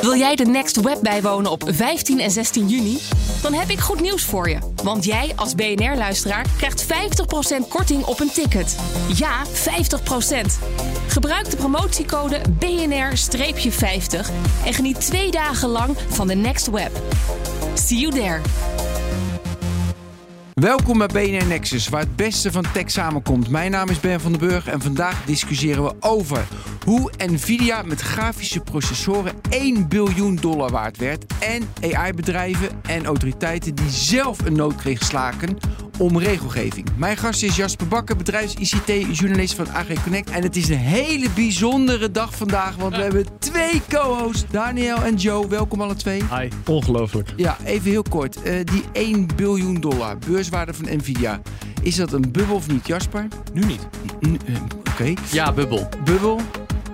Wil 0.00 0.16
jij 0.16 0.36
de 0.36 0.44
Next 0.44 0.80
Web 0.80 0.98
bijwonen 1.02 1.50
op 1.50 1.62
15 1.66 2.20
en 2.20 2.30
16 2.30 2.68
juni? 2.68 2.98
Dan 3.42 3.52
heb 3.52 3.68
ik 3.68 3.78
goed 3.78 4.00
nieuws 4.00 4.24
voor 4.24 4.48
je. 4.48 4.58
Want 4.82 5.04
jij 5.04 5.32
als 5.36 5.54
BNR-luisteraar 5.54 6.46
krijgt 6.56 6.84
50% 6.84 7.68
korting 7.68 8.04
op 8.04 8.20
een 8.20 8.30
ticket. 8.30 8.76
Ja, 9.14 9.44
50%. 9.46 9.50
Gebruik 11.08 11.50
de 11.50 11.56
promotiecode 11.56 12.40
BNR-50 12.58 14.30
en 14.64 14.74
geniet 14.74 15.00
twee 15.00 15.30
dagen 15.30 15.68
lang 15.68 15.96
van 16.08 16.26
de 16.26 16.34
Next 16.34 16.70
Web. 16.70 16.90
See 17.74 17.98
you 17.98 18.12
there. 18.12 18.40
Welkom 20.60 20.98
bij 20.98 21.06
BNR 21.06 21.46
Nexus, 21.46 21.88
waar 21.88 22.00
het 22.00 22.16
beste 22.16 22.52
van 22.52 22.64
tech 22.72 22.90
samenkomt. 22.90 23.48
Mijn 23.48 23.70
naam 23.70 23.88
is 23.88 24.00
Ben 24.00 24.20
van 24.20 24.32
den 24.32 24.48
Burg 24.48 24.66
en 24.66 24.80
vandaag 24.80 25.24
discussiëren 25.24 25.84
we 25.84 25.94
over 26.00 26.46
hoe 26.84 27.10
Nvidia 27.26 27.82
met 27.82 28.00
grafische 28.00 28.60
processoren 28.60 29.34
1 29.50 29.88
biljoen 29.88 30.36
dollar 30.36 30.70
waard 30.70 30.96
werd 30.96 31.24
en 31.40 31.92
AI-bedrijven 31.92 32.68
en 32.82 33.04
autoriteiten 33.04 33.74
die 33.74 33.90
zelf 33.90 34.44
een 34.44 34.56
nood 34.56 34.74
kregen 34.74 35.06
slaken 35.06 35.58
om 35.98 36.18
regelgeving. 36.18 36.86
Mijn 36.96 37.16
gast 37.16 37.42
is 37.42 37.56
Jasper 37.56 37.88
Bakker, 37.88 38.16
bedrijfs-ICT-journalist 38.16 39.54
van 39.54 39.68
AG 39.68 40.02
Connect. 40.02 40.30
En 40.30 40.42
het 40.42 40.56
is 40.56 40.68
een 40.68 40.76
hele 40.76 41.30
bijzondere 41.34 42.10
dag 42.10 42.34
vandaag, 42.34 42.76
want 42.76 42.96
we 42.96 43.02
hebben 43.02 43.26
twee 43.38 43.82
co-hosts, 43.88 44.44
Daniel 44.50 45.02
en 45.02 45.14
Joe. 45.14 45.48
Welkom 45.48 45.80
alle 45.80 45.94
twee. 45.94 46.22
Hi, 46.38 46.48
ongelooflijk. 46.66 47.32
Ja, 47.36 47.56
even 47.64 47.90
heel 47.90 48.02
kort. 48.02 48.36
Uh, 48.46 48.64
die 48.64 48.84
1 48.92 49.28
biljoen 49.36 49.80
dollar 49.80 50.18
beurswaarde 50.50 50.74
van 50.74 50.96
Nvidia. 50.96 51.40
Is 51.82 51.96
dat 51.96 52.12
een 52.12 52.32
bubbel 52.32 52.54
of 52.54 52.68
niet, 52.68 52.86
Jasper? 52.86 53.26
Nu 53.52 53.64
niet. 53.64 53.88
Uh, 54.20 54.32
Oké. 54.32 54.88
Okay. 54.88 55.16
Ja, 55.30 55.52
bubbel. 55.52 55.88
Bubbel? 56.04 56.40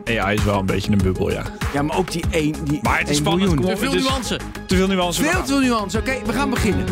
AI 0.04 0.36
is 0.36 0.44
wel 0.44 0.58
een 0.58 0.66
beetje 0.66 0.92
een 0.92 0.98
bubbel, 0.98 1.30
ja. 1.30 1.42
Ja, 1.72 1.82
maar 1.82 1.96
ook 1.96 2.12
die 2.12 2.24
1 2.30 2.54
die 2.64 2.78
Maar 2.82 2.98
het 2.98 3.08
is 3.08 3.16
spannend. 3.16 3.54
Miljoen. 3.54 3.74
Te 3.74 3.80
veel 3.80 3.94
nuance. 3.94 4.40
Te 4.66 4.76
veel 4.76 4.86
nuance. 4.86 5.22
Veel 5.22 5.42
te 5.42 5.46
veel 5.46 5.60
nuance. 5.60 5.98
Oké, 5.98 6.10
okay, 6.10 6.24
we 6.26 6.32
gaan 6.32 6.50
beginnen. 6.50 6.84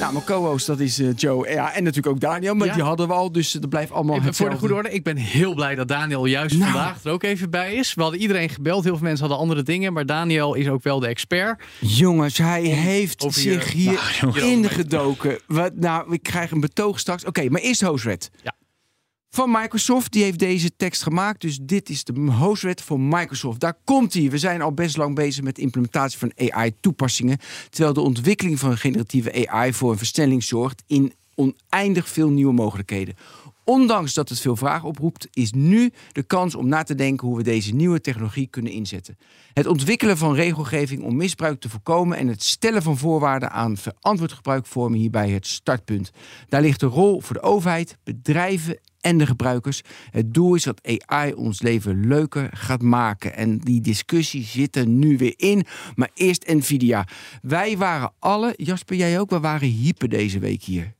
Nou, 0.00 0.12
mijn 0.12 0.24
co-host, 0.24 0.66
dat 0.66 0.80
is 0.80 1.00
uh, 1.00 1.08
Joe. 1.16 1.48
Ja, 1.48 1.74
en 1.74 1.82
natuurlijk 1.82 2.14
ook 2.14 2.20
Daniel, 2.20 2.54
maar 2.54 2.66
ja. 2.66 2.74
die 2.74 2.82
hadden 2.82 3.08
we 3.08 3.12
al, 3.12 3.32
dus 3.32 3.52
dat 3.52 3.68
blijft 3.68 3.92
allemaal 3.92 4.16
even 4.16 4.34
Voor 4.34 4.50
de 4.50 4.56
goede 4.56 4.74
orde, 4.74 4.90
ik 4.90 5.02
ben 5.02 5.16
heel 5.16 5.54
blij 5.54 5.74
dat 5.74 5.88
Daniel 5.88 6.26
juist 6.26 6.58
nou. 6.58 6.72
vandaag 6.72 7.04
er 7.04 7.10
ook 7.10 7.22
even 7.22 7.50
bij 7.50 7.74
is. 7.74 7.94
We 7.94 8.02
hadden 8.02 8.20
iedereen 8.20 8.48
gebeld, 8.48 8.84
heel 8.84 8.96
veel 8.96 9.06
mensen 9.06 9.20
hadden 9.20 9.38
andere 9.38 9.62
dingen, 9.62 9.92
maar 9.92 10.06
Daniel 10.06 10.54
is 10.54 10.68
ook 10.68 10.82
wel 10.82 11.00
de 11.00 11.06
expert. 11.06 11.62
Jongens, 11.80 12.38
hij 12.38 12.62
heeft 12.62 13.24
zich 13.28 13.72
hier 13.72 14.18
nou, 14.20 14.40
ingedoken. 14.40 15.38
Wat, 15.46 15.74
nou, 15.74 16.12
ik 16.12 16.22
krijg 16.22 16.50
een 16.50 16.60
betoog 16.60 16.98
straks. 16.98 17.20
Oké, 17.20 17.28
okay, 17.28 17.50
maar 17.50 17.60
eerst 17.60 17.80
Hostred. 17.80 18.30
Ja 18.42 18.55
van 19.36 19.50
Microsoft. 19.50 20.12
Die 20.12 20.22
heeft 20.22 20.38
deze 20.38 20.76
tekst 20.76 21.02
gemaakt. 21.02 21.40
Dus 21.40 21.58
dit 21.62 21.88
is 21.88 22.04
de 22.04 22.12
hostwet 22.20 22.82
voor 22.82 23.00
Microsoft. 23.00 23.60
Daar 23.60 23.78
komt 23.84 24.14
hij. 24.14 24.30
We 24.30 24.38
zijn 24.38 24.62
al 24.62 24.72
best 24.72 24.96
lang 24.96 25.14
bezig 25.14 25.44
met 25.44 25.56
de 25.56 25.62
implementatie 25.62 26.18
van 26.18 26.32
AI-toepassingen. 26.36 27.38
Terwijl 27.70 27.92
de 27.92 28.00
ontwikkeling 28.00 28.58
van 28.58 28.76
generatieve 28.76 29.48
AI 29.48 29.72
voor 29.72 29.90
een 29.90 29.98
versnelling 29.98 30.44
zorgt 30.44 30.82
in 30.86 31.12
oneindig 31.34 32.08
veel 32.08 32.28
nieuwe 32.28 32.52
mogelijkheden. 32.52 33.14
Ondanks 33.64 34.14
dat 34.14 34.28
het 34.28 34.40
veel 34.40 34.56
vragen 34.56 34.88
oproept, 34.88 35.28
is 35.32 35.52
nu 35.52 35.92
de 36.12 36.22
kans 36.22 36.54
om 36.54 36.68
na 36.68 36.82
te 36.82 36.94
denken 36.94 37.26
hoe 37.26 37.36
we 37.36 37.42
deze 37.42 37.74
nieuwe 37.74 38.00
technologie 38.00 38.46
kunnen 38.46 38.72
inzetten. 38.72 39.18
Het 39.52 39.66
ontwikkelen 39.66 40.16
van 40.16 40.34
regelgeving 40.34 41.02
om 41.02 41.16
misbruik 41.16 41.60
te 41.60 41.68
voorkomen 41.68 42.18
en 42.18 42.28
het 42.28 42.42
stellen 42.42 42.82
van 42.82 42.98
voorwaarden 42.98 43.50
aan 43.50 43.76
verantwoord 43.76 44.32
gebruik 44.32 44.66
vormen 44.66 44.98
hierbij 44.98 45.30
het 45.30 45.46
startpunt. 45.46 46.10
Daar 46.48 46.60
ligt 46.60 46.80
de 46.80 46.86
rol 46.86 47.20
voor 47.20 47.34
de 47.34 47.42
overheid, 47.42 47.98
bedrijven 48.04 48.78
en 49.06 49.18
de 49.18 49.26
gebruikers. 49.26 49.82
Het 50.10 50.34
doel 50.34 50.54
is 50.54 50.62
dat 50.62 50.80
AI 51.06 51.32
ons 51.32 51.62
leven 51.62 52.06
leuker 52.06 52.48
gaat 52.52 52.82
maken. 52.82 53.34
En 53.34 53.58
die 53.58 53.80
discussie 53.80 54.44
zit 54.44 54.76
er 54.76 54.86
nu 54.86 55.16
weer 55.16 55.34
in. 55.36 55.64
Maar 55.94 56.10
eerst 56.14 56.46
Nvidia. 56.46 57.06
Wij 57.42 57.76
waren 57.76 58.12
alle, 58.18 58.54
Jasper, 58.56 58.96
jij 58.96 59.20
ook, 59.20 59.30
we 59.30 59.40
waren 59.40 59.68
hyper 59.68 60.08
deze 60.08 60.38
week 60.38 60.62
hier. 60.62 60.94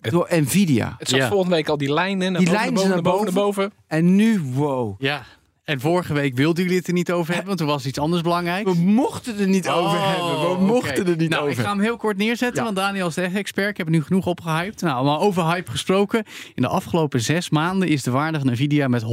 Door 0.00 0.28
Nvidia. 0.30 0.94
Het 0.98 1.08
zat 1.08 1.18
ja. 1.18 1.28
volgende 1.28 1.54
week 1.54 1.68
al 1.68 1.76
die 1.76 1.92
lijnen 1.92 2.32
naar 2.32 2.40
die 2.40 2.50
boven, 2.50 2.72
lijnen 2.72 2.88
naar 2.88 3.02
boven, 3.02 3.24
naar 3.24 3.34
boven. 3.34 3.72
En 3.86 4.14
nu, 4.14 4.40
wow. 4.40 5.02
Ja. 5.02 5.24
En 5.70 5.80
vorige 5.80 6.12
week 6.12 6.34
wilden 6.34 6.62
jullie 6.62 6.78
het 6.78 6.86
er 6.86 6.92
niet 6.92 7.12
over 7.12 7.28
hebben, 7.28 7.48
want 7.48 7.60
er 7.60 7.66
was 7.66 7.86
iets 7.86 7.98
anders 7.98 8.22
belangrijk. 8.22 8.64
We 8.64 8.74
mochten 8.74 9.38
er 9.38 9.48
niet 9.48 9.68
over 9.68 9.98
oh, 9.98 10.14
hebben. 10.14 10.58
We 10.58 10.64
mochten 10.64 11.06
er 11.06 11.16
niet 11.16 11.28
nou, 11.30 11.42
over. 11.42 11.58
Ik 11.58 11.64
ga 11.64 11.70
hem 11.70 11.80
heel 11.80 11.96
kort 11.96 12.16
neerzetten, 12.16 12.58
ja. 12.58 12.64
want 12.64 12.76
Daniel 12.76 13.06
is 13.06 13.14
de 13.14 13.22
expert. 13.22 13.68
Ik 13.68 13.76
heb 13.76 13.88
nu 13.88 14.02
genoeg 14.02 14.26
opgehyped. 14.26 14.80
Nou, 14.80 15.04
maar 15.04 15.18
over 15.18 15.44
hype 15.44 15.70
gesproken. 15.70 16.24
In 16.54 16.62
de 16.62 16.68
afgelopen 16.68 17.20
zes 17.20 17.50
maanden 17.50 17.88
is 17.88 18.02
de 18.02 18.10
waarde 18.10 18.38
van 18.38 18.50
Nvidia 18.50 18.88
met 18.88 19.02
126% 19.02 19.06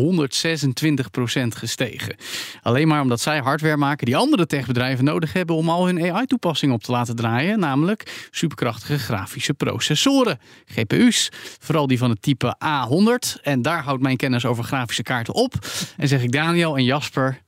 gestegen. 1.48 2.16
Alleen 2.62 2.88
maar 2.88 3.02
omdat 3.02 3.22
zij 3.22 3.40
hardware 3.40 3.78
maken 3.78 4.06
die 4.06 4.18
andere 4.18 4.46
techbedrijven 4.46 5.06
nodig 5.06 5.34
hebben 5.34 5.56
om 5.56 5.70
al 5.70 5.86
hun 5.86 6.12
AI-toepassingen 6.12 6.76
op 6.76 6.84
te 6.84 6.92
laten 6.92 7.16
draaien. 7.16 7.60
Namelijk 7.60 8.28
superkrachtige 8.32 9.00
grafische 9.00 9.54
processoren, 9.54 10.40
GPU's. 10.66 11.32
Vooral 11.60 11.88
die 11.88 11.98
van 11.98 12.10
het 12.10 12.22
type 12.22 12.56
A100. 12.56 13.42
En 13.42 13.62
daar 13.62 13.84
houdt 13.84 14.02
mijn 14.02 14.18
kennis 14.18 14.46
over 14.46 14.64
grafische 14.64 15.04
kaarten 15.04 15.34
op. 15.34 15.54
En 15.98 16.08
zeg 16.08 16.24
ik 16.24 16.32
daar 16.32 16.46
Daniel 16.48 16.78
en 16.78 16.84
Jasper, 16.84 17.42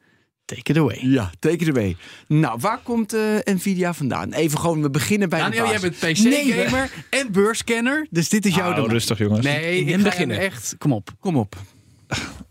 take 0.46 0.72
it 0.72 0.78
away. 0.78 1.00
Ja, 1.02 1.32
take 1.40 1.56
it 1.56 1.70
away. 1.70 1.96
Nou, 2.28 2.60
waar 2.60 2.80
komt 2.84 3.14
uh, 3.14 3.22
Nvidia 3.44 3.94
vandaan? 3.94 4.34
Even 4.34 4.60
gewoon, 4.60 4.82
we 4.82 4.90
beginnen 4.90 5.30
bij 5.30 5.40
Daniel, 5.40 5.66
de 5.66 5.72
jij 5.72 5.80
bent 5.80 5.96
PC-gamer 5.96 6.90
nee, 7.10 7.22
en 7.22 7.32
beurscanner, 7.32 8.08
dus 8.10 8.30
dit 8.30 8.46
is 8.46 8.56
jouw 8.56 8.84
oh, 8.84 8.90
rustig 8.90 9.18
jongens. 9.18 9.46
Nee, 9.46 9.86
ik 9.86 10.04
beginnen. 10.04 10.40
echt, 10.40 10.76
kom 10.78 10.94
op. 10.94 11.10
Kom 11.20 11.38
op. 11.38 11.56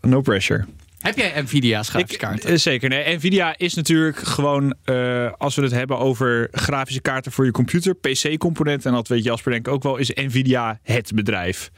No 0.01 0.21
pressure. 0.21 0.65
Heb 0.99 1.17
jij 1.17 1.41
Nvidia's 1.41 1.89
grafische 1.89 2.17
kaarten? 2.17 2.53
Ik, 2.53 2.59
zeker. 2.59 2.89
Nee, 2.89 3.15
Nvidia 3.15 3.57
is 3.57 3.73
natuurlijk 3.73 4.17
gewoon, 4.17 4.75
uh, 4.85 5.31
als 5.37 5.55
we 5.55 5.61
het 5.61 5.71
hebben 5.71 5.97
over 5.97 6.47
grafische 6.51 7.01
kaarten 7.01 7.31
voor 7.31 7.45
je 7.45 7.51
computer, 7.51 7.95
PC-componenten, 7.95 8.89
en 8.89 8.95
dat 8.95 9.07
weet 9.07 9.23
Jasper 9.23 9.51
denk 9.51 9.67
ik 9.67 9.73
ook 9.73 9.83
wel, 9.83 9.97
is 9.97 10.09
Nvidia 10.09 10.79
het 10.83 11.11
bedrijf. 11.15 11.71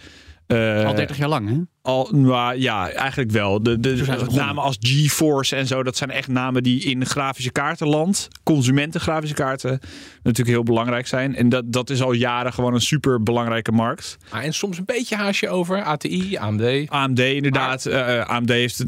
Uh, 0.51 0.85
al 0.85 0.95
30 0.95 1.17
jaar 1.17 1.29
lang, 1.29 1.49
hè? 1.49 1.55
Al, 1.81 2.09
nou, 2.11 2.59
ja, 2.59 2.91
eigenlijk 2.91 3.31
wel. 3.31 3.63
De, 3.63 3.79
de, 3.79 3.95
de 3.95 4.25
namen 4.31 4.63
als 4.63 4.77
GeForce 4.79 5.55
en 5.55 5.67
zo, 5.67 5.83
dat 5.83 5.97
zijn 5.97 6.09
echt 6.09 6.27
namen 6.27 6.63
die 6.63 6.83
in 6.83 7.05
grafische 7.05 7.51
kaartenland, 7.51 8.27
consumenten 8.43 9.01
grafische 9.01 9.35
kaarten, 9.35 9.79
natuurlijk 10.23 10.55
heel 10.55 10.63
belangrijk 10.63 11.07
zijn. 11.07 11.35
En 11.35 11.49
dat, 11.49 11.73
dat 11.73 11.89
is 11.89 12.01
al 12.01 12.11
jaren 12.11 12.53
gewoon 12.53 12.73
een 12.73 12.81
super 12.81 13.23
belangrijke 13.23 13.71
markt. 13.71 14.17
Ah, 14.29 14.43
en 14.43 14.53
soms 14.53 14.77
een 14.77 14.85
beetje 14.85 15.15
haasje 15.15 15.49
over 15.49 15.83
ATI, 15.83 16.37
AMD. 16.37 16.89
AMD, 16.89 17.19
inderdaad. 17.19 17.85
Maar... 17.85 18.17
Uh, 18.17 18.25
AMD 18.25 18.49
heeft 18.49 18.85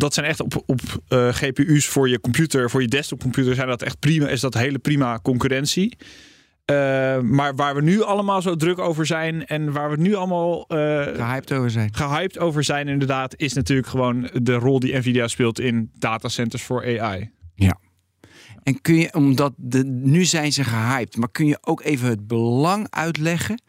dat 0.00 0.14
zijn 0.14 0.26
echt 0.26 0.40
op, 0.40 0.62
op 0.66 0.80
uh, 1.08 1.28
GPU's 1.28 1.86
voor 1.86 2.08
je 2.08 2.20
computer, 2.20 2.70
voor 2.70 2.82
je 2.82 2.88
desktopcomputer, 2.88 3.54
zijn 3.54 3.68
dat 3.68 3.82
echt 3.82 3.98
prima, 3.98 4.28
is 4.28 4.40
dat 4.40 4.54
hele 4.54 4.78
prima 4.78 5.18
concurrentie. 5.22 5.96
Uh, 6.70 7.20
maar 7.20 7.54
waar 7.54 7.74
we 7.74 7.82
nu 7.82 8.02
allemaal 8.02 8.42
zo 8.42 8.56
druk 8.56 8.78
over 8.78 9.06
zijn 9.06 9.46
en 9.46 9.72
waar 9.72 9.90
we 9.90 9.96
nu 9.96 10.14
allemaal 10.14 10.58
uh, 10.68 11.02
gehyped 11.02 11.52
over 11.52 11.70
zijn. 11.70 11.94
Gehyped 11.94 12.38
over 12.38 12.64
zijn, 12.64 12.88
inderdaad, 12.88 13.34
is 13.36 13.52
natuurlijk 13.52 13.88
gewoon 13.88 14.30
de 14.32 14.54
rol 14.54 14.80
die 14.80 14.96
Nvidia 14.98 15.28
speelt 15.28 15.60
in 15.60 15.90
datacenters 15.98 16.62
voor 16.62 17.00
AI. 17.00 17.30
Ja. 17.54 17.78
En 18.62 18.80
kun 18.80 18.94
je, 18.94 19.14
omdat 19.14 19.52
de, 19.56 19.84
nu 19.84 20.24
zijn 20.24 20.52
ze 20.52 20.64
gehyped, 20.64 21.16
maar 21.16 21.30
kun 21.30 21.46
je 21.46 21.58
ook 21.60 21.82
even 21.82 22.08
het 22.08 22.26
belang 22.26 22.86
uitleggen 22.90 23.62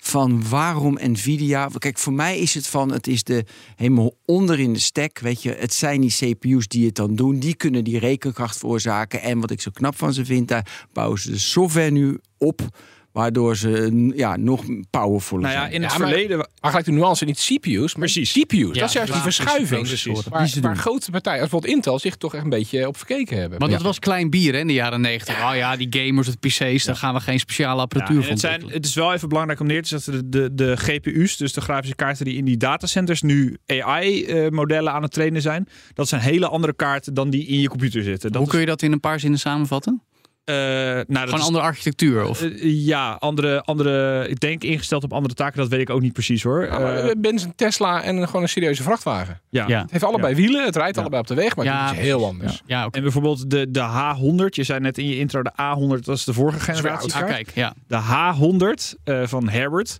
van 0.00 0.48
waarom 0.48 0.98
Nvidia. 1.02 1.68
Kijk, 1.78 1.98
voor 1.98 2.12
mij 2.12 2.38
is 2.38 2.54
het 2.54 2.66
van 2.66 2.92
het 2.92 3.06
is 3.06 3.24
de 3.24 3.44
helemaal 3.76 4.14
onder 4.24 4.60
in 4.60 4.72
de 4.72 4.78
stack. 4.78 5.18
Weet 5.18 5.42
je, 5.42 5.54
het 5.58 5.74
zijn 5.74 6.00
die 6.00 6.16
CPU's 6.16 6.68
die 6.68 6.86
het 6.86 6.94
dan 6.94 7.14
doen. 7.14 7.38
Die 7.38 7.54
kunnen 7.54 7.84
die 7.84 7.98
rekenkracht 7.98 8.58
veroorzaken. 8.58 9.22
En 9.22 9.40
wat 9.40 9.50
ik 9.50 9.60
zo 9.60 9.70
knap 9.70 9.96
van 9.96 10.12
ze 10.12 10.24
vind, 10.24 10.48
daar 10.48 10.86
bouwen 10.92 11.18
ze 11.18 11.30
de 11.30 11.38
software 11.38 11.90
nu 11.90 12.20
op 12.38 12.68
Waardoor 13.12 13.56
ze 13.56 14.10
ja, 14.14 14.36
nog 14.36 14.64
powerfuler 14.90 15.42
nou 15.42 15.54
ja, 15.54 15.60
zijn. 15.60 15.72
In 15.72 15.82
het 15.82 15.92
verleden... 15.92 16.36
Maar, 16.36 16.48
maar 16.60 16.70
gelijk 16.70 16.86
de 16.86 16.92
nuance, 16.92 17.24
niet 17.24 17.38
CPU's, 17.38 17.94
maar 17.94 18.08
precies. 18.10 18.32
Ja, 18.32 18.44
dat 18.66 18.88
is 18.88 18.92
juist 18.92 19.12
die 19.12 19.22
verschuiving. 19.22 19.86
Precies. 19.86 20.22
Waar, 20.28 20.50
waar 20.60 20.76
grote 20.76 21.10
partijen, 21.10 21.40
als 21.40 21.50
bijvoorbeeld 21.50 21.74
Intel, 21.74 21.98
zich 21.98 22.16
toch 22.16 22.34
echt 22.34 22.44
een 22.44 22.50
beetje 22.50 22.86
op 22.86 22.96
verkeken 22.96 23.38
hebben. 23.38 23.58
Maar 23.58 23.68
dat 23.68 23.82
was 23.82 23.98
klein 23.98 24.30
bier 24.30 24.52
hè, 24.52 24.58
in 24.58 24.66
de 24.66 24.72
jaren 24.72 25.00
negentig. 25.00 25.34
Oh 25.42 25.50
ja, 25.54 25.76
die 25.76 25.86
gamers, 25.90 26.26
het 26.26 26.40
PC's, 26.40 26.84
daar 26.84 26.96
gaan 26.96 27.14
we 27.14 27.20
geen 27.20 27.38
speciale 27.38 27.80
apparatuur 27.80 28.20
voor 28.20 28.30
het, 28.30 28.40
zijn, 28.40 28.62
het 28.68 28.84
is 28.84 28.94
wel 28.94 29.12
even 29.12 29.28
belangrijk 29.28 29.60
om 29.60 29.66
neer 29.66 29.82
te 29.82 29.88
zetten, 29.88 30.30
de, 30.30 30.54
de, 30.54 30.54
de 30.54 30.76
GPU's, 30.76 31.36
dus 31.36 31.52
de 31.52 31.60
grafische 31.60 31.94
kaarten 31.94 32.24
die 32.24 32.36
in 32.36 32.44
die 32.44 32.56
datacenters 32.56 33.22
nu 33.22 33.56
AI-modellen 33.66 34.92
aan 34.92 35.02
het 35.02 35.12
trainen 35.12 35.42
zijn, 35.42 35.68
dat 35.94 36.08
zijn 36.08 36.20
hele 36.20 36.48
andere 36.48 36.74
kaarten 36.74 37.14
dan 37.14 37.30
die 37.30 37.46
in 37.46 37.60
je 37.60 37.68
computer 37.68 38.02
zitten. 38.02 38.32
Dat 38.32 38.40
Hoe 38.40 38.50
kun 38.50 38.60
je 38.60 38.66
dat 38.66 38.82
in 38.82 38.92
een 38.92 39.00
paar 39.00 39.20
zinnen 39.20 39.38
samenvatten? 39.38 40.02
Uh, 40.44 40.56
nou, 40.56 41.04
dat 41.06 41.28
Gewoon 41.28 41.44
andere 41.44 41.64
architectuur? 41.64 42.24
Of? 42.24 42.42
Uh, 42.42 42.86
ja, 42.86 43.12
andere, 43.12 43.62
andere, 43.62 44.26
ik 44.28 44.40
denk 44.40 44.62
ingesteld 44.64 45.04
op 45.04 45.12
andere 45.12 45.34
taken, 45.34 45.58
dat 45.58 45.68
weet 45.68 45.80
ik 45.80 45.90
ook 45.90 46.00
niet 46.00 46.12
precies 46.12 46.42
hoor. 46.42 46.64
Ja, 46.64 47.04
uh, 47.04 47.10
Benz 47.18 47.44
een 47.44 47.54
Tesla 47.54 48.02
en 48.02 48.26
gewoon 48.26 48.42
een 48.42 48.48
serieuze 48.48 48.82
vrachtwagen. 48.82 49.40
Ja. 49.50 49.64
ja. 49.68 49.80
Het 49.80 49.90
heeft 49.90 50.04
allebei 50.04 50.34
ja. 50.34 50.40
wielen, 50.40 50.64
het 50.64 50.76
rijdt 50.76 50.98
allebei 50.98 51.20
op 51.20 51.26
de 51.28 51.34
weg, 51.34 51.56
maar 51.56 51.64
ja, 51.64 51.86
het 51.86 51.96
is 51.96 52.02
heel 52.02 52.26
anders. 52.26 52.62
Ja. 52.66 52.86
Okay. 52.86 52.90
En 52.90 53.02
bijvoorbeeld 53.02 53.50
de, 53.50 53.70
de 53.70 53.80
H100, 53.80 54.46
je 54.46 54.64
zei 54.64 54.80
net 54.80 54.98
in 54.98 55.06
je 55.06 55.18
intro 55.18 55.42
de 55.42 55.52
A100, 55.52 56.04
dat 56.04 56.16
is 56.16 56.24
de 56.24 56.32
vorige 56.32 56.60
generatie. 56.60 57.14
Ah, 57.14 57.26
kijk, 57.26 57.50
ja. 57.54 57.74
De 57.86 58.00
H100 58.00 59.00
van 59.28 59.48
Herbert. 59.48 59.98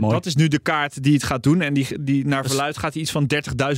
dat 0.00 0.26
is 0.26 0.34
nu 0.34 0.48
de 0.48 0.58
kaart 0.58 1.02
die 1.02 1.12
het 1.12 1.22
gaat 1.22 1.42
doen. 1.42 1.60
En 1.60 1.74
die, 1.74 2.02
die 2.02 2.26
naar 2.26 2.44
verluid 2.44 2.78
gaat 2.78 2.94
iets 2.94 3.10
van 3.10 3.26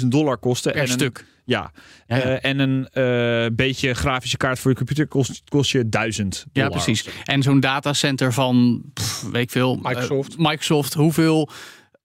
30.000 0.00 0.06
dollar 0.06 0.38
kosten. 0.38 0.72
Per 0.72 0.80
en 0.80 0.88
stuk. 0.88 1.24
Ja. 1.50 1.72
ja, 2.06 2.40
en 2.40 2.58
een 2.58 3.54
beetje 3.56 3.94
grafische 3.94 4.36
kaart 4.36 4.58
voor 4.58 4.70
je 4.70 4.76
computer 4.76 5.06
kost, 5.06 5.42
kost 5.48 5.70
je 5.70 5.88
1000 5.88 6.46
Ja, 6.52 6.68
precies. 6.68 7.08
En 7.24 7.42
zo'n 7.42 7.60
datacenter 7.60 8.32
van, 8.32 8.82
pff, 8.94 9.22
weet 9.32 9.42
ik 9.42 9.50
veel. 9.50 9.78
Microsoft. 9.82 10.38
Microsoft, 10.38 10.94
hoeveel 10.94 11.48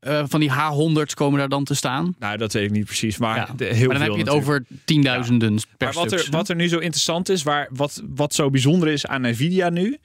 uh, 0.02 0.24
van 0.28 0.40
die 0.40 0.52
H100's 0.52 1.14
komen 1.14 1.40
daar 1.40 1.50
dan 1.50 1.64
te 1.64 1.74
staan? 1.74 2.16
Nou, 2.20 2.38
dat 2.38 2.54
weet 2.54 2.64
ik 2.64 2.72
niet 2.72 2.86
precies. 2.86 3.18
Maar, 3.18 3.36
ja. 3.36 3.54
de, 3.56 3.66
heel 3.66 3.88
maar 3.88 3.98
dan 3.98 4.06
veel 4.06 4.16
heb 4.16 4.26
je 4.26 4.32
het 4.32 4.42
over 4.42 4.66
tienduizenden 4.86 5.54
ja. 5.54 5.60
per 5.78 5.88
maar 5.88 6.04
wat 6.04 6.12
er, 6.12 6.28
wat 6.30 6.50
er 6.50 6.56
nu 6.56 6.68
zo 6.68 6.78
interessant 6.78 7.30
is, 7.30 7.44
waar, 7.44 7.70
wat, 7.72 8.02
wat 8.16 8.34
zo 8.34 8.50
bijzonder 8.50 8.88
is 8.88 9.06
aan 9.06 9.22
Nvidia 9.22 9.70
nu, 9.70 9.98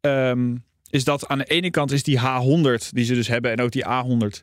um, 0.00 0.64
is 0.90 1.04
dat 1.04 1.28
aan 1.28 1.38
de 1.38 1.44
ene 1.44 1.70
kant 1.70 1.92
is 1.92 2.02
die 2.02 2.18
H100 2.18 2.88
die 2.90 3.04
ze 3.04 3.14
dus 3.14 3.28
hebben 3.28 3.50
en 3.50 3.60
ook 3.60 3.72
die 3.72 3.84
A100 3.84 4.42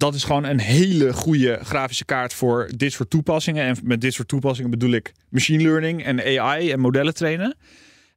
dat 0.00 0.14
is 0.14 0.24
gewoon 0.24 0.44
een 0.44 0.60
hele 0.60 1.12
goede 1.12 1.58
grafische 1.62 2.04
kaart 2.04 2.34
voor 2.34 2.70
dit 2.76 2.92
soort 2.92 3.10
toepassingen. 3.10 3.64
En 3.64 3.76
met 3.82 4.00
dit 4.00 4.14
soort 4.14 4.28
toepassingen 4.28 4.70
bedoel 4.70 4.90
ik 4.90 5.12
machine 5.28 5.62
learning 5.62 6.04
en 6.04 6.40
AI 6.40 6.70
en 6.70 6.80
modellen 6.80 7.14
trainen. 7.14 7.56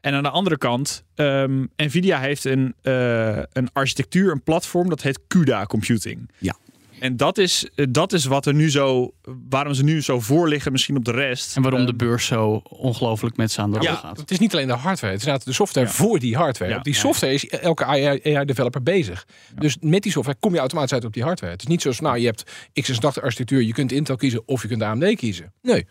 En 0.01 0.13
aan 0.13 0.23
de 0.23 0.29
andere 0.29 0.57
kant, 0.57 1.03
um, 1.15 1.69
Nvidia 1.75 2.19
heeft 2.19 2.45
een, 2.45 2.75
uh, 2.83 3.37
een 3.37 3.69
architectuur, 3.73 4.31
een 4.31 4.43
platform, 4.43 4.89
dat 4.89 5.01
heet 5.01 5.19
CUDA 5.27 5.65
Computing. 5.65 6.29
Ja. 6.37 6.55
En 7.03 7.17
dat 7.17 7.37
is, 7.37 7.69
dat 7.89 8.13
is 8.13 8.25
wat 8.25 8.45
er 8.45 8.53
nu 8.53 8.71
zo, 8.71 9.13
waarom 9.49 9.73
ze 9.73 9.83
nu 9.83 10.01
zo 10.01 10.19
voor 10.19 10.47
liggen, 10.47 10.71
misschien 10.71 10.95
op 10.95 11.05
de 11.05 11.11
rest. 11.11 11.55
En 11.55 11.61
waarom 11.61 11.85
de 11.85 11.93
beurs 11.93 12.25
zo 12.25 12.61
ongelooflijk 12.63 13.37
met 13.37 13.51
ze 13.51 13.61
aan 13.61 13.71
de 13.71 13.81
ja, 13.81 13.95
gaat. 13.95 14.17
Het 14.17 14.31
is 14.31 14.39
niet 14.39 14.53
alleen 14.53 14.67
de 14.67 14.73
hardware, 14.73 15.13
het 15.13 15.27
is 15.27 15.43
de 15.43 15.53
software 15.53 15.87
ja. 15.87 15.93
voor 15.93 16.19
die 16.19 16.35
hardware. 16.35 16.71
Ja. 16.71 16.77
Op 16.77 16.83
die 16.83 16.93
software 16.93 17.33
is 17.33 17.47
elke 17.49 17.85
AI-developer 17.85 18.83
bezig. 18.83 19.27
Dus 19.55 19.77
met 19.79 20.03
die 20.03 20.11
software 20.11 20.37
kom 20.39 20.53
je 20.53 20.59
automatisch 20.59 20.93
uit 20.93 21.05
op 21.05 21.13
die 21.13 21.23
hardware. 21.23 21.51
Het 21.51 21.61
is 21.61 21.67
niet 21.67 21.81
zoals, 21.81 21.99
nou, 21.99 22.17
je 22.17 22.25
hebt 22.25 22.43
x86 22.81 23.21
architectuur, 23.21 23.61
je 23.61 23.73
kunt 23.73 23.91
Intel 23.91 24.15
kiezen 24.15 24.41
of 24.45 24.61
je 24.61 24.67
kunt 24.67 24.81
AMD 24.81 25.15
kiezen. 25.15 25.53
Nee. 25.61 25.85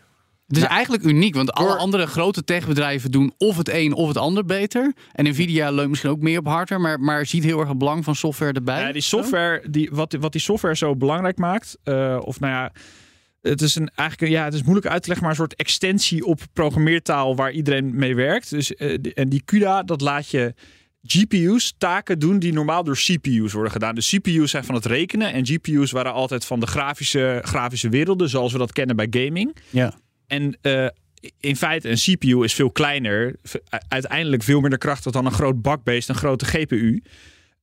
Het 0.53 0.63
is 0.63 0.69
eigenlijk 0.69 1.03
uniek, 1.03 1.35
want 1.35 1.51
alle 1.51 1.75
andere 1.75 2.05
grote 2.07 2.43
techbedrijven 2.43 3.11
doen 3.11 3.33
of 3.37 3.57
het 3.57 3.69
een 3.69 3.93
of 3.93 4.07
het 4.07 4.17
ander 4.17 4.45
beter. 4.45 4.93
En 5.11 5.25
Nvidia 5.29 5.71
leunt 5.71 5.89
misschien 5.89 6.09
ook 6.09 6.21
meer 6.21 6.39
op 6.39 6.45
hardware, 6.45 6.81
maar, 6.81 6.99
maar 6.99 7.25
ziet 7.25 7.43
heel 7.43 7.59
erg 7.59 7.69
het 7.69 7.77
belang 7.77 8.03
van 8.03 8.15
software 8.15 8.53
erbij. 8.53 8.81
Ja, 8.81 8.91
die 8.91 9.01
software, 9.01 9.69
die, 9.69 9.89
wat, 9.91 10.15
wat 10.19 10.31
die 10.31 10.41
software 10.41 10.75
zo 10.75 10.95
belangrijk 10.95 11.37
maakt, 11.37 11.77
uh, 11.83 12.19
of 12.21 12.39
nou 12.39 12.53
ja, 12.53 12.71
het 13.41 13.61
is 13.61 13.75
een 13.75 13.91
eigenlijk 13.95 14.31
ja, 14.31 14.43
het 14.43 14.53
is 14.53 14.63
moeilijk 14.63 14.87
uit 14.87 15.01
te 15.01 15.07
leggen, 15.07 15.27
maar 15.27 15.35
een 15.35 15.41
soort 15.41 15.55
extensie 15.55 16.25
op 16.25 16.41
programmeertaal 16.53 17.35
waar 17.35 17.51
iedereen 17.51 17.95
mee 17.95 18.15
werkt. 18.15 18.49
Dus 18.49 18.71
uh, 18.77 18.97
en 19.13 19.29
die 19.29 19.41
CUDA, 19.45 19.83
dat 19.83 20.01
laat 20.01 20.29
je 20.29 20.53
GPU's 21.03 21.73
taken 21.77 22.19
doen 22.19 22.39
die 22.39 22.53
normaal 22.53 22.83
door 22.83 22.95
CPU's 22.95 23.53
worden 23.53 23.71
gedaan. 23.71 23.95
De 23.95 24.01
CPU's 24.01 24.51
zijn 24.51 24.63
van 24.63 24.75
het 24.75 24.85
rekenen 24.85 25.33
en 25.33 25.45
GPU's 25.45 25.91
waren 25.91 26.13
altijd 26.13 26.45
van 26.45 26.59
de 26.59 26.67
grafische, 26.67 27.39
grafische 27.43 27.89
werelden, 27.89 28.29
zoals 28.29 28.51
we 28.51 28.57
dat 28.57 28.71
kennen 28.71 28.95
bij 28.95 29.07
gaming. 29.09 29.55
Ja. 29.69 29.93
En 30.33 30.57
uh, 30.61 30.87
in 31.39 31.55
feite, 31.55 31.89
een 31.89 31.95
CPU 31.95 32.43
is 32.43 32.53
veel 32.53 32.71
kleiner. 32.71 33.35
Uiteindelijk 33.87 34.43
veel 34.43 34.61
minder 34.61 34.79
krachtig 34.79 35.11
dan 35.11 35.25
een 35.25 35.31
groot 35.31 35.61
bakbeest, 35.61 36.09
een 36.09 36.15
grote 36.15 36.45
GPU. 36.45 37.03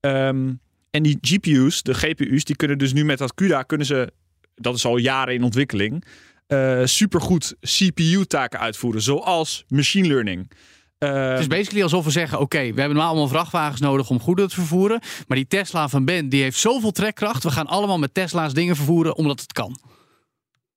Um, 0.00 0.60
en 0.90 1.02
die 1.02 1.18
GPU's, 1.20 1.82
de 1.82 1.94
GPU's, 1.94 2.44
die 2.44 2.56
kunnen 2.56 2.78
dus 2.78 2.92
nu 2.92 3.04
met 3.04 3.18
dat 3.18 3.34
CUDA, 3.34 3.62
kunnen 3.62 3.86
ze, 3.86 4.12
dat 4.54 4.74
is 4.74 4.84
al 4.84 4.96
jaren 4.96 5.34
in 5.34 5.42
ontwikkeling, 5.42 6.04
uh, 6.48 6.80
supergoed 6.84 7.56
CPU-taken 7.60 8.60
uitvoeren. 8.60 9.02
Zoals 9.02 9.64
machine 9.68 10.08
learning. 10.08 10.50
Uh, 10.98 11.30
het 11.30 11.38
is 11.38 11.46
basically 11.46 11.82
alsof 11.82 12.04
we 12.04 12.10
zeggen: 12.10 12.40
oké, 12.40 12.72
we 12.72 12.80
hebben 12.80 12.98
allemaal 12.98 13.28
vrachtwagens 13.28 13.80
nodig 13.80 14.10
om 14.10 14.20
goederen 14.20 14.50
te 14.50 14.56
vervoeren. 14.56 15.00
Maar 15.26 15.36
die 15.36 15.46
Tesla 15.46 15.88
van 15.88 16.04
Ben, 16.04 16.28
die 16.28 16.42
heeft 16.42 16.58
zoveel 16.58 16.90
trekkracht. 16.90 17.42
We 17.42 17.50
gaan 17.50 17.66
allemaal 17.66 17.98
met 17.98 18.14
Tesla's 18.14 18.54
dingen 18.54 18.76
vervoeren 18.76 19.16
omdat 19.16 19.40
het 19.40 19.52
kan. 19.52 19.78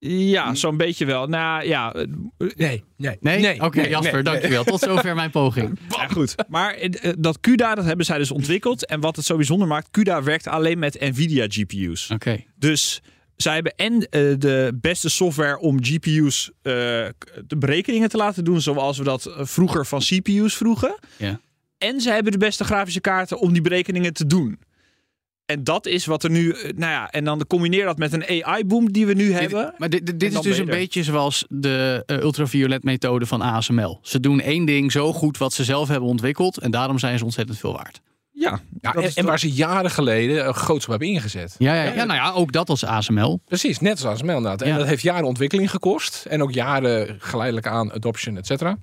Ja, 0.08 0.54
zo'n 0.54 0.76
beetje 0.76 1.04
wel. 1.04 1.26
Nou 1.26 1.66
ja. 1.66 1.94
Nee, 2.38 2.84
nee. 2.96 3.16
Nee? 3.20 3.40
nee 3.40 3.54
Oké, 3.54 3.64
okay, 3.64 3.88
Jasper, 3.88 4.12
nee, 4.12 4.22
dankjewel. 4.22 4.64
Tot 4.64 4.80
zover 4.88 5.14
mijn 5.14 5.30
poging. 5.30 5.78
Ja, 5.88 6.08
goed. 6.08 6.34
Maar 6.48 6.82
uh, 6.82 7.12
dat 7.18 7.40
CUDA, 7.40 7.74
dat 7.74 7.84
hebben 7.84 8.06
zij 8.06 8.18
dus 8.18 8.30
ontwikkeld. 8.30 8.86
En 8.86 9.00
wat 9.00 9.16
het 9.16 9.24
zo 9.24 9.36
bijzonder 9.36 9.68
maakt, 9.68 9.90
CUDA 9.90 10.22
werkt 10.22 10.46
alleen 10.46 10.78
met 10.78 11.00
NVIDIA 11.00 11.46
GPU's. 11.48 12.04
Oké. 12.04 12.14
Okay. 12.14 12.46
Dus 12.58 13.02
zij 13.36 13.54
hebben 13.54 13.74
en 13.76 13.94
uh, 13.94 14.34
de 14.38 14.78
beste 14.80 15.10
software 15.10 15.58
om 15.58 15.84
GPU's 15.84 16.50
uh, 16.50 16.72
de 17.46 17.56
berekeningen 17.58 18.08
te 18.08 18.16
laten 18.16 18.44
doen, 18.44 18.60
zoals 18.60 18.98
we 18.98 19.04
dat 19.04 19.34
vroeger 19.38 19.86
van 19.86 20.00
CPU's 20.00 20.56
vroegen. 20.56 20.98
Ja. 21.16 21.40
En 21.78 22.00
zij 22.00 22.14
hebben 22.14 22.32
de 22.32 22.38
beste 22.38 22.64
grafische 22.64 23.00
kaarten 23.00 23.38
om 23.38 23.52
die 23.52 23.62
berekeningen 23.62 24.12
te 24.12 24.26
doen. 24.26 24.58
En 25.46 25.64
dat 25.64 25.86
is 25.86 26.06
wat 26.06 26.24
er 26.24 26.30
nu, 26.30 26.56
nou 26.76 26.92
ja, 26.92 27.10
en 27.10 27.24
dan 27.24 27.46
combineer 27.46 27.84
dat 27.84 27.98
met 27.98 28.12
een 28.12 28.44
AI-boom 28.44 28.92
die 28.92 29.06
we 29.06 29.14
nu 29.14 29.26
dit, 29.26 29.38
hebben. 29.40 29.74
Maar 29.78 29.88
dit, 29.88 30.06
dit 30.20 30.32
is 30.32 30.40
dus 30.40 30.58
een 30.58 30.64
beetje 30.66 31.02
zoals 31.02 31.44
de 31.48 32.02
uh, 32.06 32.16
ultraviolet-methode 32.18 33.26
van 33.26 33.40
ASML. 33.40 33.98
Ze 34.02 34.20
doen 34.20 34.40
één 34.40 34.64
ding 34.64 34.92
zo 34.92 35.12
goed 35.12 35.38
wat 35.38 35.52
ze 35.52 35.64
zelf 35.64 35.88
hebben 35.88 36.08
ontwikkeld 36.08 36.58
en 36.58 36.70
daarom 36.70 36.98
zijn 36.98 37.18
ze 37.18 37.24
ontzettend 37.24 37.58
veel 37.58 37.72
waard. 37.72 38.00
Ja, 38.32 38.60
ja 38.80 38.94
en, 38.94 39.10
en 39.14 39.24
waar 39.24 39.38
ze 39.38 39.50
jaren 39.52 39.90
geleden 39.90 40.46
een 40.46 40.54
groots 40.54 40.84
op 40.84 40.90
hebben 40.90 41.08
ingezet. 41.08 41.54
Ja, 41.58 41.74
ja, 41.74 41.82
ja, 41.82 41.92
ja, 41.94 42.04
nou 42.04 42.18
ja, 42.20 42.32
ook 42.32 42.52
dat 42.52 42.68
als 42.68 42.84
ASML. 42.84 43.40
Precies, 43.44 43.78
net 43.80 43.92
als 43.92 44.04
ASML 44.04 44.36
inderdaad. 44.36 44.62
En 44.62 44.68
Ja. 44.68 44.76
dat 44.76 44.86
heeft 44.86 45.02
jaren 45.02 45.24
ontwikkeling 45.24 45.70
gekost. 45.70 46.24
En 46.28 46.42
ook 46.42 46.52
jaren 46.52 47.16
geleidelijk 47.18 47.66
aan 47.66 47.92
adoption, 47.92 48.36
et 48.36 48.46
cetera. 48.46 48.76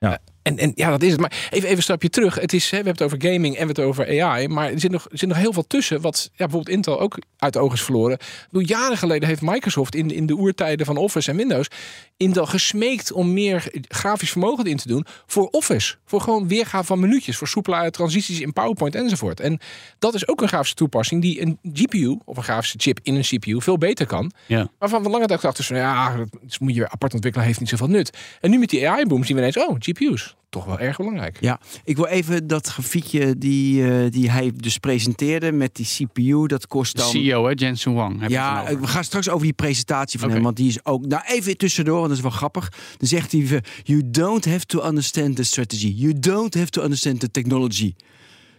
Ja. 0.00 0.18
En, 0.42 0.58
en 0.58 0.72
ja, 0.74 0.90
dat 0.90 1.02
is 1.02 1.10
het. 1.10 1.20
Maar 1.20 1.48
even, 1.50 1.64
even 1.64 1.76
een 1.76 1.82
stapje 1.82 2.10
terug. 2.10 2.34
Het 2.34 2.52
is, 2.52 2.64
hè, 2.64 2.70
we 2.70 2.84
hebben 2.84 2.92
het 2.92 3.02
over 3.02 3.28
gaming 3.28 3.44
en 3.44 3.50
we 3.50 3.56
hebben 3.56 3.76
het 3.76 3.84
over 3.84 4.22
AI. 4.22 4.48
Maar 4.48 4.70
er 4.70 4.80
zit 4.80 4.90
nog, 4.90 5.08
er 5.10 5.18
zit 5.18 5.28
nog 5.28 5.38
heel 5.38 5.52
veel 5.52 5.66
tussen. 5.66 6.00
Wat 6.00 6.22
ja, 6.22 6.30
bijvoorbeeld 6.36 6.76
Intel 6.76 7.00
ook 7.00 7.18
uit 7.36 7.52
de 7.52 7.58
ogen 7.58 7.74
is 7.74 7.82
verloren. 7.82 8.18
Door 8.50 8.62
jaren 8.62 8.96
geleden 8.96 9.28
heeft 9.28 9.42
Microsoft 9.42 9.94
in, 9.94 10.10
in 10.10 10.26
de 10.26 10.32
oertijden 10.32 10.86
van 10.86 10.96
Office 10.96 11.30
en 11.30 11.36
Windows. 11.36 11.68
Intel 12.16 12.46
gesmeekt 12.46 13.12
om 13.12 13.32
meer 13.32 13.70
grafisch 13.88 14.30
vermogen 14.30 14.64
in 14.64 14.76
te 14.76 14.88
doen. 14.88 15.06
Voor 15.26 15.48
Office. 15.48 15.96
Voor 16.04 16.20
gewoon 16.20 16.48
weergave 16.48 16.84
van 16.84 17.00
minuutjes. 17.00 17.36
Voor 17.36 17.48
soepele 17.48 17.90
transities 17.90 18.40
in 18.40 18.52
PowerPoint 18.52 18.94
enzovoort. 18.94 19.40
En 19.40 19.60
dat 19.98 20.14
is 20.14 20.28
ook 20.28 20.42
een 20.42 20.48
grafische 20.48 20.74
toepassing 20.74 21.22
die 21.22 21.40
een 21.40 21.58
GPU 21.72 22.18
of 22.24 22.36
een 22.36 22.42
grafische 22.42 22.78
chip 22.78 22.98
in 23.02 23.14
een 23.14 23.22
CPU 23.22 23.60
veel 23.60 23.78
beter 23.78 24.06
kan. 24.06 24.32
Ja. 24.46 24.68
Waarvan 24.78 25.02
we 25.02 25.08
lange 25.08 25.26
tijd 25.26 25.40
dachten 25.40 25.76
ja, 25.76 26.16
dat 26.16 26.60
moet 26.60 26.74
je 26.74 26.78
weer 26.78 26.88
apart 26.88 27.14
ontwikkelen. 27.14 27.46
Heeft 27.46 27.60
niet 27.60 27.68
zoveel 27.68 27.88
nut. 27.88 28.18
En 28.40 28.50
nu 28.50 28.58
met 28.58 28.70
die 28.70 28.88
AI-boom 28.88 29.24
zien 29.24 29.36
we 29.36 29.42
ineens, 29.42 29.58
oh, 29.58 29.76
GPU's. 29.78 30.31
Toch 30.52 30.64
wel 30.64 30.78
erg 30.78 30.96
belangrijk. 30.96 31.38
Ja, 31.40 31.60
ik 31.84 31.96
wil 31.96 32.06
even 32.06 32.46
dat 32.46 32.66
grafiekje 32.66 33.38
die, 33.38 33.82
uh, 33.82 34.10
die 34.10 34.30
hij 34.30 34.52
dus 34.56 34.78
presenteerde 34.78 35.52
met 35.52 35.74
die 35.74 35.86
CPU, 35.86 36.46
dat 36.46 36.66
kost 36.66 36.96
dan... 36.96 37.08
CEO, 37.08 37.44
hè, 37.44 37.52
Jensen 37.54 37.94
Wang. 37.94 38.20
Heb 38.20 38.30
ja, 38.30 38.76
we 38.78 38.86
gaan 38.86 39.04
straks 39.04 39.28
over 39.28 39.42
die 39.42 39.52
presentatie 39.52 40.20
van 40.20 40.30
hem, 40.30 40.42
want 40.42 40.56
die 40.56 40.68
is 40.68 40.84
ook... 40.84 41.06
Nou, 41.06 41.22
even 41.26 41.56
tussendoor, 41.56 41.96
want 41.96 42.08
dat 42.08 42.16
is 42.16 42.22
wel 42.22 42.32
grappig. 42.32 42.72
Dan 42.98 43.08
zegt 43.08 43.32
hij, 43.32 43.62
you 43.82 44.10
don't 44.10 44.44
have 44.44 44.66
to 44.66 44.84
understand 44.84 45.36
the 45.36 45.42
strategy. 45.42 45.92
You 45.96 46.18
don't 46.18 46.54
have 46.54 46.70
to 46.70 46.82
understand 46.82 47.20
the 47.20 47.30
technology. 47.30 47.94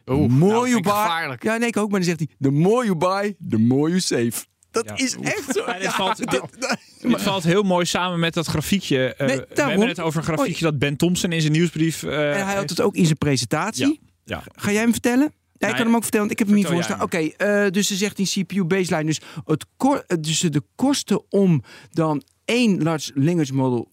Oeh, 0.05 0.29
more 0.29 0.51
nou, 0.51 0.53
you 0.53 0.65
vind 0.65 0.77
ik 0.77 0.83
buy... 0.83 1.01
gevaarlijk. 1.01 1.43
Ja, 1.43 1.57
nee, 1.57 1.67
ik 1.67 1.77
ook, 1.77 1.89
maar 1.89 1.99
dan 1.99 2.09
zegt 2.09 2.19
hij, 2.19 2.27
the 2.39 2.51
more 2.51 2.85
you 2.85 2.97
buy, 2.97 3.35
the 3.49 3.57
more 3.57 3.89
you 3.89 3.99
save. 3.99 4.45
Dat 4.73 4.85
Ja. 4.85 4.97
is 4.97 5.15
echt 5.21 5.53
zo. 5.53 5.63
Ja, 5.65 5.73
dit 5.73 5.81
Ja, 5.83 5.91
valt- 5.91 6.17
dit- 6.17 6.41
Het 7.11 7.21
valt 7.31 7.43
heel 7.43 7.63
mooi 7.63 7.85
samen 7.85 8.19
met 8.19 8.33
dat 8.33 8.47
grafiekje. 8.47 9.13
Eh, 9.15 9.27
Nee, 9.27 9.37
we 9.37 9.61
hebben 9.61 9.87
het 9.87 9.99
over 9.99 10.17
een 10.19 10.25
grafiekje 10.35 10.63
dat 10.63 10.79
Ben 10.79 10.95
Thompson 10.97 11.31
in 11.31 11.41
zijn 11.41 11.53
nieuwsbrief. 11.53 12.03
eh, 12.03 12.39
En 12.39 12.45
hij 12.45 12.55
had 12.55 12.69
het 12.69 12.81
ook 12.81 12.95
in 12.95 13.05
zijn 13.05 13.17
presentatie. 13.17 13.99
Ja. 14.25 14.43
Ga 14.55 14.71
jij 14.71 14.81
hem 14.81 14.91
vertellen? 14.91 15.23
Ja, 15.23 15.29
ik 15.29 15.59
Nee, 15.59 15.71
kan 15.73 15.85
hem 15.85 15.95
ook 15.95 16.01
vertellen, 16.01 16.27
want 16.27 16.31
ik 16.31 16.37
heb 16.39 16.47
hem 16.47 16.55
niet 16.57 16.65
voor 16.67 16.75
vertel 16.83 16.95
staan. 16.95 17.05
Oké, 17.05 17.17
eh, 17.65 17.71
dus 17.71 17.87
ze 17.87 17.95
zegt 17.95 18.19
in 18.19 18.25
CPU 18.25 18.63
baseline. 18.63 19.05
Dus, 19.05 19.19
het 19.45 20.23
dus 20.23 20.39
de 20.39 20.61
kosten 20.75 21.31
om 21.31 21.63
dan 21.91 22.23
één 22.45 22.83
large 22.83 23.11
language 23.15 23.53
model 23.53 23.89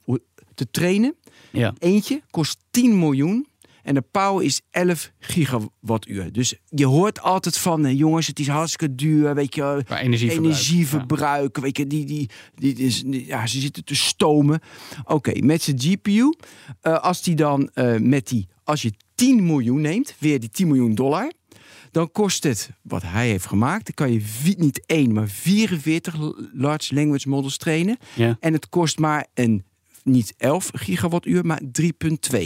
te 0.55 0.71
trainen. 0.71 1.15
Ja. 1.51 1.75
Eentje 1.79 2.23
kost 2.31 2.59
10 2.71 2.99
miljoen. 2.99 3.47
En 3.83 3.95
de 3.95 4.01
power 4.11 4.45
is 4.45 4.61
11 4.71 5.11
gigawattuur. 5.19 6.33
Dus 6.33 6.55
je 6.69 6.87
hoort 6.87 7.21
altijd 7.21 7.59
van, 7.59 7.85
eh, 7.87 7.99
jongens, 7.99 8.27
het 8.27 8.39
is 8.39 8.49
hartstikke 8.49 8.95
duur. 8.95 9.35
Weet 9.35 9.55
je, 9.55 9.63
energieverbruik. 9.89 10.45
energieverbruik. 10.47 11.59
Weet 11.59 11.77
je, 11.77 11.87
die, 11.87 12.05
die, 12.05 12.29
die, 12.55 12.75
die 12.75 13.27
ja, 13.27 13.47
ze 13.47 13.61
zitten 13.61 13.85
te 13.85 13.95
stomen. 13.95 14.61
Oké, 15.05 15.41
met 15.45 15.63
zijn 15.63 15.81
GPU. 15.81 16.33
eh, 16.81 16.99
als 16.99 17.23
die 17.23 17.35
dan 17.35 17.71
eh, 17.75 17.97
met 17.97 18.29
die, 18.29 18.49
als 18.65 18.83
je 18.83 18.93
10 19.15 19.47
miljoen 19.47 19.81
neemt, 19.81 20.15
weer 20.19 20.41
die 20.41 20.51
10 20.51 20.67
miljoen 20.67 20.95
dollar. 20.95 21.33
Dan 21.91 22.13
kost 22.13 22.43
het, 22.43 22.71
wat 22.83 23.03
hij 23.03 23.29
heeft 23.29 23.47
gemaakt, 23.47 23.85
dan 23.85 23.95
kan 23.95 24.13
je 24.13 24.55
niet 24.59 24.83
één, 24.87 25.13
maar 25.13 25.29
44 25.29 26.17
large 26.53 26.95
language 26.95 27.29
models 27.29 27.57
trainen. 27.57 27.97
Ja. 28.15 28.37
En 28.41 28.53
het 28.53 28.69
kost 28.69 28.99
maar 28.99 29.27
een, 29.35 29.65
niet 30.05 30.35
11 30.37 30.71
gigawattuur, 30.73 31.47
maar 31.47 31.61
3,2. 31.83 32.39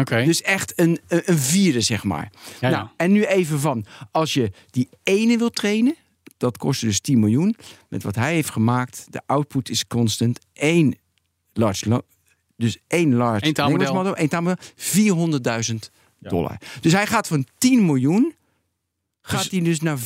Oké. 0.00 0.24
Dus 0.24 0.42
echt 0.42 0.72
een, 0.76 0.98
een, 1.08 1.38
vierde, 1.38 1.80
zeg 1.80 2.04
maar. 2.04 2.32
Ja, 2.60 2.70
nou, 2.70 2.82
ja. 2.84 2.92
En 2.96 3.12
nu 3.12 3.24
even 3.24 3.60
van, 3.60 3.84
als 4.10 4.34
je 4.34 4.50
die 4.70 4.88
ene 5.02 5.38
wil 5.38 5.50
trainen, 5.50 5.94
dat 6.36 6.58
kost 6.58 6.80
dus 6.80 7.00
10 7.00 7.18
miljoen. 7.18 7.56
Met 7.88 8.02
wat 8.02 8.14
hij 8.14 8.34
heeft 8.34 8.50
gemaakt, 8.50 9.06
de 9.10 9.20
output 9.26 9.68
is 9.70 9.86
constant. 9.86 10.38
één 10.52 10.94
large, 11.52 11.88
la- 11.88 12.02
dus 12.56 12.78
één 12.86 13.14
large 13.14 13.46
Eén 13.46 13.52
taalmodel. 13.52 13.94
model, 13.94 14.16
één 14.16 14.28
taalmodel, 14.28 14.64
400.000 14.76 15.74
dollar. 16.18 16.56
Dus 16.80 16.92
hij 16.92 17.06
gaat 17.06 17.26
van 17.26 17.46
10 17.58 17.86
miljoen, 17.86 18.34
gaat 19.28 19.50
die 19.50 19.62
dus 19.62 19.80
naar 19.80 19.98
400.000. 19.98 20.02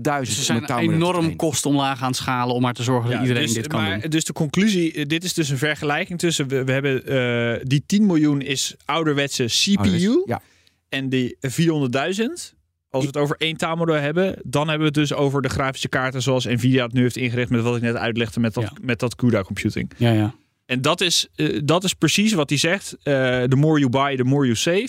Dus 0.00 0.44
ze 0.44 0.52
om 0.54 0.66
zijn 0.66 0.78
enorm 0.78 1.36
kosten 1.36 1.70
omlaag 1.70 2.00
aan 2.02 2.06
het 2.08 2.16
schalen 2.16 2.54
om 2.54 2.62
maar 2.62 2.72
te 2.74 2.82
zorgen 2.82 3.04
dat 3.10 3.12
Ja, 3.18 3.20
iedereen 3.22 3.44
dus, 3.46 3.54
dit 3.54 3.66
kan 3.66 3.82
maar, 3.82 4.00
doen. 4.00 4.10
Dus 4.10 4.24
de 4.24 4.32
conclusie, 4.32 4.92
eh, 4.92 5.04
dit 5.06 5.24
is 5.24 5.34
dus 5.34 5.48
een 5.48 5.58
vergelijking 5.58 6.18
tussen, 6.18 6.48
we, 6.48 6.64
we 6.64 6.72
hebben 6.72 7.06
eh, 7.06 7.60
die 7.62 7.82
10 7.86 8.06
miljoen 8.06 8.40
is 8.40 8.74
ouderwetse 8.84 9.44
CPU 9.44 10.22
Ja. 10.26 10.40
en 10.88 11.08
die 11.08 11.36
400.000. 11.40 12.54
Als 12.90 13.02
we 13.02 13.08
het 13.08 13.16
over 13.16 13.36
één 13.38 13.56
taalmodel 13.56 13.94
hebben, 13.94 14.36
dan 14.44 14.68
hebben 14.68 14.92
we 14.92 15.00
het 15.00 15.08
dus 15.08 15.12
over 15.18 15.42
de 15.42 15.48
grafische 15.48 15.88
kaarten 15.88 16.22
zoals 16.22 16.44
Nvidia 16.44 16.84
het 16.84 16.92
nu 16.92 17.02
heeft 17.02 17.16
ingericht 17.16 17.50
met 17.50 17.62
wat 17.62 17.76
ik 17.76 17.82
net 17.82 17.96
uitlegde 17.96 18.40
met 18.40 18.54
dat, 18.54 18.62
Ja. 18.62 18.72
met 18.82 18.98
dat 18.98 19.14
CUDA 19.16 19.42
computing. 19.42 19.90
Ja, 19.96 20.10
ja. 20.12 20.34
En 20.66 20.80
dat 20.82 21.00
is, 21.00 21.28
eh, 21.34 21.60
dat 21.64 21.84
is 21.84 21.94
precies 21.94 22.32
wat 22.32 22.48
hij 22.48 22.58
zegt. 22.58 22.96
eh 23.02 23.42
the 23.42 23.56
more 23.56 23.78
you 23.78 23.90
buy, 23.90 24.16
the 24.16 24.24
more 24.24 24.44
you 24.44 24.56
save. 24.56 24.88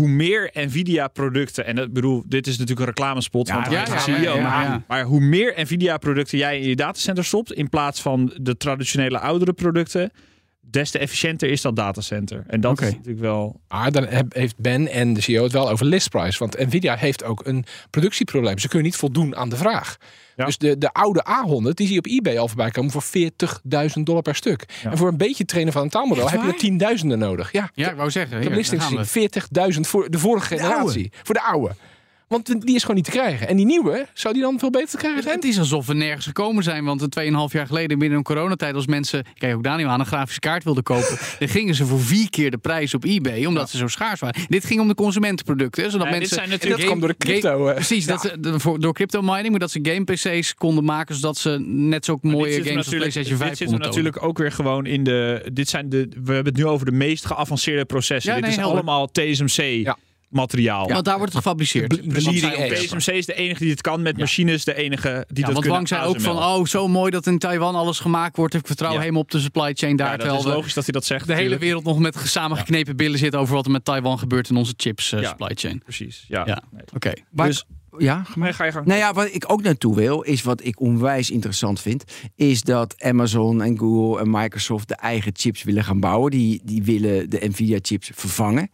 Hoe 0.00 0.08
meer 0.08 0.50
Nvidia-producten, 0.54 1.66
en 1.66 1.78
ik 1.78 1.92
bedoel, 1.92 2.22
dit 2.26 2.46
is 2.46 2.52
natuurlijk 2.58 2.80
een 2.80 2.94
reclamespot, 2.94 3.48
Ja, 3.48 3.54
want 3.54 3.66
ja, 3.70 3.84
ja, 3.86 3.98
CEO. 3.98 4.14
ja, 4.16 4.34
ja, 4.34 4.40
maar- 4.42 4.64
ja. 4.64 4.84
Maar 4.88 5.02
hoe 5.04 5.20
meer 5.20 5.52
Nvidia-producten 5.56 6.38
jij 6.38 6.60
in 6.60 6.68
je 6.68 6.76
datacenter 6.76 7.24
stopt, 7.24 7.52
in 7.52 7.68
plaats 7.68 8.02
van 8.02 8.32
de 8.40 8.56
traditionele 8.56 9.18
oudere 9.18 9.52
producten, 9.52 10.10
des 10.70 10.90
te 10.90 10.98
efficiënter 10.98 11.50
is 11.50 11.60
dat 11.60 11.76
datacenter. 11.76 12.44
En 12.46 12.60
dat 12.60 12.72
Oké. 12.72 12.84
is 12.86 12.90
natuurlijk 12.92 13.20
wel. 13.20 13.60
Maar 13.68 13.92
dan 13.92 14.06
heb- 14.06 14.34
heeft 14.34 14.56
Ben 14.58 14.88
en 14.88 15.14
de 15.14 15.20
CEO 15.20 15.42
het 15.42 15.52
wel 15.52 15.70
over 15.70 15.86
listprice. 15.86 16.38
Want 16.38 16.58
Nvidia 16.58 16.96
heeft 16.96 17.24
ook 17.24 17.46
een 17.46 17.64
productieprobleem. 17.90 18.58
Ze 18.58 18.68
kunnen 18.68 18.86
niet 18.86 18.96
voldoen 18.96 19.36
aan 19.36 19.48
de 19.48 19.56
vraag. 19.56 19.96
Ja. 20.36 20.44
Dus 20.44 20.58
de, 20.58 20.78
de 20.78 20.92
oude 20.92 21.24
A100, 21.28 21.74
die 21.74 21.86
zie 21.86 21.92
je 21.94 21.98
op 21.98 22.06
eBay 22.06 22.38
al 22.38 22.48
voorbij 22.48 22.70
komen 22.70 22.90
voor 22.90 23.02
40.000 23.04 24.02
dollar 24.02 24.22
per 24.22 24.34
stuk. 24.34 24.64
Ja. 24.82 24.90
En 24.90 24.96
voor 24.98 25.08
een 25.08 25.16
beetje 25.16 25.44
trainen 25.44 25.72
van 25.72 25.82
een 25.82 25.88
taalmodel 25.88 26.30
heb 26.30 26.40
je 26.42 26.46
er 26.48 26.56
tienduizenden 26.56 27.18
nodig. 27.18 27.52
Ja, 27.52 27.70
ja, 27.74 27.90
ik 27.90 27.96
wou 27.96 28.10
zeggen. 28.10 28.36
ik 28.36 28.42
heb 28.42 28.52
listings 28.52 28.84
daar 28.84 28.92
gaan 28.94 29.04
we. 29.06 29.28
gezien. 29.52 29.74
40.000 29.74 29.80
voor 29.88 30.10
de 30.10 30.18
vorige 30.18 30.54
De 30.54 30.60
oude? 30.62 30.74
generatie. 30.74 31.12
Voor 31.22 31.34
de 31.34 31.42
oude. 31.42 31.74
Want 32.30 32.60
die 32.66 32.74
is 32.74 32.80
gewoon 32.80 32.96
niet 32.96 33.04
te 33.04 33.10
krijgen. 33.10 33.48
En 33.48 33.56
die 33.56 33.66
nieuwe, 33.66 34.06
zou 34.14 34.34
die 34.34 34.42
dan 34.42 34.58
veel 34.58 34.70
beter 34.70 34.88
te 34.88 34.96
krijgen 34.96 35.22
zijn? 35.22 35.34
Het 35.34 35.44
is 35.44 35.58
alsof 35.58 35.86
we 35.86 35.94
nergens 35.94 36.26
gekomen 36.26 36.62
zijn. 36.62 36.84
Want 36.84 37.16
een 37.16 37.48
2,5 37.48 37.52
jaar 37.52 37.66
geleden 37.66 37.98
binnen 37.98 38.18
een 38.18 38.24
coronatijd... 38.24 38.74
als 38.74 38.86
mensen, 38.86 39.24
kijk 39.38 39.54
ook 39.54 39.62
Daniel 39.62 39.88
aan, 39.88 40.00
een 40.00 40.06
grafische 40.06 40.40
kaart 40.40 40.64
wilden 40.64 40.82
kopen... 40.82 41.18
dan 41.38 41.48
gingen 41.48 41.74
ze 41.74 41.86
voor 41.86 42.00
vier 42.00 42.30
keer 42.30 42.50
de 42.50 42.58
prijs 42.58 42.94
op 42.94 43.04
eBay. 43.04 43.44
Omdat 43.44 43.70
ze 43.70 43.76
zo 43.76 43.86
schaars 43.86 44.20
waren. 44.20 44.42
Dit 44.48 44.64
ging 44.64 44.80
om 44.80 44.88
de 44.88 44.94
consumentenproducten. 44.94 45.90
Zodat 45.90 46.06
Ja, 46.06 46.10
dit 46.12 46.18
mensen, 46.18 46.36
zijn 46.36 46.48
natuurlijk- 46.48 46.82
En 46.82 46.88
dat 46.88 46.96
kwam 46.98 47.00
door 47.00 47.18
de 47.18 47.24
crypto, 47.26 47.58
game- 47.64 47.74
precies, 47.74 48.06
dat 48.06 48.20
ze, 48.20 48.40
de- 48.40 48.60
voor, 48.60 48.80
door 48.80 48.92
crypto 48.92 49.22
mining. 49.22 49.50
Maar 49.50 49.58
dat 49.58 49.70
ze 49.70 49.78
game 49.82 50.04
PC's 50.04 50.54
konden 50.54 50.84
maken... 50.84 51.14
zodat 51.14 51.38
ze 51.38 51.58
net 51.66 52.04
zo 52.04 52.18
mooie 52.20 52.56
dit 52.56 52.66
games 52.66 52.86
als 52.86 52.94
PlayStation 52.96 53.36
5 53.36 53.48
Dit 53.48 53.58
zit 53.58 53.72
er 53.72 53.78
natuurlijk 53.78 54.22
ook 54.22 54.38
weer 54.38 54.52
gewoon 54.52 54.86
in 54.86 55.04
de. 55.04 55.48
Dit 55.52 55.68
zijn 55.68 55.88
de. 55.88 56.08
We 56.24 56.32
hebben 56.32 56.52
het 56.52 56.62
nu 56.62 56.66
over 56.68 56.86
de 56.86 56.92
meest 56.92 57.26
geavanceerde 57.26 57.84
processen. 57.84 58.30
Ja, 58.30 58.36
dit 58.36 58.44
nee, 58.44 58.50
is 58.54 58.60
helder. 58.60 58.76
allemaal 58.76 59.06
TSMC 59.10 59.62
Ja. 59.84 59.96
Materiaal. 60.30 60.88
Want 60.88 61.04
daar 61.04 61.16
wordt 61.18 61.32
het 61.32 61.42
gefabriceerd. 61.42 61.88
Bleeding 61.88 62.26
ontwikkelen. 62.26 62.98
TSMC 62.98 63.14
is 63.14 63.26
de 63.26 63.34
enige 63.34 63.60
die 63.60 63.70
het 63.70 63.80
kan 63.80 64.02
met 64.02 64.18
machines, 64.18 64.64
de 64.64 64.74
enige 64.74 65.08
die 65.08 65.14
Ja, 65.14 65.24
dat 65.34 65.44
want 65.44 65.54
kunnen. 65.54 65.72
Wang 65.72 65.88
zei 65.88 66.04
ook 66.04 66.20
van, 66.20 66.36
oh, 66.36 66.64
zo 66.64 66.88
mooi 66.88 67.10
dat 67.10 67.26
in 67.26 67.38
Taiwan 67.38 67.74
alles 67.74 67.98
gemaakt 67.98 68.36
wordt. 68.36 68.54
Ik 68.54 68.66
vertrouw 68.66 68.92
Ja. 68.92 68.98
helemaal 68.98 69.20
op 69.22 69.30
de 69.30 69.38
supply 69.40 69.72
chain 69.74 69.96
daar. 69.96 70.10
ja, 70.10 70.16
dat 70.28 70.38
is 70.38 70.44
logisch 70.44 70.74
dat 70.74 70.84
hij 70.84 70.92
dat 70.92 71.04
zegt. 71.04 71.26
de 71.26 71.34
hele 71.34 71.58
wereld 71.58 71.84
nog 71.84 71.98
met 71.98 72.16
samengeknepen 72.24 72.96
billen 72.96 73.18
zit 73.18 73.34
over 73.34 73.54
wat 73.54 73.64
er 73.64 73.70
met 73.70 73.84
Taiwan 73.84 74.18
gebeurt 74.18 74.48
in 74.50 74.56
onze 74.56 74.74
chips 74.76 75.12
eh, 75.12 75.20
Ja. 75.20 75.28
supply 75.28 75.54
chain. 75.54 75.78
Precies. 75.84 76.24
Ja. 76.28 76.42
Ja. 76.46 76.62
Nee. 76.70 76.82
Oké. 76.94 77.12
Dus- 77.32 77.64
ja, 77.98 78.14
ga 78.24 78.32
maar. 78.34 78.44
Nee, 78.44 78.52
ga 78.52 78.64
je 78.64 78.72
gang. 78.72 78.86
Nou 78.86 78.98
ja, 78.98 79.12
wat 79.12 79.28
ik 79.34 79.44
ook 79.52 79.62
naartoe 79.62 79.94
wil, 79.96 80.20
is 80.20 80.42
wat 80.42 80.64
ik 80.64 80.80
onwijs 80.80 81.30
interessant 81.30 81.80
vind, 81.80 82.04
is 82.36 82.62
dat 82.62 83.02
Amazon 83.02 83.62
en 83.62 83.78
Google 83.78 84.20
en 84.20 84.30
Microsoft 84.30 84.88
de 84.88 84.94
eigen 84.94 85.32
chips 85.34 85.62
willen 85.62 85.84
gaan 85.84 86.00
bouwen. 86.00 86.30
Die, 86.30 86.60
die 86.64 86.82
willen 86.82 87.30
de 87.30 87.38
Nvidia 87.48 87.78
chips 87.82 88.10
vervangen. 88.14 88.70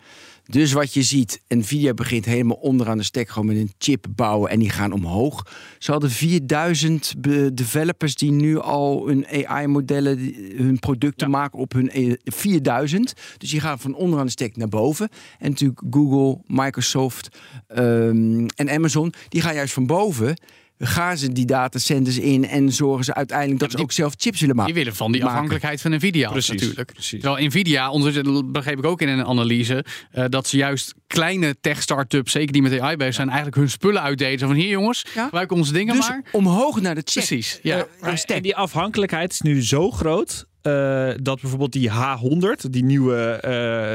Dus 0.49 0.73
wat 0.73 0.95
je 0.95 1.03
ziet, 1.03 1.43
Nvidia 1.49 1.95
begint 1.95 2.25
helemaal 2.25 2.57
onderaan 2.57 2.99
de 2.99 3.05
stek 3.05 3.29
gewoon 3.29 3.47
met 3.47 3.57
een 3.57 3.73
chip 3.79 4.07
bouwen 4.11 4.51
en 4.51 4.59
die 4.59 4.71
gaan 4.71 4.93
omhoog. 4.93 5.47
Ze 5.79 5.91
hadden 5.91 6.11
4000 6.11 7.15
be- 7.19 7.55
developers 7.55 8.15
die 8.15 8.31
nu 8.31 8.59
al 8.59 9.07
hun 9.07 9.27
AI-modellen, 9.47 10.35
hun 10.57 10.79
producten 10.79 11.31
Ja. 11.31 11.37
maken 11.39 11.59
op 11.59 11.73
hun 11.73 11.91
eh, 11.91 12.13
4000. 12.25 13.13
Dus 13.39 13.51
die 13.51 13.61
gaan 13.61 13.79
van 13.79 13.95
onderaan 13.95 14.27
de 14.27 14.33
stek 14.33 14.57
naar 14.57 14.69
boven. 14.69 15.09
En 15.39 15.51
natuurlijk 15.51 15.83
Google, 15.91 16.41
Microsoft 16.47 17.29
ehm, 17.67 18.47
en 18.57 18.71
Amazon, 18.71 19.13
die 19.29 19.41
gaan 19.41 19.55
juist 19.55 19.73
van 19.75 19.87
boven. 19.87 20.37
Gaan 20.79 21.17
ze 21.19 21.33
die 21.33 21.45
datacenters 21.47 22.19
in 22.19 22.47
en 22.49 22.73
zorgen 22.73 23.05
ze 23.05 23.15
uiteindelijk 23.15 23.61
dat 23.61 23.71
ze 23.71 23.79
ook 23.79 23.93
zelf 23.93 24.15
chips 24.17 24.41
willen 24.41 24.57
maken. 24.57 24.73
Die 24.73 24.83
willen 24.83 24.97
van 24.99 25.11
die 25.13 25.21
maken. 25.21 25.35
afhankelijkheid 25.35 25.81
van 25.81 25.91
Nvidia 25.91 26.31
Precies, 26.31 26.61
natuurlijk. 26.61 26.93
precies. 26.93 27.21
Terwijl 27.21 27.47
Nvidia, 27.47 27.91
ondertussen 27.91 28.53
begreep 28.53 28.79
ik 28.79 28.85
ook 28.87 29.01
in 29.01 29.09
een 29.09 29.25
analyse, 29.25 29.85
eh, 30.11 30.25
dat 30.29 30.47
ze 30.49 30.57
juist 30.57 30.95
kleine 31.07 31.57
tech-startups, 31.61 32.33
zeker 32.33 32.53
die 32.53 32.63
met 32.63 32.81
AI 32.81 32.97
bezig 32.97 33.15
zijn, 33.15 33.27
eigenlijk 33.27 33.57
hun 33.57 33.71
spullen 33.71 34.03
uitdeden. 34.03 34.39
Zo 34.39 34.47
van 34.47 34.57
hier 34.57 34.69
jongens, 34.69 35.05
Ja. 35.15 35.25
gebruik 35.25 35.53
onze 35.53 35.73
dingen 35.73 35.95
Dus 35.97 36.09
maar. 36.09 36.23
omhoog 36.33 36.81
naar 36.81 36.95
de 36.95 37.03
check. 37.05 37.25
Precies, 37.27 37.59
ja. 37.63 37.77
Eh, 37.79 37.85
Maar- 38.01 38.25
en 38.27 38.43
die 38.43 38.57
afhankelijkheid 38.57 39.33
is 39.33 39.41
nu 39.41 39.63
zo 39.65 39.91
groot. 39.91 40.47
eh, 40.63 41.11
dat 41.23 41.41
bijvoorbeeld 41.41 41.73
die 41.73 41.89
H100, 41.91 42.71
die 42.73 42.85
nieuwe 42.85 43.15
eh, 43.31 43.51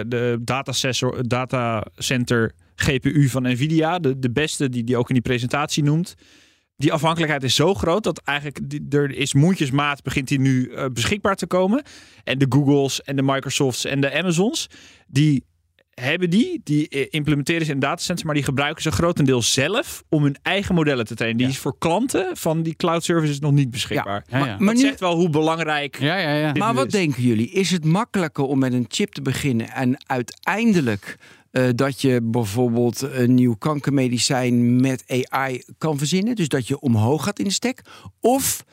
de 0.08 0.40
datacenter 1.28 2.52
GPU 2.76 3.28
van 3.30 3.44
Nvidia, 3.44 4.00
de, 4.00 4.20
de 4.20 4.32
beste 4.32 4.70
die 4.70 4.84
die 4.84 4.98
ook 4.98 5.08
in 5.08 5.14
die 5.14 5.24
presentatie 5.24 5.84
noemt. 5.84 6.16
Die 6.82 6.94
afhankelijkheid 6.94 7.44
is 7.44 7.56
zo 7.56 7.74
groot 7.74 8.04
dat 8.04 8.22
eigenlijk 8.24 8.60
die, 8.70 8.86
er 8.90 9.12
is 9.12 9.34
mondjesmaat 9.34 10.04
begint 10.04 10.28
die 10.28 10.40
nu 10.40 10.70
eh, 10.72 10.86
beschikbaar 10.94 11.36
te 11.36 11.48
komen. 11.48 11.84
En 12.24 12.38
de 12.38 12.46
Googles 12.50 13.02
en 13.02 13.16
de 13.16 13.22
Microsofts 13.22 13.86
en 13.86 14.02
de 14.02 14.14
Amazons, 14.18 14.68
die 15.08 15.44
hebben 15.94 16.30
die, 16.30 16.62
die 16.64 16.88
eh, 16.90 17.08
implementeren 17.10 17.66
ze 17.66 17.72
in 17.72 17.80
datacenters, 17.80 18.24
maar 18.26 18.36
die 18.36 18.44
gebruiken 18.44 18.82
ze 18.82 18.92
grotendeels 18.92 19.54
zelf 19.54 20.04
om 20.10 20.24
hun 20.24 20.38
eigen 20.42 20.76
modellen 20.76 21.06
te 21.06 21.16
trainen. 21.16 21.38
Die 21.40 21.48
Ja. 21.48 21.54
is 21.54 21.60
voor 21.60 21.78
klanten 21.78 22.38
van 22.38 22.64
die 22.64 22.76
cloud 22.76 23.04
services 23.04 23.40
nog 23.40 23.52
niet 23.52 23.72
beschikbaar. 23.72 24.26
Ja, 24.30 24.38
ja. 24.38 24.46
Maar 24.46 24.62
Maar 24.64 24.74
nu- 24.74 24.80
zegt 24.80 25.00
wel 25.00 25.16
hoe 25.16 25.30
belangrijk. 25.30 26.00
Ja, 26.00 26.18
ja, 26.18 26.34
ja. 26.34 26.52
Dit 26.52 26.62
Maar 26.64 26.74
wat 26.74 26.86
is. 26.86 26.92
denken 26.92 27.24
jullie? 27.24 27.50
Is 27.52 27.72
het 27.72 27.86
makkelijker 27.86 28.44
om 28.44 28.60
met 28.60 28.74
een 28.74 28.86
chip 28.88 29.12
te 29.14 29.22
beginnen 29.22 29.70
en 29.72 29.98
uiteindelijk 30.08 31.18
eh, 31.52 31.70
dat 31.76 32.02
je 32.02 32.20
bijvoorbeeld 32.24 33.02
een 33.02 33.34
nieuw 33.34 33.56
kankermedicijn 33.56 34.82
met 34.82 35.04
AI 35.08 35.64
kan 35.78 35.98
verzinnen? 35.98 36.36
Dus 36.36 36.48
dat 36.48 36.68
je 36.68 36.80
omhoog 36.80 37.24
gaat 37.24 37.40
in 37.40 37.46
de 37.46 37.52
stek? 37.52 37.82
Of 38.20 38.64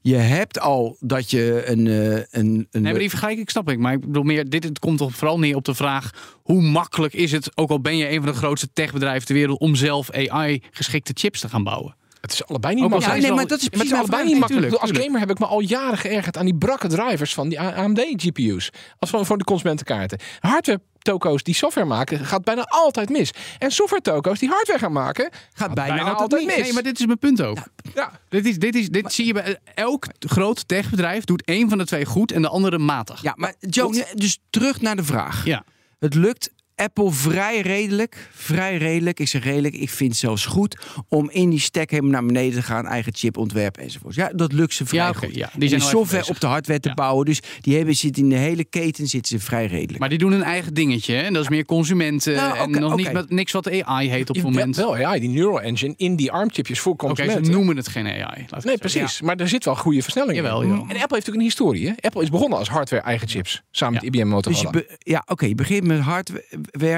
je 0.00 0.16
hebt 0.16 0.60
al 0.60 0.96
dat 1.00 1.30
je 1.30 1.62
een. 1.66 1.86
eh, 1.86 2.14
een, 2.14 2.24
een 2.30 2.66
Nee, 2.70 2.82
maar 2.82 3.00
die 3.00 3.08
vergelijking 3.08 3.50
snap 3.50 3.70
ik. 3.70 3.78
Maar 3.78 3.92
ik 3.92 4.00
bedoel 4.00 4.22
meer, 4.22 4.48
dit 4.48 4.64
het 4.64 4.78
komt 4.78 4.98
toch 4.98 5.14
vooral 5.14 5.38
neer 5.38 5.56
op 5.56 5.64
de 5.64 5.74
vraag... 5.74 6.10
hoe 6.42 6.62
makkelijk 6.62 7.14
is 7.14 7.32
het, 7.32 7.56
ook 7.56 7.70
al 7.70 7.80
ben 7.80 7.96
je 7.96 8.10
een 8.10 8.22
van 8.22 8.32
de 8.32 8.38
grootste 8.38 8.68
techbedrijven 8.72 9.26
ter 9.26 9.34
wereld... 9.34 9.58
om 9.58 9.74
zelf 9.74 10.10
AI-geschikte 10.10 11.12
chips 11.14 11.40
te 11.40 11.48
gaan 11.48 11.64
bouwen? 11.64 11.96
Het 12.20 12.32
is 12.32 12.46
allebei 12.46 12.74
niet 12.74 12.88
makkelijk. 12.88 13.14
ja, 13.14 13.26
nee, 13.26 13.32
maar 13.32 13.46
dat 13.46 13.58
is 13.60 13.70
maar 13.70 13.78
het 13.78 13.82
is 13.82 13.88
prima 13.88 13.98
allebei 13.98 14.24
niet 14.24 14.38
makkelijk. 14.38 14.68
tuurlijk, 14.68 14.90
Als 14.92 15.04
gamer 15.04 15.20
heb 15.20 15.30
ik 15.30 15.38
me 15.38 15.46
al 15.46 15.60
jaren 15.60 15.98
geërgerd 15.98 16.36
aan 16.36 16.44
die 16.44 16.56
brakke 16.56 16.88
drivers 16.88 17.34
van 17.34 17.48
die 17.48 17.60
AMD-GPU's. 17.60 18.70
Als 18.98 19.10
van 19.10 19.26
voor 19.26 19.38
de 19.38 19.44
consumentenkaarten. 19.44 20.18
Hardware 20.40 20.80
toko's 21.08 21.42
die 21.42 21.54
software 21.54 21.86
maken, 21.86 22.24
gaat 22.24 22.44
bijna 22.44 22.62
altijd 22.62 23.08
mis. 23.08 23.30
En 23.58 23.70
software 23.70 24.02
toko's 24.02 24.38
die 24.38 24.48
hardware 24.48 24.78
gaan 24.78 24.92
maken, 24.92 25.30
gaat 25.52 25.74
bijna, 25.74 25.94
bijna 25.94 26.10
altijd 26.10 26.20
altijd 26.20 26.44
mis. 26.46 26.56
mis. 26.56 26.64
Nee, 26.64 26.72
maar 26.72 26.82
dit 26.82 26.98
is 26.98 27.06
mijn 27.06 27.18
punt 27.18 27.42
ook. 27.42 27.58
ja, 27.94 28.20
Dit, 28.28 28.46
is, 28.46 28.58
dit, 28.58 28.74
is, 28.74 28.88
dit 28.88 29.12
zie 29.12 29.26
je 29.26 29.32
bij 29.32 29.58
elk 29.74 30.06
groot 30.18 30.68
techbedrijf 30.68 31.24
doet 31.24 31.44
één 31.44 31.68
van 31.68 31.78
de 31.78 31.86
twee 31.86 32.04
goed 32.04 32.32
en 32.32 32.42
de 32.42 32.48
andere 32.48 32.78
matig. 32.78 33.22
Ja, 33.22 33.32
maar 33.36 33.54
Joe, 33.60 34.04
dus 34.14 34.38
terug 34.50 34.80
naar 34.80 34.96
de 34.96 35.04
vraag. 35.04 35.44
Ja. 35.44 35.64
Het 35.98 36.14
lukt 36.14 36.50
Apple 36.78 37.10
vrij 37.12 37.60
redelijk, 37.60 38.28
vrij 38.34 38.76
redelijk, 38.76 39.20
ik 39.20 39.28
zeg 39.28 39.44
redelijk, 39.44 39.74
ik 39.74 39.90
vind 39.90 40.10
het 40.10 40.18
zelfs 40.18 40.46
goed 40.46 40.76
om 41.08 41.30
in 41.30 41.50
die 41.50 41.60
stack 41.60 41.90
helemaal 41.90 42.10
naar 42.10 42.24
beneden 42.26 42.52
te 42.52 42.62
gaan, 42.62 42.86
eigen 42.86 43.14
chip 43.14 43.36
ontwerpen 43.36 43.82
enzovoort. 43.82 44.14
Ja, 44.14 44.30
dat 44.34 44.52
lukt 44.52 44.74
ze 44.74 44.86
vrij 44.86 45.00
Ja, 45.00 45.12
goed. 45.12 45.34
ja. 45.34 45.50
Die 45.56 45.68
zijn 45.68 45.80
software 45.80 46.28
op 46.28 46.40
de 46.40 46.46
hardware 46.46 46.80
te 46.80 46.88
Ja. 46.88 46.94
bouwen, 46.94 47.24
dus 47.26 47.40
die 47.60 47.76
hebben 47.76 47.96
zitten 47.96 48.22
in 48.22 48.28
de 48.28 48.36
hele 48.36 48.64
keten 48.64 49.06
zitten 49.06 49.38
ze 49.38 49.44
vrij 49.44 49.66
redelijk. 49.66 49.98
Maar 49.98 50.08
die 50.08 50.18
doen 50.18 50.32
een 50.32 50.42
eigen 50.42 50.74
dingetje. 50.74 51.14
Hè? 51.14 51.22
En 51.22 51.32
dat 51.32 51.42
is 51.42 51.48
meer 51.48 51.64
consumenten. 51.64 52.32
Ja, 52.32 52.56
en 52.56 52.70
nog 52.70 52.96
niet 52.96 53.12
met 53.12 53.30
niks 53.30 53.52
wat 53.52 53.82
AI 53.82 54.10
heet 54.10 54.28
op 54.28 54.34
het 54.36 54.44
moment. 54.44 54.76
wel 54.76 54.96
AI, 54.96 55.20
die 55.20 55.28
neural 55.28 55.60
engine 55.60 55.94
in 55.96 56.16
die 56.16 56.32
ARM-chipjes 56.32 56.80
voor 56.80 56.92
Oké, 56.92 57.06
ze 57.08 57.14
consumenten. 57.14 57.52
noemen 57.52 57.76
het 57.76 57.88
geen 57.88 58.06
AI. 58.06 58.16
laat 58.20 58.30
ik 58.40 58.50
Nee, 58.50 58.60
zeggen. 58.60 58.78
precies. 58.78 59.20
Maar 59.20 59.36
er 59.36 59.48
zit 59.48 59.64
wel 59.64 59.76
goede 59.76 60.02
versnelling 60.02 60.36
Jawel, 60.36 60.62
in. 60.62 60.70
En 60.70 60.76
Apple 60.78 60.88
heeft 60.96 61.10
natuurlijk 61.10 61.36
een 61.36 61.40
historie. 61.42 61.86
Hè? 61.86 61.92
Apple 62.00 62.22
is 62.22 62.30
begonnen 62.30 62.58
als 62.58 62.68
hardware 62.68 63.02
eigen 63.02 63.28
chips. 63.28 63.62
Samen 63.70 63.94
Ja. 63.94 64.00
met 64.04 64.14
IBM 64.14 64.28
Motorola. 64.28 64.70
Dus 64.70 64.80
je, 64.80 64.86
be- 64.88 65.10
ja, 65.10 65.22
oké, 65.26 65.46
je 65.46 65.54
begint 65.54 65.84
met 65.84 66.00
hardware, 66.00 66.44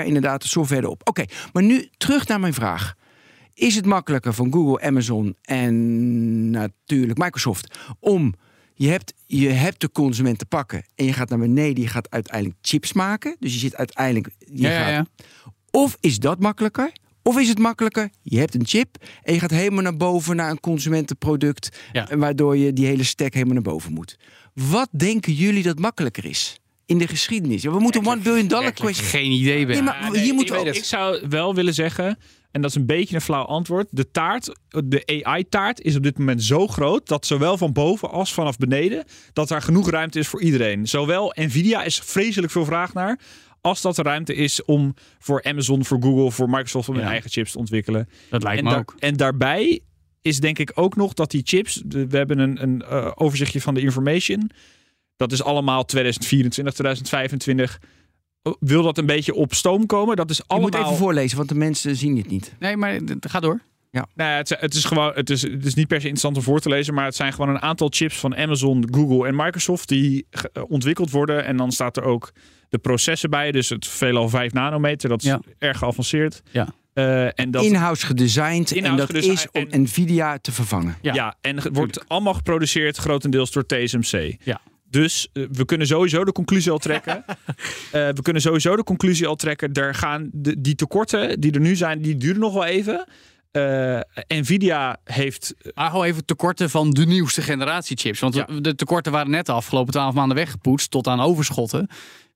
inderdaad, 0.04 0.42
de 0.42 0.48
software 0.48 0.82
erop. 0.82 1.08
Oké, 1.08 1.24
maar 1.52 1.62
nu 1.62 1.88
terug 1.96 2.26
naar 2.26 2.40
mijn 2.40 2.54
vraag. 2.54 2.94
Is 3.54 3.74
het 3.74 3.86
makkelijker 3.86 4.34
van 4.34 4.52
Google, 4.52 4.86
Amazon 4.86 5.36
en 5.42 6.50
natuurlijk 6.50 7.18
Microsoft 7.18 7.78
om 8.00 8.34
je 8.74 8.88
hebt, 8.88 9.14
je 9.26 9.48
hebt 9.48 9.80
de 9.80 9.90
consument 9.90 10.38
te 10.38 10.46
pakken 10.46 10.84
en 10.94 11.04
je 11.04 11.12
gaat 11.12 11.28
naar 11.28 11.38
beneden, 11.38 11.82
je 11.82 11.88
gaat 11.88 12.10
uiteindelijk 12.10 12.58
chips 12.60 12.92
maken. 12.92 13.36
Dus 13.38 13.52
je 13.52 13.58
zit 13.58 13.76
uiteindelijk. 13.76 14.28
Je 14.38 14.62
Ja, 14.62 14.82
gaat, 14.82 14.90
ja. 14.90 15.06
Of 15.70 15.96
is 16.00 16.18
dat 16.18 16.38
makkelijker? 16.40 16.92
Of 17.22 17.38
is 17.38 17.48
het 17.48 17.58
makkelijker? 17.58 18.10
Je 18.22 18.38
hebt 18.38 18.54
een 18.54 18.66
chip 18.66 18.96
en 19.22 19.34
je 19.34 19.40
gaat 19.40 19.50
helemaal 19.50 19.82
naar 19.82 19.96
boven 19.96 20.36
naar 20.36 20.50
een 20.50 20.60
consumentenproduct, 20.60 21.78
waardoor 22.10 22.56
je 22.56 22.72
die 22.72 22.86
hele 22.86 23.04
stack 23.04 23.32
helemaal 23.32 23.54
naar 23.54 23.62
boven 23.62 23.92
moet. 23.92 24.18
Wat 24.54 24.88
denken 24.90 25.32
jullie 25.32 25.62
dat 25.62 25.78
makkelijker 25.78 26.24
is 26.24 26.60
in 26.90 26.98
de 26.98 27.06
geschiedenis? 27.08 27.62
We 27.62 27.78
moeten 27.78 28.06
one 28.06 28.20
billion 28.20 28.48
dollar 28.48 28.72
question. 28.72 29.06
Geen 29.08 29.30
idee 29.30 29.66
ben. 29.66 29.74
Nee, 29.74 29.82
maar 29.84 30.02
hier 30.02 30.20
nee, 30.20 30.32
moeten 30.32 30.56
ik, 30.58 30.72
we 30.72 30.78
ik 30.78 30.84
zou 30.84 31.28
wel 31.28 31.54
willen 31.54 31.74
zeggen. 31.74 32.18
En 32.50 32.60
dat 32.60 32.70
is 32.70 32.76
een 32.76 32.86
beetje 32.86 33.14
een 33.14 33.20
flauw 33.20 33.44
antwoord. 33.44 33.86
De 33.90 34.10
taart, 34.10 34.56
de 34.84 35.22
AI-taart, 35.22 35.80
is 35.80 35.96
op 35.96 36.02
dit 36.02 36.18
moment 36.18 36.42
zo 36.42 36.66
groot 36.66 37.08
dat 37.08 37.26
zowel 37.26 37.56
van 37.56 37.72
boven 37.72 38.10
als 38.10 38.32
vanaf 38.34 38.56
beneden, 38.56 39.04
dat 39.32 39.50
er 39.50 39.62
genoeg 39.62 39.90
ruimte 39.90 40.18
is 40.18 40.28
voor 40.28 40.42
iedereen. 40.42 40.86
Zowel 40.88 41.32
Nvidia 41.34 41.82
is 41.82 41.98
vreselijk 41.98 42.52
veel 42.52 42.64
vraag 42.64 42.92
naar, 42.94 43.20
als 43.60 43.80
dat 43.80 43.98
er 43.98 44.04
ruimte 44.04 44.34
is 44.34 44.64
om 44.64 44.94
voor 45.18 45.42
Amazon, 45.42 45.84
voor 45.84 46.02
Google, 46.02 46.30
voor 46.30 46.50
Microsoft 46.50 46.88
om 46.88 46.94
hun 46.94 47.04
Ja. 47.04 47.10
eigen 47.10 47.30
chips 47.30 47.52
te 47.52 47.58
ontwikkelen. 47.58 48.08
Dat 48.30 48.42
lijkt 48.42 48.58
en, 48.58 48.64
me 48.64 48.70
daar- 48.70 48.78
ook. 48.80 48.94
en 48.98 49.16
daarbij 49.16 49.80
is 50.22 50.40
denk 50.40 50.58
ik 50.58 50.72
ook 50.74 50.96
nog 50.96 51.14
dat 51.14 51.30
die 51.30 51.42
chips, 51.44 51.82
we 51.88 52.06
hebben 52.16 52.38
een, 52.38 52.62
een 52.62 52.82
eh, 52.82 53.10
overzichtje 53.14 53.60
van 53.60 53.74
de 53.74 53.80
information. 53.80 54.50
Dat 55.20 55.32
is 55.32 55.42
allemaal 55.42 55.84
2024, 55.84 56.74
2025. 56.74 57.78
Oh, 58.42 58.54
Wil 58.60 58.82
dat 58.82 58.98
een 58.98 59.06
beetje 59.06 59.34
op 59.34 59.54
stoom 59.54 59.86
komen? 59.86 60.16
Dat 60.16 60.30
is 60.30 60.36
Je 60.36 60.42
allemaal. 60.46 60.70
moet 60.70 60.80
even 60.80 60.96
voorlezen, 60.96 61.36
want 61.36 61.48
de 61.48 61.54
mensen 61.54 61.96
zien 61.96 62.14
dit 62.14 62.26
niet. 62.30 62.54
Nee, 62.58 62.76
maar 62.76 62.98
ga 63.20 63.40
door. 63.40 63.60
Nou 63.90 64.06
ja, 64.14 64.36
het, 64.36 64.50
is- 64.50 64.56
het 64.60 64.74
is 64.74 64.84
gewoon, 64.84 65.12
het 65.14 65.30
is, 65.30 65.42
het 65.42 65.64
is 65.66 65.74
niet 65.74 65.86
per 65.86 65.96
se 66.00 66.06
interessant 66.08 66.36
om 66.36 66.42
voor 66.42 66.60
te 66.60 66.68
lezen, 66.68 66.94
maar 66.94 67.04
het 67.04 67.14
zijn 67.14 67.32
gewoon 67.32 67.48
een 67.50 67.60
aantal 67.62 67.88
chips 67.90 68.16
van 68.16 68.36
Amazon, 68.36 68.88
Google 68.90 69.26
en 69.26 69.36
Microsoft 69.36 69.88
die 69.88 70.26
eh, 70.30 70.62
ontwikkeld 70.68 71.10
worden. 71.10 71.44
En 71.44 71.56
dan 71.56 71.72
staat 71.72 71.96
er 71.96 72.02
ook 72.02 72.32
de 72.68 72.78
processen 72.78 73.30
bij, 73.30 73.52
dus 73.52 73.68
het 73.68 73.86
veelal 73.86 74.28
5 74.28 74.52
nanometer, 74.52 75.08
dat 75.08 75.20
is 75.22 75.28
Ja. 75.28 75.40
erg 75.58 75.78
geavanceerd. 75.78 76.42
Ja. 76.50 76.68
Eh, 76.92 77.38
en 77.38 77.50
dat, 77.50 77.64
In-house 77.64 78.06
gedesigned 78.06 78.70
en 78.70 78.76
In-house 78.76 79.12
dat 79.12 79.22
is 79.22 79.46
om 79.52 79.66
en- 79.70 79.82
Nvidia 79.82 80.38
te 80.38 80.52
vervangen. 80.52 80.96
Ja, 81.02 81.14
ja, 81.14 81.36
en 81.40 81.62
ge- 81.62 81.70
wordt 81.72 82.08
allemaal 82.08 82.34
geproduceerd 82.34 82.96
grotendeels 82.96 83.50
door 83.50 83.66
TSMC. 83.66 84.36
Ja. 84.42 84.60
Dus 84.90 85.28
eh, 85.32 85.44
we 85.52 85.64
kunnen 85.64 85.86
sowieso 85.86 86.24
de 86.24 86.32
conclusie 86.32 86.70
al 86.72 86.78
trekken. 86.78 87.24
Eh, 87.92 88.08
we 88.08 88.22
kunnen 88.22 88.42
sowieso 88.42 88.76
de 88.76 88.84
conclusie 88.84 89.26
al 89.26 89.36
trekken. 89.36 89.72
Er 89.72 89.94
gaan 89.94 90.30
de, 90.32 90.60
die 90.60 90.74
tekorten 90.74 91.40
die 91.40 91.52
er 91.52 91.60
nu 91.60 91.76
zijn, 91.76 92.02
die 92.02 92.16
duren 92.16 92.40
nog 92.40 92.52
wel 92.52 92.64
even. 92.64 93.04
Eh, 93.50 94.00
Nvidia 94.28 94.96
heeft 95.04 95.54
Maar 95.74 95.90
hou 95.90 96.06
even 96.06 96.24
tekorten 96.24 96.70
van 96.70 96.90
de 96.90 97.06
nieuwste 97.06 97.42
generatie 97.42 97.96
chips. 97.96 98.20
Want 98.20 98.34
Ja. 98.34 98.46
de 98.60 98.74
tekorten 98.74 99.12
waren 99.12 99.30
net 99.30 99.46
de 99.46 99.52
afgelopen 99.52 99.92
twaalf 99.92 100.14
maanden 100.14 100.36
weggepoetst 100.36 100.90
tot 100.90 101.06
aan 101.06 101.20
overschotten. 101.20 101.86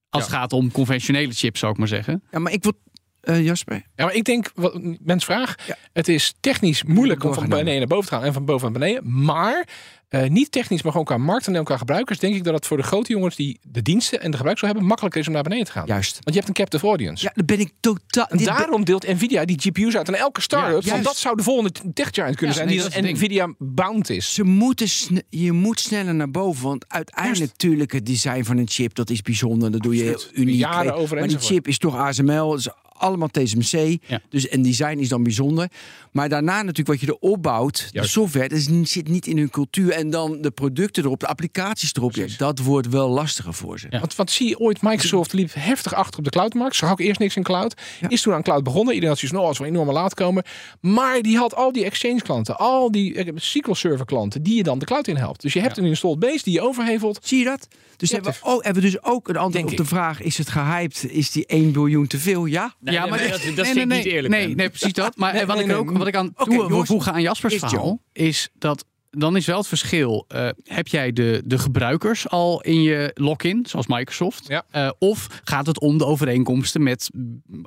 Als 0.09 0.23
Ja. 0.25 0.29
het 0.31 0.39
gaat 0.39 0.53
om 0.53 0.71
conventionele 0.73 1.33
chips, 1.33 1.61
zou 1.61 1.73
ik 1.73 1.79
maar 1.79 1.89
zeggen. 1.89 2.23
Ja, 2.31 2.39
maar 2.39 2.53
ik 2.53 2.63
wil... 2.63 2.73
eh, 3.21 3.45
Jasper? 3.45 3.83
Ja, 3.95 4.05
maar 4.05 4.15
ik 4.15 4.25
denk, 4.25 4.51
wat 4.55 4.81
mens 5.03 5.25
vraag, 5.25 5.55
Ja. 5.67 5.77
het 5.93 6.09
is 6.09 6.35
technisch 6.41 6.83
moeilijk 6.83 7.25
om 7.25 7.35
van 7.35 7.49
beneden 7.49 7.79
naar 7.79 7.87
boven 7.87 8.09
te 8.09 8.15
gaan 8.15 8.25
en 8.25 8.33
van 8.33 8.45
boven 8.45 8.71
naar 8.73 8.81
beneden. 8.81 9.25
Maar 9.25 9.69
eh, 10.15 10.31
niet 10.31 10.53
technisch, 10.53 10.83
maar 10.83 10.91
gewoon 10.93 11.07
qua 11.07 11.17
markt 11.17 11.47
en 11.47 11.65
qua 11.65 11.77
gebruikers, 11.77 12.19
denk 12.19 12.35
ik 12.35 12.45
dat 12.45 12.55
het 12.55 12.67
voor 12.67 12.77
de 12.77 12.83
grote 12.83 13.13
jongens 13.13 13.37
die 13.37 13.59
de 13.63 13.83
diensten 13.83 14.21
en 14.21 14.31
de 14.31 14.37
gebruik 14.37 14.59
zou 14.59 14.71
hebben, 14.71 14.89
makkelijker 14.89 15.21
is 15.21 15.27
om 15.27 15.33
naar 15.33 15.43
beneden 15.43 15.65
te 15.65 15.73
gaan. 15.73 15.87
Juist. 15.87 16.13
Want 16.13 16.25
je 16.27 16.35
hebt 16.35 16.49
een 16.49 16.55
captive 16.55 16.87
audience. 16.87 17.25
Ja, 17.25 17.31
daar 17.35 17.45
ben 17.45 17.61
ik 17.61 17.73
totaal... 17.81 18.27
En 18.27 18.45
daarom 18.45 18.85
deelt 18.85 19.07
Nvidia 19.07 19.45
die 19.45 19.61
GPU's 19.61 19.97
uit 19.97 20.09
aan 20.09 20.15
elke 20.15 20.41
start-up. 20.41 20.83
Ja, 20.83 20.91
want 20.91 21.05
dat 21.05 21.17
zou 21.17 21.37
de 21.37 21.43
volgende 21.43 21.73
tech 21.95 22.09
giant 22.13 22.37
kunnen 22.37 22.49
Ja, 22.49 22.53
zijn. 22.53 22.67
nee, 22.67 22.77
die 22.77 22.85
dat 22.85 23.03
ding. 23.03 23.17
Nvidia 23.17 23.55
bound 23.59 24.11
is. 24.11 24.35
Ze 24.35 24.45
moeten 24.45 24.89
je 25.29 25.53
moet 25.53 25.81
sneller 25.81 26.15
naar 26.15 26.31
boven. 26.31 26.65
Want 26.65 26.85
uiteindelijk 26.89 27.51
natuurlijk 27.51 27.93
het 27.93 28.07
design 28.07 28.43
van 28.43 28.57
een 28.59 28.69
chip, 28.69 28.95
dat 28.95 29.11
is 29.11 29.23
bijzonder. 29.23 29.71
Dat 29.71 29.83
doe 29.83 29.97
je 29.97 30.13
Absoluut. 30.13 30.39
uniek. 30.39 30.59
Jaren 30.59 30.95
over 30.95 31.19
maar 31.19 31.29
die 31.29 31.39
chip 31.39 31.69
is 31.69 31.79
toch 31.79 31.97
ASML, 31.97 32.55
is 32.55 32.69
allemaal 32.97 33.29
TSMC. 33.29 33.99
Ja. 34.07 34.21
Dus 34.29 34.49
en 34.49 34.63
design 34.63 34.99
is 34.99 35.09
dan 35.09 35.23
bijzonder. 35.23 35.69
Maar 36.13 36.29
daarna 36.29 36.57
natuurlijk 36.57 36.89
wat 36.89 37.01
je 37.01 37.07
er 37.07 37.31
opbouwt, 37.31 37.89
de 37.93 38.07
software, 38.07 38.49
dat 38.49 38.89
zit 38.89 39.09
niet 39.09 39.27
in 39.27 39.39
hun 39.39 39.51
cultuur. 39.51 39.91
En 39.91 40.11
dan 40.11 40.41
de 40.41 40.51
producten 40.51 41.05
erop, 41.05 41.21
de 41.21 41.27
applicaties 41.27 41.95
erop. 41.95 42.15
Ja, 42.15 42.27
dat 42.37 42.59
wordt 42.59 42.89
wel 42.89 43.09
lastiger 43.09 43.55
voor 43.55 43.79
ze. 43.79 43.87
Ja. 43.91 43.99
Want 43.99 44.17
wat 44.17 44.31
zie 44.31 44.49
je 44.49 44.59
ooit? 44.59 44.83
Microsoft 44.83 45.33
liep 45.33 45.51
heftig 45.55 45.95
achter 45.95 46.19
op 46.19 46.25
de 46.25 46.31
cloudmarkt. 46.31 46.77
Ze 46.77 46.85
had 46.85 46.93
ook 46.93 47.07
eerst 47.07 47.21
niks 47.21 47.37
in 47.37 47.43
cloud. 47.43 47.75
Ja. 48.01 48.09
Is 48.09 48.23
toen 48.23 48.35
aan 48.35 48.43
cloud 48.43 48.65
begonnen. 48.65 48.95
Iedereen 48.95 49.09
had 49.09 49.19
zoiets 49.19 49.37
van, 49.37 49.47
oh, 49.47 49.51
als 49.51 49.59
we 49.59 49.67
enorm 49.67 49.91
laat 49.91 50.15
komen. 50.15 50.45
Maar 50.81 51.23
die 51.23 51.37
had 51.37 51.55
al 51.55 51.73
die 51.73 51.85
exchange 51.85 52.23
klanten, 52.23 52.57
al 52.59 52.91
die 52.91 53.15
eh, 53.15 53.33
SQL 53.35 53.73
server 53.73 54.07
klanten, 54.07 54.43
die 54.43 54.57
je 54.57 54.63
dan 54.63 54.79
de 54.79 54.85
cloud 54.85 55.09
in 55.09 55.17
helpt. 55.17 55.43
Dus 55.43 55.53
je 55.53 55.61
hebt 55.61 55.77
een 55.77 55.85
installed 55.85 56.19
base 56.19 56.45
die 56.45 56.53
je 56.53 56.61
overhevelt. 56.61 57.19
Zie 57.23 57.39
je 57.39 57.45
dat? 57.45 57.69
Dus 57.97 58.11
hebben, 58.11 58.33
we 58.33 58.39
ook, 58.43 58.65
hebben 58.65 58.83
we 58.83 58.91
dus 58.91 59.03
ook 59.03 59.29
een 59.29 59.37
antwoord 59.37 59.53
Denk 59.53 59.71
op 59.71 59.77
de 59.77 59.83
ik. 59.83 59.89
vraag: 59.89 60.23
is 60.23 60.39
het 60.39 60.49
gehyped? 60.49 61.07
Is 61.11 61.31
die 61.31 61.47
1 61.47 61.73
biljoen 61.73 62.07
te 62.07 62.19
veel? 62.19 62.45
Ja. 62.45 62.75
Nee, 62.85 62.99
dat- 62.99 63.11
dat 63.11 63.21
nee, 63.31 63.55
vind 63.55 63.67
ik 63.77 63.87
nee, 63.87 63.99
niet 63.99 64.07
eerlijk, 64.07 64.35
Nee, 64.35 64.55
nee, 64.55 64.69
precies 64.69 64.93
dat. 64.93 65.17
Maar 65.17 65.33
Nee, 65.33 65.47
wat, 65.47 65.55
nee, 65.57 65.65
ik 65.65 65.71
nee. 65.71 65.81
ook, 65.81 65.91
wat 65.97 66.07
ik 66.07 66.17
aan 66.17 66.33
toe 66.35 66.69
wil 66.69 66.85
voegen 66.85 67.13
aan 67.13 67.23
Jaspers 67.23 67.55
Is 67.55 67.59
verhaal, 67.61 68.01
is 68.13 68.49
dat 68.59 68.85
dan 69.17 69.37
is 69.37 69.47
wel 69.47 69.59
het 69.59 69.67
verschil. 69.67 70.25
eh, 70.29 70.49
heb 70.65 70.89
jij 70.89 71.13
de, 71.13 71.43
de 71.45 71.59
gebruikers 71.59 72.29
al 72.29 72.61
in 72.63 72.83
je 72.83 73.11
login, 73.15 73.67
zoals 73.69 73.87
Microsoft? 73.87 74.45
Ja. 74.49 74.65
Eh, 74.71 74.91
of 74.99 75.27
gaat 75.45 75.67
het 75.67 75.81
om 75.81 75.99
de 75.99 76.05
overeenkomsten 76.07 76.83
met 76.83 77.11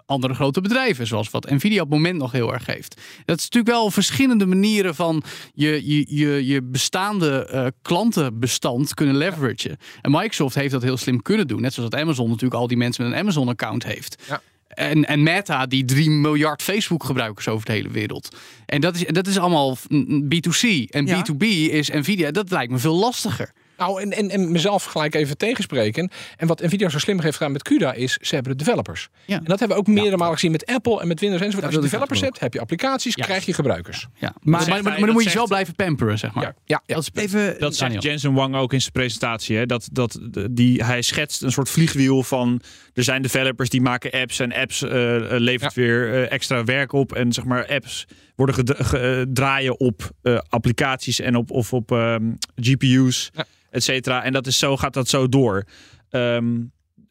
andere 0.05 0.33
grote 0.33 0.61
bedrijven, 0.61 1.07
zoals 1.07 1.29
wat 1.29 1.49
Nvidia 1.49 1.81
op 1.81 1.89
het 1.89 1.97
moment 1.97 2.17
nog 2.17 2.31
heel 2.31 2.53
erg 2.53 2.65
heeft? 2.65 3.01
Dat 3.25 3.37
is 3.37 3.43
natuurlijk 3.43 3.73
wel 3.75 3.91
verschillende 3.91 4.45
manieren 4.45 4.95
van 4.95 5.23
je, 5.53 5.87
je, 5.95 6.05
je, 6.15 6.45
je 6.45 6.63
bestaande 6.63 7.45
eh, 7.45 7.65
klantenbestand 7.81 8.93
kunnen 8.93 9.15
leveragen. 9.17 9.77
En 10.01 10.11
Microsoft 10.11 10.55
heeft 10.55 10.71
dat 10.71 10.81
heel 10.83 10.97
slim 10.97 11.21
kunnen 11.21 11.47
doen. 11.47 11.61
Net 11.61 11.73
zoals 11.73 11.89
dat 11.89 11.99
Amazon 11.99 12.27
natuurlijk 12.27 12.59
al 12.61 12.67
die 12.67 12.77
mensen 12.77 13.03
met 13.03 13.13
een 13.13 13.19
Amazon-account 13.19 13.83
heeft. 13.83 14.23
Ja. 14.27 14.41
En, 14.77 15.05
en 15.05 15.23
Meta, 15.23 15.65
die 15.65 15.85
3 15.85 16.09
miljard 16.09 16.61
Facebook-gebruikers 16.61 17.47
over 17.47 17.65
de 17.65 17.71
hele 17.71 17.89
wereld. 17.89 18.35
En 18.65 18.81
dat 18.81 18.95
is, 18.95 19.05
dat 19.05 19.27
is 19.27 19.37
allemaal 19.37 19.77
mm, 19.87 20.23
B2C. 20.23 20.89
En 20.89 21.05
Ja. 21.05 21.25
B2B 21.25 21.45
is 21.71 21.89
Nvidia. 21.89 22.31
Dat 22.31 22.51
lijkt 22.51 22.71
me 22.71 22.77
veel 22.77 22.95
lastiger. 22.95 23.51
Nou, 23.77 24.01
en, 24.01 24.11
en, 24.11 24.29
en 24.29 24.51
mezelf 24.51 24.83
gelijk 24.83 25.15
even 25.15 25.37
tegenspreken. 25.37 26.11
En 26.37 26.47
wat 26.47 26.61
Nvidia 26.61 26.89
zo 26.89 26.99
slim 26.99 27.19
heeft 27.21 27.37
gedaan 27.37 27.51
met 27.51 27.63
CUDA 27.63 27.93
is, 27.93 28.17
ze 28.21 28.35
hebben 28.35 28.57
de 28.57 28.63
developers. 28.63 29.09
Ja. 29.25 29.37
En 29.37 29.43
dat 29.43 29.59
hebben 29.59 29.77
we 29.77 29.83
ook 29.83 29.87
meerdere 29.89 30.17
malen 30.17 30.33
gezien 30.33 30.51
met 30.51 30.65
Apple 30.65 31.01
en 31.01 31.07
met 31.07 31.19
Windows 31.19 31.41
enzovoort. 31.41 31.65
Als 31.65 31.75
je 31.75 31.81
developers 31.81 32.21
hebt, 32.21 32.39
heb 32.39 32.53
je 32.53 32.59
applicaties, 32.59 33.15
Ja. 33.15 33.25
krijg 33.25 33.45
je 33.45 33.53
gebruikers. 33.53 34.07
Ja. 34.15 34.19
Maar, 34.19 34.33
Maar- 34.41 34.59
maar, 34.59 34.67
maar, 34.67 34.75
hij- 34.83 34.91
dan 34.97 35.05
dat 35.05 35.13
moet 35.15 35.23
je 35.23 35.29
ze 35.29 35.35
wel 35.37 35.47
zegt- 35.47 35.47
blijven 35.47 35.75
pamperen, 35.75 36.17
zeg 36.19 36.33
maar. 36.33 36.43
Ja, 36.43 36.53
ja, 36.65 36.81
ja. 36.85 36.95
Dat 36.95 37.09
is 37.13 37.21
Even. 37.23 37.59
Dat 37.59 37.75
zegt. 37.75 38.03
Jensen 38.03 38.33
Wang 38.33 38.55
ook 38.55 38.73
in 38.73 38.81
zijn 38.81 38.91
presentatie. 38.93 39.57
Hè? 39.57 39.65
Dat, 39.65 39.89
dat, 39.91 40.19
die, 40.51 40.83
hij 40.83 41.01
schetst 41.01 41.41
een 41.41 41.51
soort 41.51 41.69
vliegwiel 41.69 42.23
van... 42.23 42.61
er 42.93 43.03
zijn 43.03 43.21
developers 43.21 43.69
die 43.69 43.81
maken 43.81 44.11
apps... 44.11 44.39
en 44.39 44.53
apps 44.53 44.81
eh, 44.83 44.89
levert 45.27 45.73
weer 45.73 46.13
eh, 46.13 46.31
extra 46.31 46.63
werk 46.63 46.91
op. 46.91 47.13
En 47.13 47.31
zeg 47.33 47.43
maar 47.45 47.67
apps 47.67 48.05
worden 48.37 48.55
ged- 48.55 48.75
ge- 48.85 48.97
eh, 48.99 49.25
draaien 49.33 49.79
op 49.79 50.11
eh, 50.21 50.37
applicaties... 50.49 51.19
en 51.19 51.35
op, 51.35 51.51
of 51.51 51.73
op 51.73 51.91
ehm, 51.91 52.31
GPU's, 52.55 53.29
Ja. 53.33 53.45
et 53.69 53.83
cetera. 53.83 54.23
En 54.23 54.33
dat 54.33 54.47
is 54.47 54.59
zo, 54.59 54.77
gaat 54.77 54.93
dat 54.93 55.07
zo 55.07 55.29
door. 55.29 55.63
Ehm, 56.09 56.59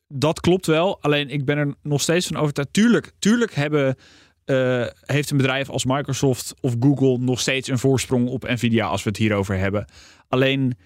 dat 0.08 0.40
klopt 0.40 0.66
wel. 0.66 1.02
Alleen 1.02 1.28
ik 1.28 1.44
ben 1.44 1.58
er 1.58 1.74
nog 1.82 2.00
steeds 2.00 2.26
van 2.26 2.36
overtuigd. 2.36 2.72
Tuurlijk, 2.72 3.12
tuurlijk 3.18 3.54
hebben... 3.54 3.96
eh, 4.44 4.86
heeft 5.00 5.30
een 5.30 5.36
bedrijf 5.36 5.68
als 5.68 5.84
Microsoft 5.84 6.54
of 6.60 6.74
Google 6.80 7.18
nog 7.18 7.40
steeds 7.40 7.68
een 7.68 7.78
voorsprong 7.78 8.28
op 8.28 8.48
Nvidia 8.48 8.86
als 8.86 9.02
we 9.02 9.08
het 9.08 9.18
hierover 9.18 9.58
hebben. 9.58 9.84
Alleen, 10.28 10.76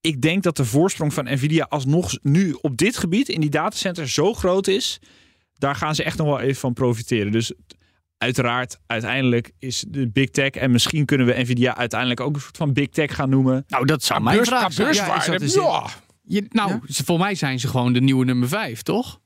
ik 0.00 0.20
denk 0.22 0.42
dat 0.42 0.56
de 0.56 0.64
voorsprong 0.64 1.14
van 1.14 1.24
Nvidia 1.24 1.66
alsnog 1.68 2.18
nu 2.22 2.56
op 2.60 2.76
dit 2.76 2.96
gebied 2.96 3.28
in 3.28 3.40
die 3.40 3.50
datacenter 3.50 4.08
zo 4.08 4.32
groot 4.34 4.66
is. 4.66 4.98
Daar 5.58 5.74
gaan 5.74 5.94
ze 5.94 6.02
echt 6.02 6.18
nog 6.18 6.26
wel 6.26 6.40
even 6.40 6.60
van 6.60 6.72
profiteren. 6.72 7.32
Dus 7.32 7.52
uiteraard, 8.18 8.78
uiteindelijk 8.86 9.52
is 9.58 9.84
de 9.88 10.08
big 10.08 10.30
tech 10.30 10.50
en 10.50 10.70
misschien 10.70 11.04
kunnen 11.04 11.26
we 11.26 11.40
Nvidia 11.42 11.76
uiteindelijk 11.76 12.20
ook 12.20 12.34
een 12.34 12.40
soort 12.40 12.56
van 12.56 12.72
big 12.72 12.88
tech 12.88 13.14
gaan 13.14 13.28
noemen. 13.30 13.64
Nou, 13.68 13.84
dat 13.86 14.02
zou 14.02 14.20
mijn 14.22 14.36
Beurs, 14.36 14.48
vraag 14.48 14.72
zijn. 14.72 15.40
Ja. 15.48 15.86
Je, 16.22 16.44
nou, 16.48 16.68
Ja? 16.70 16.80
ze- 16.88 17.04
voor 17.04 17.18
mij 17.18 17.34
zijn 17.34 17.60
ze 17.60 17.68
gewoon 17.68 17.92
de 17.92 18.00
nieuwe 18.00 18.24
nummer 18.24 18.48
5, 18.48 18.82
toch? 18.82 19.20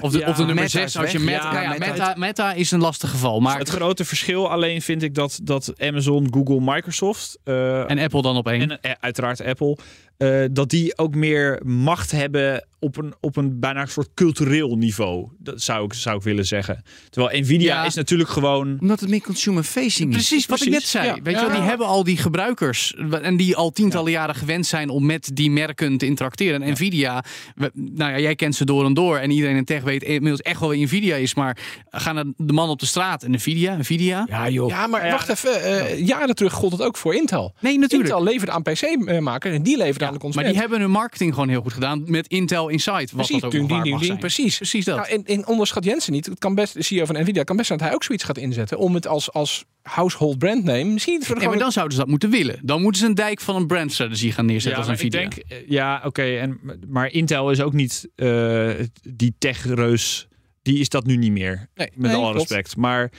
Of 0.00 0.12
de, 0.12 0.18
Ja, 0.18 0.28
of 0.28 0.36
de 0.36 0.44
nummer 0.44 0.54
Meta 0.64 0.68
6 0.68 0.84
is 0.84 0.96
als 0.96 1.10
je. 1.10 1.18
Meta, 1.18 1.52
Ja, 1.52 1.62
ja, 1.62 1.78
Meta, 1.78 2.14
Meta 2.16 2.52
is 2.52 2.70
een 2.70 2.80
lastig 2.80 3.10
geval. 3.10 3.40
Maar, 3.40 3.58
Het 3.58 3.68
grote 3.68 4.04
verschil 4.04 4.50
alleen 4.50 4.82
vind 4.82 5.02
ik 5.02 5.14
dat, 5.14 5.40
dat 5.42 5.72
Amazon, 5.80 6.26
Google, 6.30 6.60
Microsoft 6.60 7.38
eh, 7.44 7.90
en 7.90 7.98
Apple 7.98 8.22
dan 8.22 8.36
op 8.36 8.48
één. 8.48 8.60
en 8.70 8.80
eh, 8.80 8.92
uiteraard 9.00 9.44
Apple, 9.44 9.76
eh, 10.16 10.44
dat 10.50 10.70
die 10.70 10.98
ook 10.98 11.14
meer 11.14 11.60
macht 11.64 12.10
hebben 12.10 12.66
op 12.80 12.96
een, 12.96 13.14
op 13.20 13.36
een 13.36 13.60
bijna 13.60 13.80
een 13.80 13.88
soort 13.88 14.08
cultureel 14.14 14.76
niveau. 14.76 15.28
Dat 15.38 15.62
zou 15.62 15.84
ik, 15.84 15.92
zou 15.92 16.16
ik 16.16 16.22
willen 16.22 16.46
zeggen. 16.46 16.82
Terwijl 17.10 17.40
Nvidia 17.40 17.74
Ja. 17.80 17.84
is 17.84 17.94
natuurlijk 17.94 18.30
gewoon. 18.30 18.76
Omdat 18.80 19.00
het 19.00 19.08
meer 19.08 19.20
consumer 19.22 19.62
facing 19.62 20.08
is. 20.10 20.14
Precies 20.16 20.46
wat 20.46 20.60
ik 20.62 20.68
net 20.70 20.82
zei. 20.82 21.06
ja. 21.06 21.16
Weet 21.22 21.34
je 21.40 21.46
wel, 21.46 21.50
die 21.54 21.68
hebben 21.68 21.86
al 21.86 22.04
die 22.04 22.16
gebruikers 22.16 22.94
en 23.22 23.36
die 23.36 23.56
al 23.56 23.70
tientallen 23.70 24.10
jaren 24.10 24.34
gewend 24.34 24.66
zijn 24.66 24.88
om 24.88 25.06
met 25.06 25.30
die 25.34 25.50
merken 25.50 25.98
te 25.98 26.06
interacteren. 26.06 26.62
En 26.62 26.72
Nvidia, 26.72 27.24
we- 27.54 27.70
nou 27.74 28.10
ja, 28.10 28.18
jij 28.18 28.34
kent 28.34 28.54
ze 28.54 28.64
door 28.64 28.84
en 28.84 28.94
door 28.94 29.16
en 29.16 29.30
iedereen 29.30 29.56
in 29.56 29.64
tech 29.64 29.82
weet 29.82 30.02
inmiddels 30.02 30.40
echt 30.40 30.60
wel 30.60 30.68
wie 30.68 30.84
Nvidia 30.84 31.16
is, 31.16 31.34
maar 31.34 31.58
gaan 31.90 32.34
de 32.36 32.52
man 32.52 32.68
op 32.68 32.78
de 32.78 32.86
straat 32.86 33.22
en 33.22 33.30
Nvidia, 33.30 33.76
Nvidia? 33.76 34.26
Ja, 34.28 34.48
joh. 34.48 34.68
Ja, 34.68 34.86
maar 34.86 35.06
Ja, 35.06 35.12
wacht 35.12 35.28
even. 35.28 35.62
eh, 35.62 36.06
jaren 36.06 36.34
terug 36.34 36.52
gold 36.52 36.72
het 36.72 36.82
ook 36.82 36.96
voor 36.96 37.14
Intel. 37.14 37.54
Nee, 37.60 37.78
natuurlijk. 37.78 38.10
Intel 38.10 38.24
leverde 38.24 38.52
aan 38.52 38.62
PC-makers 38.62 39.54
en 39.54 39.62
die 39.62 39.76
leverde 39.76 40.04
aan 40.04 40.06
de 40.06 40.10
maar 40.12 40.18
consument. 40.20 40.50
die 40.52 40.60
hebben 40.60 40.80
hun 40.80 40.90
marketing 40.90 41.34
gewoon 41.34 41.48
heel 41.48 41.60
goed 41.62 41.72
gedaan 41.72 42.02
met 42.06 42.26
Intel 42.28 42.67
Insight. 42.70 43.10
Wat 43.10 43.26
Precies, 43.26 43.40
dat 43.40 43.54
ook 43.54 43.68
waar 43.68 43.86
mag 43.86 44.04
zijn. 44.04 44.18
precies. 44.18 44.56
Precies 44.56 44.84
dat. 44.84 44.96
Nou, 44.96 45.08
en, 45.08 45.24
en 45.24 45.46
onderschat 45.46 45.84
Jensen 45.84 46.12
niet. 46.12 46.26
Het 46.26 46.38
kan 46.38 46.54
best, 46.54 46.74
de 46.74 46.82
CEO 46.82 47.04
van 47.04 47.20
Nvidia 47.20 47.42
kan 47.42 47.56
best 47.56 47.66
zijn 47.68 47.78
dat 47.78 47.88
hij 47.88 47.96
ook 47.96 48.04
zoiets 48.04 48.24
gaat 48.24 48.38
inzetten. 48.38 48.78
Om 48.78 48.94
het 48.94 49.06
als, 49.06 49.32
als 49.32 49.64
household 49.82 50.38
brand 50.38 50.64
name. 50.64 50.84
Misschien 50.84 51.22
voor 51.24 51.34
de 51.34 51.40
Ja, 51.40 51.48
maar 51.48 51.58
dan 51.58 51.72
zouden 51.72 51.94
ze 51.94 52.00
dat 52.00 52.10
moeten 52.10 52.30
willen. 52.30 52.60
Dan 52.62 52.82
moeten 52.82 53.00
ze 53.00 53.06
een 53.06 53.14
dijk 53.14 53.40
van 53.40 53.56
een 53.56 53.66
brandstrategie 53.66 54.32
gaan 54.32 54.46
neerzetten 54.46 54.82
Ja, 54.82 54.88
als 54.88 55.02
maar 55.02 55.06
ik 55.06 55.12
Nvidia. 55.12 55.28
denk, 55.28 55.62
eh, 55.62 55.68
ja, 55.70 56.02
oké. 56.04 56.22
en 56.22 56.60
maar 56.88 57.10
Intel 57.12 57.50
is 57.50 57.60
ook 57.60 57.72
niet 57.72 58.08
eh, 58.14 58.70
die 59.02 59.34
techreus 59.38 60.28
die 60.62 60.78
is 60.78 60.88
dat 60.88 61.06
nu 61.06 61.16
niet 61.16 61.32
meer. 61.32 61.68
Nee, 61.74 61.90
Met 61.94 62.10
nee, 62.10 62.20
alle 62.20 62.32
klopt. 62.32 62.50
respect. 62.50 62.76
Maar 62.76 63.10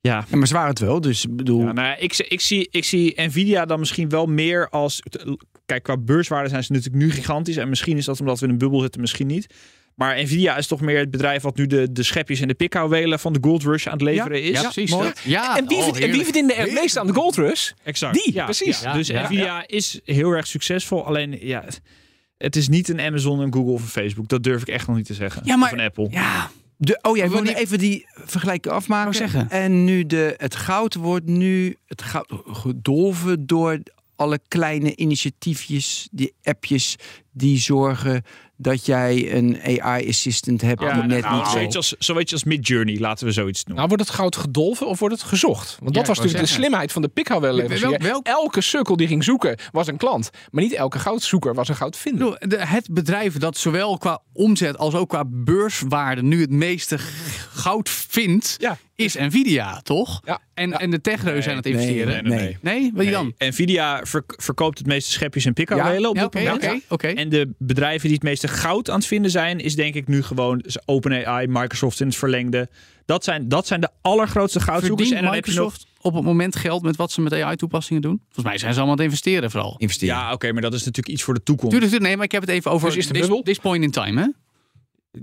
ja, 0.00 0.24
Ja, 0.30 0.36
maar 0.36 0.46
ze 0.46 0.54
waren 0.54 0.68
het 0.68 0.78
wel, 0.78 1.00
dus 1.00 1.24
ik 1.24 1.36
bedoel... 1.36 1.60
ja 1.60 1.72
nou, 1.72 1.86
ja, 1.88 1.96
ik, 1.96 2.16
ik, 2.16 2.40
zie, 2.40 2.68
ik 2.70 2.84
zie 2.84 3.20
Nvidia 3.22 3.64
dan 3.64 3.78
misschien 3.78 4.08
wel 4.08 4.26
meer 4.26 4.68
als. 4.68 5.02
Kijk, 5.66 5.82
qua 5.82 5.96
beurswaarde 5.96 6.48
zijn 6.48 6.64
ze 6.64 6.72
natuurlijk 6.72 7.02
nu 7.04 7.10
gigantisch. 7.10 7.56
En 7.56 7.68
misschien 7.68 7.96
is 7.96 8.04
dat 8.04 8.20
omdat 8.20 8.38
we 8.40 8.46
in 8.46 8.52
een 8.52 8.58
bubbel 8.58 8.80
zitten, 8.80 9.00
misschien 9.00 9.26
niet. 9.26 9.54
Maar 9.94 10.22
Nvidia 10.22 10.56
is 10.56 10.66
toch 10.66 10.80
meer 10.80 10.98
het 10.98 11.10
bedrijf 11.10 11.42
wat 11.42 11.56
nu 11.56 11.66
de, 11.66 11.92
de 11.92 12.02
schepjes 12.02 12.40
en 12.40 12.48
de 12.48 12.54
pikhouwelen 12.54 13.18
van 13.18 13.32
de 13.32 13.38
Gold 13.42 13.62
Rush 13.62 13.86
aan 13.86 13.92
het 13.92 14.02
leveren 14.02 14.42
is. 14.42 14.60
Ja, 14.60 14.62
precies. 14.70 14.90
Ja, 15.24 15.56
en 15.58 15.68
wie, 15.68 15.76
oh, 15.76 15.82
verdient- 15.84 15.86
en 15.86 15.92
wie 15.92 16.00
heerlijk. 16.02 16.24
verdiende 16.24 16.54
er 16.54 16.64
het 16.64 16.72
meest 16.72 16.98
aan 16.98 17.06
de 17.06 17.12
Gold 17.12 17.36
Rush? 17.36 17.70
Exact. 17.84 18.14
Die, 18.14 18.32
ja, 18.34 18.44
precies. 18.44 18.80
Dus 18.80 19.06
ja, 19.08 19.22
Nvidia 19.24 19.66
is 19.66 20.00
heel 20.04 20.30
erg 20.30 20.46
succesvol. 20.46 21.04
Alleen, 21.06 21.38
ja, 21.40 21.64
het 22.38 22.56
is 22.56 22.68
niet 22.68 22.88
een 22.88 23.00
Amazon, 23.00 23.40
een 23.40 23.52
Google 23.52 23.72
of 23.72 23.82
een 23.82 23.88
Facebook. 23.88 24.28
Dat 24.28 24.42
durf 24.42 24.60
ik 24.60 24.68
echt 24.68 24.86
nog 24.86 24.96
niet 24.96 25.06
te 25.06 25.14
zeggen. 25.14 25.42
Ja, 25.44 25.56
maar- 25.56 25.72
Of 25.72 25.78
een 25.78 25.84
Apple. 25.84 26.08
Ja, 26.10 26.50
De, 26.76 26.98
oh 27.02 27.16
ja, 27.16 27.22
ik 27.24 27.28
wil 27.30 27.38
Wanneer- 27.38 27.56
even 27.56 27.78
die 27.78 28.06
vergelijking 28.24 28.74
afmaken. 28.74 29.50
En 29.50 29.84
nu 29.84 30.06
de, 30.06 30.34
het 30.36 30.54
goud 30.56 30.94
wordt 30.94 31.26
nu 31.26 31.76
het 31.86 32.02
goud 32.02 32.32
gedolven 32.46 33.46
door 33.46 33.78
alle 34.16 34.40
kleine 34.48 34.96
initiatiefjes, 34.96 36.08
die 36.12 36.34
appjes 36.42 36.96
die 37.32 37.58
zorgen 37.58 38.22
dat 38.58 38.86
jij 38.86 39.34
een 39.36 39.58
AI-assistant 39.82 40.60
hebt 40.60 40.80
Ja, 40.80 40.92
die 40.94 41.02
net 41.02 41.22
nou, 41.24 41.36
niet 41.36 41.46
zo. 41.46 41.52
zoiets 41.52 41.76
als, 41.76 41.94
zoiets 41.98 42.32
als 42.32 42.44
Midjourney, 42.44 42.98
laten 42.98 43.26
we 43.26 43.32
zoiets 43.32 43.58
noemen. 43.64 43.76
Nou, 43.76 43.88
wordt 43.88 44.02
het 44.10 44.18
goud 44.20 44.36
gedolven 44.36 44.86
of 44.86 44.98
wordt 44.98 45.14
het 45.14 45.24
gezocht? 45.24 45.78
Want 45.82 45.94
dat 45.94 46.06
was 46.06 46.18
natuurlijk 46.18 46.46
de 46.46 46.52
slimheid 46.52 46.92
van 46.92 47.02
de 47.02 47.08
pikhouwelleverancier. 47.08 47.88
Welk- 47.88 48.02
welk- 48.02 48.26
Elke 48.26 48.60
sukkel 48.60 48.96
die 48.96 49.06
ging 49.06 49.24
zoeken 49.24 49.58
was 49.72 49.86
een 49.86 49.96
klant. 49.96 50.30
Maar 50.50 50.62
niet 50.62 50.72
elke 50.72 50.98
goudzoeker 50.98 51.54
was 51.54 51.68
een 51.68 51.76
goudvinder. 51.76 52.36
Het 52.48 52.88
bedrijf 52.90 53.38
dat 53.38 53.56
zowel 53.56 53.98
qua 53.98 54.22
omzet 54.32 54.78
als 54.78 54.94
ook 54.94 55.08
qua 55.08 55.24
beurswaarde 55.26 56.22
nu 56.22 56.40
het 56.40 56.50
meeste 56.50 56.98
goud 57.56 57.88
vindt, 57.90 58.54
Ja. 58.58 58.78
is 58.94 59.14
Nvidia, 59.14 59.80
toch? 59.80 60.20
Ja. 60.24 60.40
En, 60.54 60.72
en 60.72 60.90
de 60.90 61.00
techreuzen 61.00 61.42
zijn 61.42 61.56
aan 61.56 61.62
het 61.62 61.72
nee, 61.72 61.82
investeren. 61.96 62.24
nee, 62.24 62.38
nee. 62.38 62.58
Nee, 62.60 62.90
wat 62.94 63.12
dan? 63.12 63.32
Nee. 63.38 63.48
Nvidia 63.50 64.00
verk- 64.04 64.34
verkoopt 64.42 64.78
het 64.78 64.86
meeste 64.86 65.10
schepjes 65.10 65.44
en 65.44 65.52
pikhouwelen 65.52 66.10
op 66.10 66.16
Ja, 66.16 66.22
dit 66.28 66.34
moment. 66.34 66.64
oké, 66.64 66.80
oké. 66.88 67.06
En 67.08 67.28
de 67.28 67.50
bedrijven 67.58 68.02
die 68.08 68.14
het 68.14 68.22
meeste 68.22 68.48
goud 68.48 68.90
aan 68.90 68.96
het 68.98 69.06
vinden 69.06 69.30
zijn, 69.30 69.58
is 69.60 69.74
denk 69.74 69.94
ik 69.94 70.08
nu 70.08 70.22
gewoon 70.22 70.64
OpenAI, 70.84 71.46
Microsoft 71.46 72.00
in 72.00 72.06
het 72.06 72.16
verlengde. 72.16 72.68
Dat 73.06 73.24
zijn, 73.24 73.48
dat 73.48 73.66
zijn 73.66 73.80
de 73.80 73.88
allergrootste 74.02 74.60
goudzoekers. 74.60 75.08
Verdient 75.08 75.18
en 75.18 75.24
dan 75.24 75.34
heb 75.34 75.44
je 75.46 75.52
nog. 75.52 75.64
Microsoft 75.64 75.94
op 76.00 76.14
het 76.14 76.24
moment 76.24 76.56
geld 76.56 76.82
met 76.82 76.96
wat 76.96 77.12
ze 77.12 77.20
met 77.20 77.32
AI-toepassingen 77.32 78.02
doen? 78.02 78.20
Volgens 78.24 78.44
mij 78.46 78.58
zijn 78.58 78.72
ze 78.72 78.78
allemaal 78.78 78.96
aan 78.98 79.02
het 79.04 79.12
investeren 79.12 79.50
vooral. 79.50 79.74
investeren. 79.78 80.14
Ja, 80.14 80.32
oké, 80.32 80.52
maar 80.52 80.62
dat 80.62 80.72
is 80.74 80.78
natuurlijk 80.84 81.08
iets 81.08 81.22
voor 81.22 81.34
de 81.34 81.42
toekomst. 81.42 81.70
Tuurlijk, 81.70 81.90
tuurlijk, 81.92 82.08
nee, 82.08 82.16
maar 82.16 82.24
ik 82.26 82.32
heb 82.32 82.40
het 82.40 82.50
even 82.50 82.70
over 82.70 82.88
Dus 82.88 82.96
is 82.96 83.06
de 83.06 83.12
this, 83.12 83.40
this 83.42 83.58
point 83.58 83.82
in 83.84 83.90
time, 83.90 84.20
hè? 84.20 84.28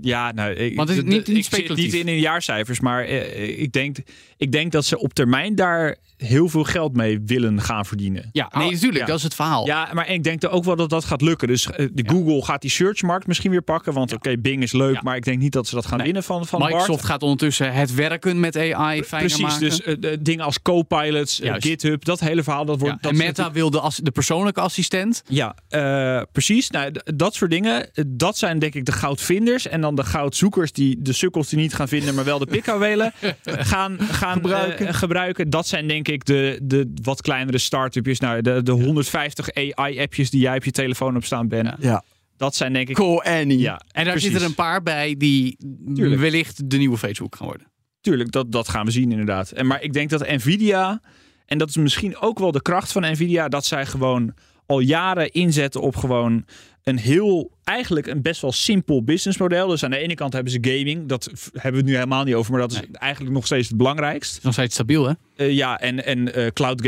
Ja, 0.00 0.32
nou, 0.32 0.52
ik, 0.52 0.76
Want 0.76 0.88
het 0.88 0.98
is 0.98 1.04
de- 1.04 1.10
niet- 1.10 1.26
de- 1.26 1.32
niet 1.32 1.58
ik 1.58 1.76
niet 1.76 1.94
in 1.94 2.08
in 2.08 2.18
jaarcijfers, 2.20 2.80
maar 2.80 3.04
eh, 3.04 3.58
ik, 3.60 3.72
denk, 3.72 3.96
ik 4.36 4.52
denk 4.52 4.72
dat 4.72 4.84
ze 4.84 4.98
op 4.98 5.14
termijn 5.14 5.54
daar 5.54 5.96
heel 6.16 6.48
veel 6.48 6.64
geld 6.64 6.96
mee 6.96 7.20
willen 7.26 7.60
gaan 7.62 7.86
verdienen. 7.86 8.28
Ja, 8.32 8.50
nee, 8.54 8.66
Oh, 8.66 8.72
natuurlijk, 8.72 9.00
ja. 9.00 9.06
dat 9.06 9.16
is 9.16 9.22
het 9.22 9.34
verhaal. 9.34 9.66
Ja, 9.66 9.88
maar 9.92 10.10
ik 10.10 10.24
denk 10.24 10.42
er 10.42 10.50
ook 10.50 10.64
wel 10.64 10.76
dat 10.76 10.90
dat 10.90 11.04
gaat 11.04 11.20
lukken. 11.20 11.48
Dus 11.48 11.70
eh, 11.70 11.86
de 11.92 12.04
Google 12.08 12.44
gaat 12.44 12.60
die 12.60 12.70
searchmarkt 12.70 13.26
misschien 13.26 13.50
weer 13.50 13.62
pakken. 13.62 13.92
Want 13.92 14.12
oké, 14.12 14.38
Bing 14.38 14.62
is 14.62 14.72
leuk, 14.72 15.02
maar 15.02 15.16
ik 15.16 15.24
denk 15.24 15.38
niet 15.38 15.52
dat 15.52 15.66
ze 15.68 15.74
dat 15.74 15.86
gaan 15.86 15.96
Nee. 15.96 16.06
winnen 16.06 16.22
van, 16.24 16.46
van 16.46 16.60
Microsoft 16.60 16.88
Bart. 16.88 17.04
gaat 17.04 17.22
ondertussen 17.22 17.72
het 17.72 17.94
werken 17.94 18.40
met 18.40 18.56
AI 18.56 19.02
fijner 19.02 19.06
Precies, 19.08 19.38
maken. 19.40 19.60
dus 19.60 19.82
eh, 19.82 19.94
de 20.00 20.22
dingen 20.22 20.44
als 20.44 20.62
Copilots, 20.62 21.40
eh, 21.40 21.46
Juist. 21.46 21.66
GitHub, 21.66 22.04
dat 22.04 22.20
hele 22.20 22.42
verhaal, 22.42 22.64
dat 22.64 22.78
wordt... 22.80 23.02
dat 23.02 23.10
en 23.12 23.16
Meta 23.18 23.52
wil 23.52 23.70
de, 23.70 23.90
de 24.02 24.10
persoonlijke 24.10 24.60
assistent. 24.60 25.22
Ja, 25.28 25.56
eh, 25.68 26.22
precies. 26.32 26.70
Nou, 26.70 26.92
dat 27.04 27.34
soort 27.34 27.50
dingen. 27.50 27.94
eh, 27.94 28.04
Dat 28.06 28.38
zijn 28.38 28.58
denk 28.58 28.74
ik 28.74 28.84
de 28.84 28.92
goudvinders. 28.92 29.66
En 29.68 29.80
dan 29.84 29.94
de 29.94 30.04
goudzoekers, 30.04 30.72
die 30.72 31.02
de 31.02 31.12
sukkels 31.12 31.48
die 31.48 31.58
niet 31.58 31.74
gaan 31.74 31.88
vinden, 31.88 32.14
maar 32.14 32.24
wel 32.24 32.38
de 32.38 32.46
pikhouwelen 32.46 33.12
gaan, 33.44 33.98
gaan 34.00 34.32
gebruiken. 34.32 34.70
Gebruiken. 34.72 34.94
gebruiken. 34.94 35.50
Dat 35.50 35.66
zijn 35.66 35.88
denk 35.88 36.08
ik 36.08 36.24
de, 36.24 36.58
de 36.62 36.92
wat 37.02 37.22
kleinere 37.22 37.58
start-upjes. 37.58 38.20
Nou, 38.20 38.42
de, 38.42 38.62
de 38.62 38.72
150 38.72 39.48
AI-appjes 39.54 40.30
die 40.30 40.40
jij 40.40 40.56
op 40.56 40.64
je 40.64 40.70
telefoon 40.70 41.16
op 41.16 41.24
staan, 41.24 41.48
Ben. 41.48 41.76
Ja. 41.78 42.04
Dat 42.36 42.54
zijn 42.54 42.72
denk 42.72 42.88
ik... 42.88 42.94
Call 42.94 43.18
Annie. 43.18 43.58
Ja, 43.58 43.72
En 43.72 44.04
daar 44.04 44.12
precies. 44.12 44.22
zitten 44.22 44.40
er 44.40 44.48
een 44.48 44.54
paar 44.54 44.82
bij 44.82 45.14
die 45.18 45.56
Tuurlijk. 45.94 46.20
wellicht 46.20 46.70
de 46.70 46.76
nieuwe 46.76 46.96
Facebook 46.96 47.36
gaan 47.36 47.46
worden. 47.46 47.66
Tuurlijk, 48.00 48.30
dat, 48.32 48.52
dat 48.52 48.68
gaan 48.68 48.84
we 48.84 48.90
zien 48.90 49.10
inderdaad. 49.10 49.50
En, 49.50 49.66
maar 49.66 49.82
ik 49.82 49.92
denk 49.92 50.10
dat 50.10 50.28
Nvidia, 50.28 51.00
en 51.46 51.58
dat 51.58 51.68
is 51.68 51.76
misschien 51.76 52.16
ook 52.16 52.38
wel 52.38 52.52
de 52.52 52.62
kracht 52.62 52.92
van 52.92 53.02
Nvidia, 53.12 53.48
dat 53.48 53.64
zij 53.64 53.86
gewoon 53.86 54.34
al 54.66 54.80
jaren 54.80 55.30
inzetten 55.32 55.80
op 55.80 55.96
gewoon 55.96 56.44
een 56.82 56.98
heel, 56.98 57.50
eigenlijk 57.64 58.06
een 58.06 58.22
best 58.22 58.40
wel 58.40 58.52
simpel 58.52 59.04
businessmodel. 59.04 59.68
Dus 59.68 59.84
aan 59.84 59.90
de 59.90 59.96
ene 59.96 60.14
kant 60.14 60.32
hebben 60.32 60.52
ze 60.52 60.58
gaming, 60.60 61.08
dat 61.08 61.24
hebben 61.52 61.70
we 61.70 61.76
het 61.76 61.86
nu 61.86 61.94
helemaal 61.94 62.24
niet 62.24 62.34
over, 62.34 62.52
maar 62.52 62.60
dat 62.60 62.72
is 62.72 62.80
Nee. 62.80 62.88
eigenlijk 62.92 63.34
nog 63.34 63.46
steeds 63.46 63.68
het 63.68 63.76
belangrijkst. 63.76 64.42
nog 64.42 64.52
steeds 64.52 64.74
stabiel, 64.74 65.06
hè? 65.06 65.12
Eh, 65.36 65.52
ja, 65.52 65.80
en, 65.80 66.04
en 66.04 66.34
eh, 66.34 66.46
cloud 66.46 66.82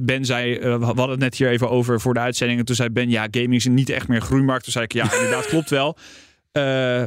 Ben 0.00 0.24
zei, 0.24 0.54
eh, 0.56 0.78
we 0.78 0.84
hadden 0.84 1.10
het 1.10 1.18
net 1.18 1.34
hier 1.36 1.50
even 1.50 1.70
over 1.70 2.00
voor 2.00 2.14
de 2.14 2.20
uitzending. 2.20 2.58
En 2.58 2.64
toen 2.64 2.76
zei 2.76 2.88
Ben, 2.88 3.10
ja, 3.10 3.28
gaming 3.30 3.54
is 3.54 3.66
niet 3.66 3.90
echt 3.90 4.08
meer 4.08 4.16
een 4.16 4.22
groeimarkt. 4.26 4.64
Toen 4.64 4.72
zei 4.72 4.84
ik, 4.84 4.92
ja, 4.92 5.12
inderdaad, 5.14 5.46
klopt 5.54 5.70
wel. 5.70 5.96
Eh, 6.52 6.62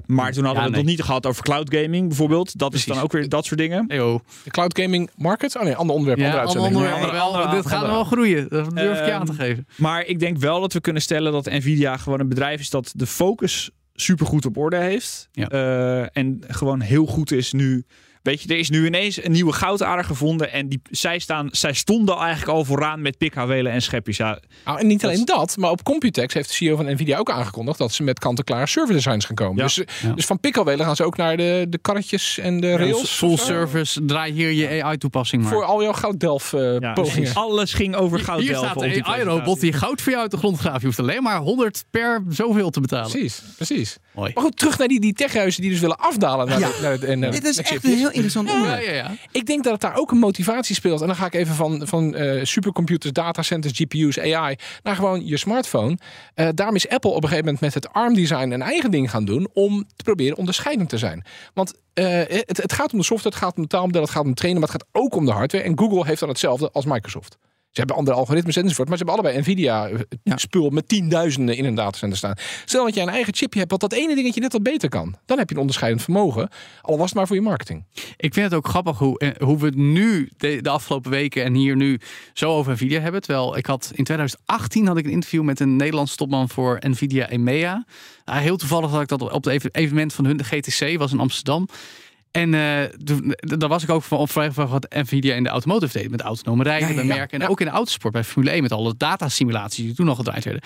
maar 0.05 0.31
toen 0.31 0.43
hadden 0.43 0.53
we 0.63 0.67
het 0.69 0.71
nee. 0.71 0.81
nog 0.81 0.85
niet 0.85 1.01
gehad 1.01 1.25
over 1.25 1.43
cloud 1.43 1.75
gaming 1.75 2.07
bijvoorbeeld. 2.07 2.57
Dat 2.59 2.73
is 2.73 2.85
dan 2.85 2.99
ook 2.99 3.11
weer 3.11 3.29
dat 3.29 3.45
soort 3.45 3.59
dingen. 3.59 3.85
Eyo. 3.87 4.21
De 4.43 4.49
cloud 4.49 4.79
gaming 4.79 5.09
market? 5.17 5.55
Oh 5.57 5.63
nee, 5.63 5.75
ander 5.75 5.95
onderwerp. 5.95 6.19
Ja, 6.19 6.25
andere 6.25 6.45
ander 6.47 6.61
uitzending. 6.61 6.95
onderwerp, 6.95 7.21
andere- 7.21 7.55
dit 7.55 7.65
gaat 7.65 7.85
wel 7.87 8.03
groeien. 8.03 8.49
Dat 8.49 8.75
durf 8.75 8.99
ik 8.99 9.05
je 9.05 9.11
aan 9.11 9.25
te 9.25 9.31
Ehm, 9.31 9.41
geven. 9.41 9.67
Maar 9.77 10.05
ik 10.05 10.19
denk 10.19 10.37
wel 10.37 10.59
dat 10.61 10.73
we 10.73 10.81
kunnen 10.81 11.01
stellen 11.01 11.31
dat 11.31 11.45
Nvidia 11.45 11.97
gewoon 11.97 12.19
een 12.19 12.29
bedrijf 12.29 12.59
is 12.59 12.69
dat 12.69 12.91
de 12.95 13.07
focus 13.07 13.69
supergoed 13.93 14.45
op 14.45 14.57
orde 14.57 14.77
heeft. 14.77 15.29
Ja. 15.31 15.47
Eh, 15.49 16.01
en 16.17 16.39
gewoon 16.47 16.81
heel 16.81 17.05
goed 17.05 17.31
is 17.31 17.51
nu. 17.53 17.85
Weet 18.25 18.41
je, 18.41 18.49
er 18.49 18.57
is 18.57 18.69
nu 18.69 18.85
ineens 18.85 19.23
een 19.23 19.31
nieuwe 19.31 19.51
goudader 19.53 20.03
gevonden. 20.03 20.51
En 20.51 20.67
die, 20.69 20.81
zij, 20.89 21.19
staan, 21.19 21.47
zij 21.51 21.73
stonden 21.73 22.15
eigenlijk 22.17 22.47
al 22.57 22.65
vooraan 22.65 23.01
met 23.01 23.17
pikhouwelen 23.17 23.71
en 23.71 23.81
schepjes. 23.81 24.17
Ja, 24.17 24.39
Nou, 24.65 24.79
en 24.79 24.87
niet 24.87 25.01
Dat 25.01 25.11
alleen 25.11 25.25
dat, 25.25 25.57
maar 25.57 25.69
op 25.71 25.83
Computex 25.83 26.33
heeft 26.33 26.47
de 26.47 26.53
CEO 26.55 26.75
van 26.75 26.85
Nvidia 26.91 27.17
ook 27.17 27.29
aangekondigd 27.29 27.77
dat 27.77 27.91
ze 27.93 28.03
met 28.03 28.19
kant-en-klare 28.19 28.67
server 28.67 28.93
designs 28.95 29.25
gaan 29.25 29.35
komen. 29.35 29.55
Ja. 29.57 29.63
Dus, 29.63 29.75
Ja. 30.01 30.11
dus 30.13 30.25
van 30.25 30.39
pikkelwelen 30.39 30.85
gaan 30.85 30.95
ze 30.95 31.03
ook 31.03 31.17
naar 31.17 31.37
de, 31.37 31.65
de 31.69 31.77
karretjes 31.77 32.37
en 32.37 32.59
de 32.61 32.67
Full, 32.67 32.77
rails. 32.77 33.09
full 33.11 33.31
of 33.31 33.39
zo. 33.39 33.45
service, 33.45 34.05
draai 34.05 34.31
hier 34.33 34.51
je 34.51 34.83
AI-toepassing 34.83 35.41
maar. 35.43 35.51
Voor 35.51 35.63
al 35.63 35.81
jouw 35.83 35.93
gouddelf 35.93 36.53
eh 36.53 36.79
ja, 36.79 36.93
pogingen. 36.93 37.33
alles 37.33 37.73
ging 37.73 37.95
over 37.95 38.19
goud. 38.19 38.41
hier 38.41 38.55
staat 38.55 38.75
op 38.75 38.83
die 38.83 38.93
de 38.93 39.03
AI-robot 39.03 39.59
die 39.59 39.73
goud 39.73 40.01
voor 40.01 40.11
jou 40.11 40.21
uit 40.23 40.31
de 40.31 40.37
grond 40.37 40.57
graaft. 40.59 40.79
Je 40.79 40.85
hoeft 40.85 40.99
alleen 40.99 41.23
maar 41.23 41.37
100 41.39 41.85
per 41.91 42.23
zoveel 42.29 42.69
te 42.69 42.79
betalen. 42.81 43.11
Precies, 43.11 43.41
precies. 43.55 43.97
Mooi. 44.15 44.31
Maar 44.33 44.43
goed, 44.43 44.57
terug 44.57 44.77
naar 44.77 44.87
die, 44.87 44.99
die 44.99 45.13
techhuizen 45.13 45.61
die 45.61 45.71
dus 45.71 45.79
willen 45.79 45.97
afdalen. 45.97 46.47
Naar 46.47 46.59
Ja. 46.59 46.67
de, 46.67 46.77
naar 46.81 46.99
de- 46.99 47.25
eh, 47.25 47.31
Dit 47.31 47.43
is 47.45 47.57
echt 47.57 47.83
een 47.83 47.93
heel 47.97 48.11
interessant 48.15 48.49
onderwerp. 48.49 48.83
ja, 48.83 48.91
ja. 48.91 49.15
Ik 49.31 49.45
denk 49.45 49.63
dat 49.63 49.71
het 49.71 49.81
daar 49.81 49.95
ook 49.95 50.11
een 50.11 50.17
motivatie 50.17 50.75
speelt. 50.75 51.01
En 51.01 51.07
dan 51.07 51.15
ga 51.15 51.25
ik 51.25 51.33
even 51.33 51.55
van, 51.55 51.87
van 51.87 52.15
eh, 52.15 52.43
supercomputers, 52.43 53.13
datacenters, 53.13 53.73
GPU's, 53.77 54.19
AI 54.19 54.55
naar 54.83 54.95
gewoon 54.95 55.25
je 55.25 55.37
smartphone. 55.37 55.97
Eh, 56.33 56.47
daarom 56.53 56.75
is 56.75 56.89
Apple 56.89 57.09
op 57.09 57.23
een 57.23 57.29
gegeven 57.29 57.45
moment 57.45 57.61
met 57.61 57.73
het 57.73 57.93
ARM-design 57.93 58.51
een 58.51 58.61
eigen 58.61 58.91
ding 58.91 59.09
gaan 59.09 59.25
doen 59.25 59.47
om 59.53 59.85
te 59.95 60.03
proberen 60.03 60.37
onderscheidend 60.37 60.89
te 60.89 60.97
zijn. 60.97 61.25
Want 61.53 61.73
eh, 61.93 62.05
het, 62.27 62.57
het 62.61 62.73
gaat 62.73 62.91
om 62.91 62.99
de 62.99 63.05
software, 63.05 63.35
het 63.35 63.43
gaat 63.43 63.55
om 63.55 63.61
het 63.61 63.71
taalmodel, 63.71 64.01
het 64.01 64.11
gaat 64.11 64.23
om 64.23 64.27
het 64.27 64.37
trainen, 64.37 64.61
maar 64.61 64.71
het 64.71 64.81
gaat 64.81 65.03
ook 65.03 65.15
om 65.15 65.25
de 65.25 65.31
hardware. 65.31 65.63
En 65.63 65.79
Google 65.79 66.05
heeft 66.05 66.19
dan 66.19 66.29
hetzelfde 66.29 66.69
als 66.71 66.85
Microsoft. 66.85 67.37
Ze 67.75 67.81
hebben 67.81 67.95
andere 67.95 68.17
algoritmes 68.17 68.55
enzovoort, 68.55 68.87
maar 68.89 68.97
ze 68.97 69.03
hebben 69.03 69.23
allebei 69.23 69.41
Nvidia 69.43 69.87
eh, 69.87 69.99
Ja. 70.23 70.69
met 70.69 70.87
tienduizenden 70.87 71.57
in 71.57 71.65
een 71.65 71.75
datacenter 71.75 72.17
staan. 72.17 72.33
Stel 72.65 72.85
dat 72.85 72.93
jij 72.93 73.03
een 73.03 73.09
eigen 73.09 73.33
chipje 73.35 73.59
hebt 73.59 73.71
wat 73.71 73.79
dat 73.79 73.93
ene 73.93 74.15
dingetje 74.15 74.41
net 74.41 74.51
wat 74.51 74.63
beter 74.63 74.89
kan. 74.89 75.15
Dan 75.25 75.37
heb 75.37 75.47
je 75.47 75.53
een 75.55 75.59
onderscheidend 75.61 76.03
vermogen, 76.03 76.49
al 76.81 76.97
was 76.97 77.05
het 77.05 77.15
maar 77.17 77.27
voor 77.27 77.35
je 77.35 77.41
marketing. 77.41 77.83
Ik 78.17 78.33
vind 78.33 78.45
het 78.45 78.53
ook 78.53 78.67
grappig 78.67 78.97
hoe, 78.97 79.19
eh, 79.19 79.29
hoe 79.47 79.57
we 79.57 79.65
het 79.65 79.75
nu, 79.75 80.29
de, 80.37 80.61
de 80.61 80.69
afgelopen 80.69 81.11
weken 81.11 81.43
en 81.43 81.53
hier 81.53 81.75
nu, 81.75 81.99
zo 82.33 82.51
over 82.51 82.71
Nvidia 82.73 82.99
hebben. 82.99 83.21
Terwijl 83.21 83.57
ik 83.57 83.65
had 83.65 83.91
in 83.93 84.03
2018 84.03 84.87
had 84.87 84.97
ik 84.97 85.05
een 85.05 85.11
interview 85.11 85.43
met 85.43 85.59
een 85.59 85.75
Nederlandse 85.75 86.15
topman 86.15 86.49
voor 86.49 86.77
Nvidia 86.87 87.29
EMEA. 87.29 87.85
Ah, 88.25 88.37
heel 88.37 88.57
toevallig 88.57 88.89
had 88.91 89.01
ik 89.01 89.07
dat 89.07 89.21
op 89.21 89.43
het 89.43 89.53
even- 89.53 89.69
evenement 89.73 90.13
van 90.13 90.25
hun, 90.25 90.37
de 90.37 90.43
GTC, 90.43 90.97
was 90.97 91.11
in 91.11 91.19
Amsterdam. 91.19 91.67
En 92.35 92.53
eh, 92.53 92.83
toen- 93.03 93.35
daar 93.39 93.69
was 93.69 93.83
ik 93.83 93.89
ook 93.89 94.03
van 94.03 94.17
op 94.17 94.31
vraag 94.31 94.53
van 94.53 94.67
wat 94.67 94.87
Nvidia 94.95 95.35
in 95.35 95.43
de 95.43 95.49
automotive 95.49 95.99
deed. 95.99 96.09
Met 96.09 96.21
autonome 96.21 96.63
rijden, 96.63 96.87
Ja, 96.87 96.93
ja, 96.93 96.99
bij 96.99 97.09
ja. 97.09 97.15
merken. 97.15 97.41
En 97.41 97.47
ook 97.47 97.59
in 97.59 97.65
de 97.65 97.71
autosport, 97.71 98.13
bij 98.13 98.23
Formule 98.23 98.51
1, 98.53 98.61
met 98.61 98.71
alle 98.71 98.93
datasimulaties 98.97 99.85
die 99.85 99.93
toen 99.95 100.05
nog 100.05 100.17
gedraaid 100.17 100.43
werden. 100.43 100.61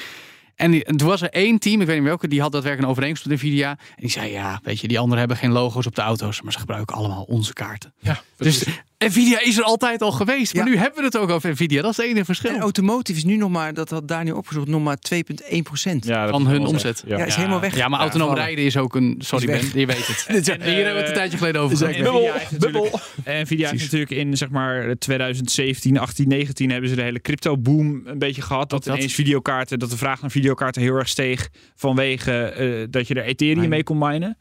En, 0.60 0.72
die- 0.72 0.84
en 0.84 0.98
toen 0.98 1.08
was 1.08 1.22
er 1.22 1.30
één 1.30 1.60
team, 1.60 1.82
ik 1.82 1.88
weet 1.88 1.95
niet 1.98 2.06
welke, 2.06 2.28
die 2.28 2.41
had 2.41 2.52
daadwerkelijk 2.52 2.84
een 2.89 2.95
overeenkomst 2.95 3.26
met 3.30 3.41
Nvidia. 3.41 3.69
En 3.69 3.78
die 3.95 4.10
zei, 4.10 4.32
ja, 4.32 4.60
weet 4.63 4.80
je, 4.80 4.88
die 4.88 4.98
anderen 5.00 5.19
hebben 5.19 5.38
geen 5.38 5.52
logo's 5.52 5.86
op 5.86 5.95
de 5.95 6.02
auto's, 6.02 6.41
maar 6.41 6.52
ze 6.54 6.60
gebruiken 6.60 6.95
allemaal 6.95 7.24
onze 7.24 7.54
kaarten. 7.54 7.93
Ja, 8.00 8.22
Dus 8.38 8.63
Nvidia 8.98 9.41
is 9.41 9.58
er 9.58 9.63
altijd 9.63 10.02
al 10.02 10.12
geweest, 10.12 10.54
maar 10.54 10.63
Ja. 10.65 10.69
nu 10.72 10.78
hebben 10.78 11.00
we 11.00 11.06
het 11.06 11.17
ook 11.17 11.30
over 11.30 11.50
Nvidia. 11.52 11.82
Dat 11.82 11.91
is 11.91 11.98
het 11.98 12.06
enige 12.06 12.26
verschil. 12.26 12.52
En 12.54 12.60
automotive 12.60 13.17
is 13.19 13.24
nu 13.26 13.36
nog 13.36 13.50
maar, 13.50 13.74
dat 13.74 13.89
had 13.89 14.08
Daniel 14.08 14.38
opgezocht, 14.38 14.67
nog 14.67 14.84
maar 14.84 14.98
2,1 15.00 15.62
procent. 15.63 16.06
Ja, 16.06 16.22
dat 16.22 16.32
van 16.32 16.41
is 16.41 16.48
hun 16.48 16.65
omzet. 16.65 17.04
Ja. 17.08 17.17
Ja, 17.17 17.26
is 17.26 17.36
helemaal 17.36 17.60
weg. 17.60 17.76
Ja, 17.76 17.88
maar 17.88 18.00
autonoom 18.00 18.28
vallen. 18.28 18.43
rijden 18.43 18.65
is 18.65 18.78
ook 18.78 18.95
een... 18.95 19.15
Sorry 19.19 19.50
Is. 19.50 19.72
Ben, 19.72 19.80
je 19.80 19.86
weet 19.86 20.08
het. 20.08 20.26
Is- 20.38 20.48
En 20.50 20.62
hier 20.63 20.74
hebben 20.76 20.93
we 20.93 21.00
het 21.00 21.08
een 21.08 21.13
tijdje 21.13 21.38
geleden 21.38 21.62
over 21.62 21.74
Is 21.74 21.80
gehad. 21.80 21.93
echt 21.95 22.04
Nvidia 22.04 22.19
Bubbel, 22.22 22.34
heeft 22.39 22.52
natuurlijk- 22.52 22.91
bubbel. 23.24 23.41
Nvidia 23.43 23.69
heeft 23.69 23.82
natuurlijk 23.84 24.12
in 24.12 24.38
zeg 24.38 24.50
maar 24.50 24.95
2017, 24.98 25.98
18, 26.00 26.28
19 26.28 26.69
hebben 26.72 26.89
ze 26.89 26.95
de 26.95 27.02
hele 27.02 27.22
crypto 27.22 27.58
boom 27.58 28.02
een 28.06 28.19
beetje 28.19 28.41
gehad. 28.41 28.69
Dat, 28.69 28.84
dat. 28.84 28.95
ineens 28.98 29.13
videokaarten, 29.13 29.80
dat 29.80 29.89
de 29.89 29.98
vraag 29.98 30.22
naar 30.22 30.32
videokaarten 30.50 30.82
heel 30.82 30.96
erg 30.96 31.08
steeg 31.08 31.50
vanwege 31.76 32.32
eh, 32.32 32.88
dat 32.90 33.08
je 33.08 33.14
er 33.14 33.24
Ethereum 33.24 33.70
mee 33.70 33.84
kon 33.84 33.98
minen. 33.98 34.38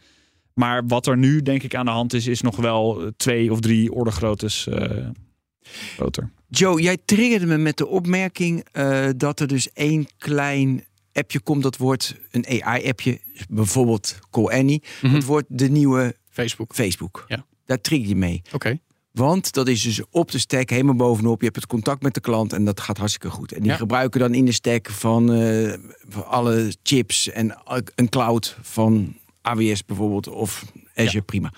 Maar 0.54 0.86
wat 0.86 1.06
er 1.06 1.16
nu 1.16 1.42
denk 1.42 1.62
ik 1.62 1.74
aan 1.74 1.84
de 1.84 1.90
hand 1.90 2.12
is, 2.12 2.26
is 2.26 2.40
nog 2.40 2.56
wel 2.56 3.12
twee 3.16 3.52
of 3.52 3.60
drie 3.60 3.92
orde 3.92 4.10
groottes 4.10 4.66
eh, 4.66 5.06
groter. 5.96 6.30
Joe, 6.48 6.82
jij 6.82 6.96
triggerde 7.04 7.46
me 7.46 7.56
met 7.56 7.76
de 7.76 7.86
opmerking 7.86 8.66
eh, 8.72 9.08
dat 9.16 9.40
er 9.40 9.46
dus 9.46 9.72
één 9.72 10.06
klein 10.18 10.84
appje 11.12 11.40
komt. 11.40 11.62
Dat 11.62 11.76
wordt 11.76 12.14
een 12.30 12.62
AI-appje, 12.62 13.20
bijvoorbeeld 13.48 14.18
Call 14.30 14.58
Annie. 14.58 14.82
Mhm. 15.02 15.12
Dat 15.12 15.24
wordt 15.24 15.46
de 15.48 15.68
nieuwe 15.68 16.16
Facebook. 16.30 16.74
Facebook. 16.74 17.24
Ja. 17.28 17.46
Daar 17.64 17.80
trigger 17.80 18.08
je 18.08 18.16
mee. 18.16 18.42
Oké. 18.52 18.78
Want 19.18 19.52
dat 19.52 19.68
is 19.68 19.82
dus 19.82 20.02
op 20.10 20.30
de 20.30 20.38
stack 20.38 20.70
helemaal 20.70 20.94
bovenop. 20.94 21.38
Je 21.38 21.44
hebt 21.44 21.56
het 21.56 21.66
contact 21.66 22.02
met 22.02 22.14
de 22.14 22.20
klant 22.20 22.52
en 22.52 22.64
dat 22.64 22.80
gaat 22.80 22.96
hartstikke 22.98 23.30
goed. 23.30 23.52
En 23.52 23.60
die 23.62 23.70
Ja. 23.70 23.76
gebruiken 23.76 24.20
dan 24.20 24.34
in 24.34 24.44
de 24.44 24.52
stack 24.52 24.90
van, 24.90 25.32
eh, 25.32 25.74
van 26.08 26.26
alle 26.26 26.74
chips 26.82 27.28
en 27.30 27.56
een 27.94 28.08
cloud 28.08 28.56
van 28.62 29.16
AWS 29.42 29.84
bijvoorbeeld 29.84 30.28
of 30.28 30.64
Azure, 30.94 31.22
prima. 31.22 31.52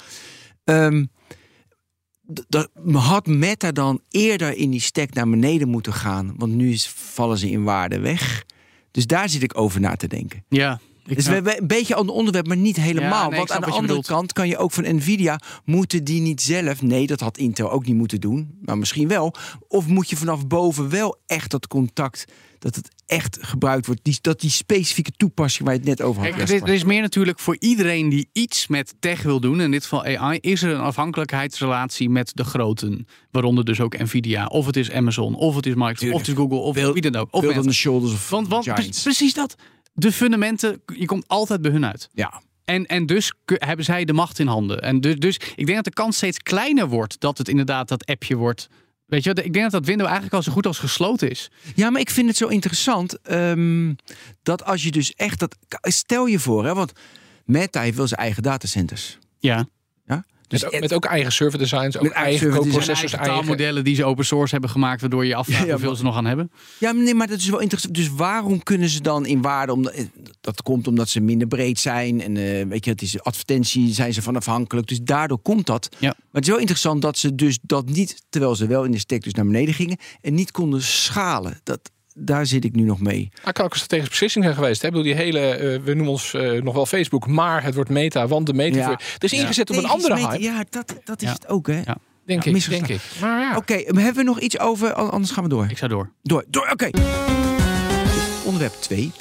Dat 2.48 2.68
had 2.92 3.26
Meta 3.26 3.72
dan 3.72 4.00
eerder 4.08 4.54
in 4.56 4.70
die 4.70 4.80
stack 4.80 5.14
naar 5.14 5.28
beneden 5.30 5.68
moeten 5.68 5.92
gaan, 5.92 6.34
want 6.36 6.52
nu 6.52 6.72
is, 6.72 6.88
vallen 6.88 7.38
ze 7.38 7.50
in 7.50 7.62
waarde 7.64 7.98
weg. 8.00 8.44
Dus 8.90 9.06
daar 9.06 9.28
zit 9.28 9.42
ik 9.42 9.58
over 9.58 9.80
na 9.80 9.96
te 9.96 10.06
denken. 10.06 10.44
Ja. 10.48 10.80
Dus 11.04 11.26
we 11.26 11.32
hebben 11.32 11.60
een 11.60 11.66
beetje 11.66 11.94
aan 11.94 12.06
het 12.06 12.14
onderwerp, 12.14 12.46
maar 12.46 12.56
niet 12.56 12.76
helemaal. 12.76 13.10
Ja, 13.24 13.28
nee, 13.28 13.40
ik 13.40 13.48
Want 13.48 13.50
aan 13.50 13.60
de 13.60 13.66
andere 13.66 13.86
bedoelt. 13.86 14.06
kant 14.06 14.32
kan 14.32 14.48
je 14.48 14.56
ook 14.56 14.72
van 14.72 14.94
Nvidia, 14.96 15.40
moeten 15.64 16.04
die 16.04 16.20
niet 16.20 16.42
zelf, 16.42 16.82
nee, 16.82 17.06
dat 17.06 17.20
had 17.20 17.38
Intel 17.38 17.70
ook 17.70 17.86
niet 17.86 17.96
moeten 17.96 18.20
doen, 18.20 18.58
maar 18.60 18.78
misschien 18.78 19.08
wel. 19.08 19.34
Of 19.68 19.86
moet 19.86 20.10
je 20.10 20.16
vanaf 20.16 20.46
boven 20.46 20.88
wel 20.88 21.18
echt 21.26 21.50
dat 21.50 21.66
contact, 21.66 22.24
dat 22.58 22.74
het 22.74 22.88
echt 23.06 23.38
gebruikt 23.40 23.86
wordt, 23.86 24.00
die, 24.04 24.18
dat 24.20 24.40
die 24.40 24.50
specifieke 24.50 25.10
toepassing 25.16 25.64
waar 25.64 25.74
je 25.74 25.80
het 25.80 25.88
net 25.88 26.02
over 26.02 26.22
had. 26.22 26.34
Kijk, 26.34 26.48
er, 26.48 26.62
er 26.62 26.74
is 26.74 26.84
meer 26.84 27.00
natuurlijk 27.00 27.38
voor 27.38 27.56
iedereen 27.58 28.08
die 28.08 28.28
iets 28.32 28.66
met 28.66 28.94
tech 29.00 29.22
wil 29.22 29.40
doen, 29.40 29.60
in 29.60 29.70
dit 29.70 29.82
geval 29.82 30.04
AI, 30.04 30.38
is 30.40 30.62
er 30.62 30.70
een 30.70 30.80
afhankelijkheidsrelatie 30.80 32.10
met 32.10 32.30
de 32.34 32.44
groten. 32.44 33.06
Waaronder 33.30 33.64
dus 33.64 33.80
ook 33.80 33.98
Nvidia, 33.98 34.46
of 34.46 34.66
het 34.66 34.76
is 34.76 34.90
Amazon, 34.90 35.34
of 35.34 35.54
het 35.54 35.66
is 35.66 35.74
Microsoft, 35.74 36.12
of 36.12 36.18
het 36.18 36.28
is 36.28 36.34
Google, 36.34 36.58
of 36.58 36.74
wie 36.92 37.10
dan 37.10 37.16
ook. 37.16 37.28
Of 37.30 37.72
shoulders 37.72 38.12
of 38.12 38.30
want, 38.30 38.48
want 38.48 38.64
giants. 38.64 38.86
pre- 38.88 39.02
precies 39.02 39.34
dat. 39.34 39.56
De 39.92 40.12
fundamenten, 40.12 40.82
je 40.96 41.06
komt 41.06 41.28
altijd 41.28 41.62
bij 41.62 41.70
hun 41.70 41.86
uit. 41.86 42.08
Ja. 42.12 42.42
En, 42.64 42.86
en 42.86 43.06
dus 43.06 43.32
hebben 43.46 43.84
zij 43.84 44.04
de 44.04 44.12
macht 44.12 44.38
in 44.38 44.46
handen. 44.46 44.82
En 44.82 45.00
dus, 45.00 45.16
dus 45.16 45.34
ik 45.34 45.66
denk 45.66 45.74
dat 45.74 45.84
de 45.84 45.92
kans 45.92 46.16
steeds 46.16 46.38
kleiner 46.38 46.88
wordt 46.88 47.20
dat 47.20 47.38
het 47.38 47.48
inderdaad 47.48 47.88
dat 47.88 48.06
appje 48.06 48.36
wordt. 48.36 48.68
Weet 49.06 49.24
je, 49.24 49.30
ik 49.30 49.52
denk 49.52 49.62
dat 49.62 49.70
dat 49.70 49.86
window 49.86 50.06
eigenlijk 50.06 50.34
al 50.34 50.42
zo 50.42 50.52
goed 50.52 50.66
als 50.66 50.78
gesloten 50.78 51.30
is. 51.30 51.50
ja, 51.74 51.90
maar 51.90 52.00
ik 52.00 52.10
vind 52.10 52.28
het 52.28 52.36
zo 52.36 52.46
interessant 52.46 53.20
ehm, 53.20 53.94
dat 54.42 54.64
als 54.64 54.82
je 54.82 54.90
dus 54.90 55.14
echt 55.14 55.38
dat, 55.38 55.56
stel 55.80 56.26
je 56.26 56.38
voor, 56.38 56.64
hè, 56.64 56.74
want 56.74 56.92
Meta 57.44 57.80
heeft 57.80 57.96
wel 57.96 58.06
zijn 58.06 58.20
eigen 58.20 58.42
datacenters. 58.42 59.18
Ja. 59.38 59.68
Dus 60.50 60.62
met, 60.62 60.74
ook- 60.74 60.80
met 60.80 60.92
ook 60.92 61.04
eigen 61.04 61.32
server 61.32 61.58
designs, 61.58 61.98
ook 61.98 62.06
eigen 62.08 62.50
co-processors, 62.50 62.88
eigen 63.00 63.18
eigen... 63.18 63.36
taalmodellen 63.36 63.84
die 63.84 63.94
ze 63.94 64.04
open 64.04 64.24
source 64.24 64.52
hebben 64.52 64.70
gemaakt, 64.70 65.00
waardoor 65.00 65.26
je 65.26 65.34
afvraagt 65.34 65.64
Ja, 65.64 65.70
hoeveel 65.70 65.88
maar- 65.88 65.96
ze 65.98 66.04
nog 66.04 66.16
aan 66.16 66.24
hebben. 66.26 66.50
Ja, 66.78 66.92
maar 66.92 67.02
nee, 67.04 67.14
maar 67.14 67.26
dat 67.26 67.38
is 67.38 67.48
wel 67.48 67.60
interessant. 67.60 67.94
Dus 67.94 68.08
waarom 68.08 68.62
kunnen 68.62 68.88
ze 68.88 69.00
dan 69.00 69.26
in 69.26 69.42
waarde? 69.42 69.72
Omdat, 69.72 69.92
eh, 69.92 70.04
dat 70.40 70.62
komt 70.62 70.86
omdat 70.86 71.08
ze 71.08 71.20
minder 71.20 71.46
breed 71.48 71.78
zijn. 71.78 72.20
En 72.22 72.36
eh, 72.36 72.66
weet 72.66 72.84
je, 72.84 72.90
het 72.90 73.02
is 73.02 73.22
advertentie, 73.22 73.92
zijn 73.94 74.12
ze 74.12 74.22
van 74.22 74.36
afhankelijk. 74.36 74.86
Dus 74.86 75.00
daardoor 75.02 75.38
komt 75.38 75.66
dat. 75.66 75.88
Ja. 75.98 76.06
Maar 76.08 76.16
het 76.32 76.42
is 76.44 76.48
wel 76.50 76.58
interessant 76.58 77.02
dat 77.02 77.18
ze 77.18 77.34
dus 77.34 77.58
dat 77.62 77.86
niet, 77.88 78.22
terwijl 78.28 78.54
ze 78.56 78.66
wel 78.66 78.84
in 78.84 78.90
de 78.90 78.98
stek 78.98 79.22
dus 79.22 79.34
naar 79.34 79.46
beneden 79.46 79.74
gingen, 79.74 79.98
en 80.20 80.34
niet 80.34 80.50
konden 80.50 80.82
schalen. 80.82 81.60
Dat, 81.62 81.90
daar 82.20 82.46
zit 82.46 82.64
ik 82.64 82.74
nu 82.74 82.82
nog 82.82 83.00
mee. 83.00 83.28
Ah, 83.44 83.52
kan 83.52 83.64
ook 83.64 83.70
een 83.72 83.76
strategische 83.76 84.10
beslissing 84.10 84.44
zijn 84.44 84.56
geweest. 84.56 84.80
Hè? 84.82 84.88
Ik 84.88 84.94
bedoel, 84.94 85.12
die 85.12 85.22
hele, 85.22 85.40
eh, 85.40 85.80
we 85.84 85.94
noemen 85.94 86.08
ons 86.12 86.34
eh, 86.34 86.62
nog 86.62 86.74
wel 86.74 86.86
Facebook, 86.86 87.26
maar 87.26 87.62
het 87.62 87.74
wordt 87.74 87.90
meta, 87.90 88.26
want 88.26 88.46
de 88.46 88.54
meta. 88.54 88.78
Ja. 88.78 88.98
Het 89.12 89.24
is 89.24 89.30
Ja. 89.30 89.40
ingezet 89.40 89.70
op 89.70 89.76
een 89.76 89.86
andere 89.86 90.16
hype, 90.28 90.42
Ja, 90.42 90.64
dat, 90.70 90.94
dat 91.04 91.22
is 91.22 91.28
Ja. 91.28 91.34
het 91.34 91.48
ook, 91.48 91.66
hè? 91.66 91.74
Ja. 91.74 91.96
denk 92.26 92.44
Ja, 92.44 92.52
ik. 92.54 92.68
Denk 92.70 92.88
ik. 92.88 93.00
Maar 93.20 93.40
ja. 93.40 93.56
Oké, 93.56 93.74
hebben 93.74 94.14
we 94.14 94.22
nog 94.22 94.40
iets 94.40 94.58
over? 94.58 94.92
An- 94.92 95.10
Anders 95.10 95.32
gaan 95.32 95.42
we 95.42 95.48
door. 95.48 95.66
Ik 95.70 95.78
zou 95.78 95.90
door. 95.90 96.10
Door, 96.22 96.44
door, 96.48 96.68
oké. 96.72 96.90
Onderwerp 98.44 98.72
2. 98.80 99.12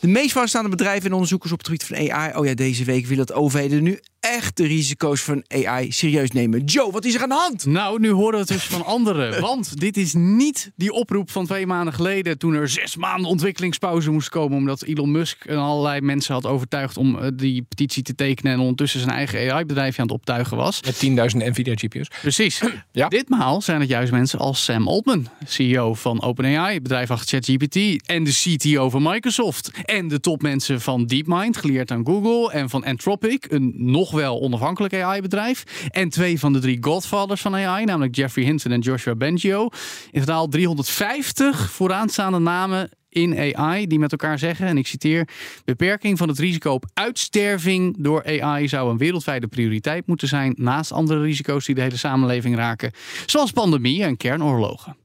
De 0.00 0.08
meest 0.08 0.30
vooraanstaande 0.32 0.68
bedrijven 0.68 1.06
en 1.06 1.12
onderzoekers 1.12 1.52
op 1.52 1.58
het 1.58 1.66
gebied 1.66 1.84
van 1.84 1.96
AI. 2.12 2.32
Oh 2.36 2.46
ja, 2.46 2.54
deze 2.54 2.84
week 2.84 3.06
willen 3.06 3.26
dat 3.26 3.36
overheden 3.36 3.82
nu 3.82 4.00
echt 4.20 4.56
de 4.56 4.66
risico's 4.66 5.22
van 5.22 5.44
AI 5.48 5.92
serieus 5.92 6.30
nemen. 6.30 6.64
Joe, 6.64 6.92
wat 6.92 7.04
is 7.04 7.14
er 7.14 7.22
aan 7.22 7.28
de 7.28 7.34
hand? 7.34 7.66
Nou, 7.66 8.00
nu 8.00 8.10
horen 8.10 8.32
we 8.32 8.38
het 8.38 8.48
dus 8.48 8.64
van 8.64 8.84
anderen. 8.84 9.40
Want 9.50 9.80
dit 9.80 9.96
is 9.96 10.14
niet 10.14 10.72
die 10.76 10.92
oproep 10.92 11.30
van 11.30 11.46
twee 11.46 11.66
maanden 11.66 11.94
geleden. 11.94 12.38
toen 12.38 12.54
er 12.54 12.68
zes 12.68 12.96
maanden 12.96 13.30
ontwikkelingspauze 13.30 14.10
moest 14.10 14.28
komen. 14.28 14.58
omdat 14.58 14.82
Elon 14.82 15.10
Musk 15.10 15.44
en 15.44 15.58
allerlei 15.58 16.00
mensen 16.00 16.34
had 16.34 16.46
overtuigd 16.46 16.96
om 16.96 17.18
eh, 17.18 17.28
die 17.34 17.62
petitie 17.62 18.02
te 18.02 18.14
tekenen. 18.14 18.52
en 18.52 18.58
ondertussen 18.60 19.00
zijn 19.00 19.12
eigen 19.12 19.52
AI-bedrijfje 19.52 20.00
aan 20.00 20.06
het 20.06 20.16
optuigen 20.16 20.56
was. 20.56 20.82
Met 20.82 21.04
10.000 21.04 21.14
Nvidia 21.36 21.74
GPU's. 21.76 22.08
Precies. 22.20 22.62
Ja. 22.92 23.08
Ditmaal 23.08 23.60
zijn 23.62 23.80
het 23.80 23.88
juist 23.88 24.12
mensen 24.12 24.38
als 24.38 24.64
Sam 24.64 24.88
Altman, 24.88 25.28
CEO 25.46 25.94
van 25.94 26.22
OpenAI, 26.22 26.74
het 26.74 26.82
bedrijf 26.82 27.10
achter 27.10 27.28
ChatGPT, 27.28 28.06
en 28.06 28.24
de 28.24 28.30
CTO 28.32 28.90
van 28.90 29.02
Microsoft. 29.02 29.70
En 29.84 30.08
de 30.08 30.20
topmensen 30.20 30.80
van 30.80 31.06
DeepMind, 31.06 31.56
geleerd 31.56 31.90
aan 31.90 32.06
Google, 32.06 32.52
en 32.52 32.70
van 32.70 32.84
Anthropic, 32.84 33.46
een 33.48 33.72
nog 33.76 34.10
wel 34.16 34.40
onafhankelijk 34.40 34.94
AI-bedrijf. 34.94 35.88
En 35.90 36.08
twee 36.08 36.38
van 36.38 36.52
de 36.52 36.58
drie 36.58 36.78
godfathers 36.80 37.40
van 37.40 37.54
AI, 37.54 37.84
namelijk 37.84 38.16
Jeffrey 38.16 38.44
Hinton 38.44 38.72
en 38.72 38.80
Joshua 38.80 39.14
Bengio. 39.14 39.68
In 40.10 40.20
totaal 40.20 40.48
350 40.48 41.70
vooraanstaande 41.70 42.38
namen 42.38 42.90
in 43.08 43.56
AI 43.56 43.86
die 43.86 43.98
met 43.98 44.12
elkaar 44.12 44.38
zeggen, 44.38 44.66
en 44.66 44.78
ik 44.78 44.86
citeer, 44.86 45.28
beperking 45.64 46.18
van 46.18 46.28
het 46.28 46.38
risico 46.38 46.72
op 46.72 46.84
uitsterving 46.94 47.96
door 47.98 48.40
AI 48.40 48.68
zou 48.68 48.90
een 48.90 48.98
wereldwijde 48.98 49.46
prioriteit 49.46 50.06
moeten 50.06 50.28
zijn, 50.28 50.54
naast 50.56 50.92
andere 50.92 51.20
risico's 51.20 51.66
die 51.66 51.74
de 51.74 51.80
hele 51.80 51.96
samenleving 51.96 52.56
raken, 52.56 52.92
zoals 53.26 53.50
pandemie 53.50 54.02
en 54.02 54.16
kernoorlogen. 54.16 54.96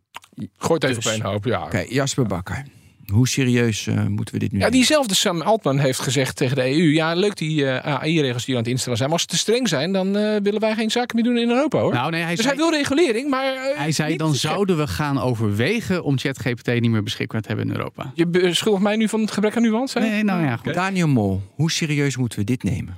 Gooit 0.57 0.83
even 0.83 0.95
Dus. 0.95 1.05
op 1.05 1.11
één 1.11 1.21
hoop. 1.21 1.45
Ja. 1.45 1.63
Oké, 1.63 1.85
Jasper 1.89 2.25
Bakker. 2.25 2.65
Hoe 3.11 3.27
serieus 3.27 3.87
eh, 3.87 4.05
moeten 4.05 4.33
we 4.33 4.39
dit 4.39 4.51
nu 4.51 4.57
Ja, 4.57 4.63
nemen? 4.63 4.71
diezelfde 4.71 5.15
Sam 5.15 5.41
Altman 5.41 5.77
heeft 5.79 5.99
gezegd 5.99 6.35
tegen 6.35 6.55
de 6.55 6.61
EU: 6.63 6.91
ja, 6.93 7.13
leuk 7.13 7.37
die 7.37 7.65
eh, 7.65 7.93
AI-regels 7.95 8.45
die 8.45 8.55
aan 8.55 8.61
het 8.61 8.69
instellen 8.71 8.97
zijn. 8.97 9.09
Maar 9.09 9.17
als 9.19 9.27
ze 9.29 9.35
te 9.35 9.41
streng 9.43 9.67
zijn, 9.67 9.91
dan 9.91 10.17
eh, 10.17 10.41
willen 10.43 10.59
wij 10.59 10.73
geen 10.75 10.91
zaken 10.91 11.15
meer 11.15 11.25
doen 11.25 11.37
in 11.37 11.49
Europa 11.49 11.79
hoor. 11.79 11.93
Nou, 11.93 12.11
nee, 12.11 12.21
hij 12.21 12.35
dus 12.35 12.45
zei, 12.45 12.55
hij 12.57 12.63
wil 12.69 12.77
regulering, 12.77 13.29
maar. 13.29 13.73
hij 13.75 13.91
zei 13.91 14.17
dan 14.17 14.35
zouden 14.35 14.77
we 14.77 14.87
gaan 14.87 15.19
overwegen 15.19 16.03
om 16.03 16.17
ChatGPT 16.17 16.67
niet 16.79 16.91
meer 16.91 17.03
beschikbaar 17.03 17.41
te 17.41 17.47
hebben 17.47 17.65
in 17.67 17.71
Europa. 17.75 18.11
Je 18.15 18.27
beschuldigt 18.27 18.83
mij 18.83 18.95
nu 18.95 19.09
van 19.09 19.19
het 19.21 19.31
gebrek 19.31 19.55
aan 19.55 19.61
nuance? 19.61 19.99
hè? 19.99 20.07
Nee, 20.07 20.23
nou 20.23 20.43
ja, 20.43 20.57
goed. 20.57 20.73
Daniel 20.73 21.07
Mol, 21.07 21.41
hoe 21.55 21.71
serieus 21.71 22.17
moeten 22.17 22.39
we 22.39 22.45
dit 22.45 22.63
nemen? 22.63 22.97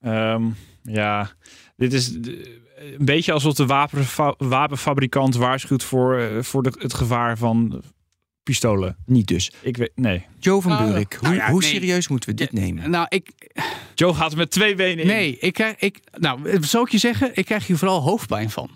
Ehm, 0.00 0.42
ja, 0.82 1.30
dit 1.76 1.92
is 1.92 2.08
een 2.98 3.04
beetje 3.04 3.32
alsof 3.32 3.54
de 3.54 3.66
wapenfa- 3.66 4.34
wapenfabrikant 4.38 5.36
waarschuwt 5.36 5.84
voor, 5.84 6.28
voor 6.44 6.62
de, 6.62 6.72
het 6.78 6.94
gevaar 6.94 7.38
van 7.38 7.82
pistolen. 8.50 8.96
Niet 9.06 9.26
dus. 9.26 9.52
Ik 9.60 9.76
weet, 9.76 9.90
nee. 9.94 10.26
Joe 10.38 10.62
van 10.62 10.72
Ah, 10.72 10.84
Buurik, 10.84 11.12
hoe, 11.12 11.28
nou 11.28 11.34
ja, 11.40 11.50
hoe 11.50 11.60
nee. 11.60 11.70
serieus 11.70 12.08
moeten 12.08 12.28
we 12.28 12.34
dit 12.34 12.52
nemen? 12.52 12.90
Nou, 12.90 13.06
ik, 13.08 13.30
Joe 13.94 14.14
gaat 14.14 14.32
er 14.32 14.38
met 14.38 14.50
twee 14.50 14.74
benen 14.74 14.98
in. 14.98 15.06
Nee, 15.06 15.38
ik 15.38 15.52
krijg, 15.52 15.76
ik, 15.78 16.00
nou, 16.12 16.62
zou 16.64 16.84
ik 16.84 16.90
je 16.90 16.98
zeggen, 16.98 17.30
ik 17.34 17.44
krijg 17.44 17.66
hier 17.66 17.78
vooral 17.78 18.00
hoofdpijn 18.00 18.50
van. 18.50 18.70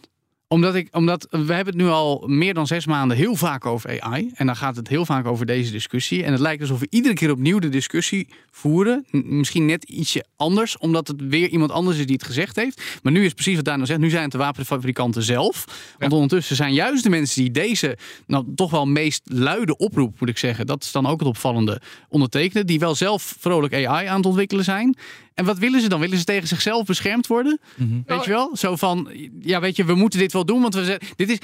Omdat, 0.49 0.75
ik, 0.75 0.89
omdat 0.91 1.27
we 1.31 1.53
hebben 1.53 1.75
het 1.75 1.83
nu 1.83 1.89
al 1.89 2.25
meer 2.27 2.55
dan 2.55 2.67
zes 2.67 2.87
maanden 2.87 3.17
heel 3.17 3.37
vaak 3.37 3.67
over 3.67 4.01
AI. 4.01 4.31
En 4.35 4.47
dan 4.47 4.57
gaat 4.57 4.77
het 4.77 4.89
heel 4.89 5.05
vaak 5.05 5.27
over 5.27 5.47
deze 5.47 5.73
discussie. 5.73 6.25
En 6.25 6.33
het 6.33 6.41
lijkt 6.41 6.61
alsof 6.61 6.81
we 6.81 6.87
iedere 6.91 7.15
keer 7.15 7.31
opnieuw 7.31 7.59
de 7.59 7.69
discussie 7.69 8.29
voeren. 8.51 9.07
Misschien 9.11 9.67
net 9.67 9.85
ietsje 9.85 10.25
anders, 10.37 10.79
omdat 10.79 11.09
het 11.09 11.29
weer 11.29 11.49
iemand 11.49 11.71
anders 11.71 11.99
is 11.99 12.07
die 12.07 12.15
het 12.15 12.25
gezegd 12.25 12.57
heeft. 12.57 12.83
Maar 13.03 13.13
nu 13.13 13.25
is 13.25 13.33
precies 13.33 13.57
wat 13.57 13.65
Daniel 13.65 13.87
zegt. 13.87 14.01
Nu 14.01 14.11
zijn 14.11 14.23
het 14.23 14.33
de 14.33 14.39
wapenfabrikanten 14.39 15.23
zelf. 15.23 15.65
Want 15.99 16.13
ondertussen 16.13 16.57
zijn 16.57 16.73
juist 16.73 17.03
de 17.03 17.11
mensen 17.11 17.43
die 17.43 17.51
deze, 17.51 17.99
nou 18.27 18.45
toch 18.55 18.71
wel 18.71 18.87
meest 18.87 19.23
luide 19.25 19.77
oproep, 19.77 20.21
moet 20.21 20.29
ik 20.29 20.39
zeggen. 20.39 20.67
Dat 20.67 20.83
is 20.83 20.93
dan 20.93 21.07
ook 21.07 21.19
het 21.19 21.29
opvallende 21.29 21.81
ondertekenen. 22.09 22.67
Die 22.67 22.79
wel 22.79 22.95
zelf 22.95 23.37
vrolijk 23.39 23.75
AI 23.75 24.07
aan 24.07 24.17
het 24.17 24.27
ontwikkelen 24.27 24.65
zijn. 24.65 24.97
En 25.35 25.45
wat 25.45 25.59
willen 25.59 25.81
ze 25.81 25.89
dan? 25.89 26.01
Willen 26.01 26.19
ze 26.19 26.25
tegen 26.25 26.49
zichzelf 26.49 26.85
beschermd 26.87 27.27
worden? 27.27 27.61
Weet 28.07 28.25
je 28.25 28.31
wel? 28.31 28.57
Zo 28.57 28.77
van, 28.77 29.09
ja, 29.41 29.61
weet 29.61 29.77
je, 29.77 29.85
we 29.85 29.95
moeten 29.95 30.19
dit 30.19 30.33
wel 30.33 30.45
doen, 30.45 30.61
want 30.61 30.75
we 30.75 30.85
zijn, 30.85 31.01
dit 31.17 31.31
is. 31.31 31.39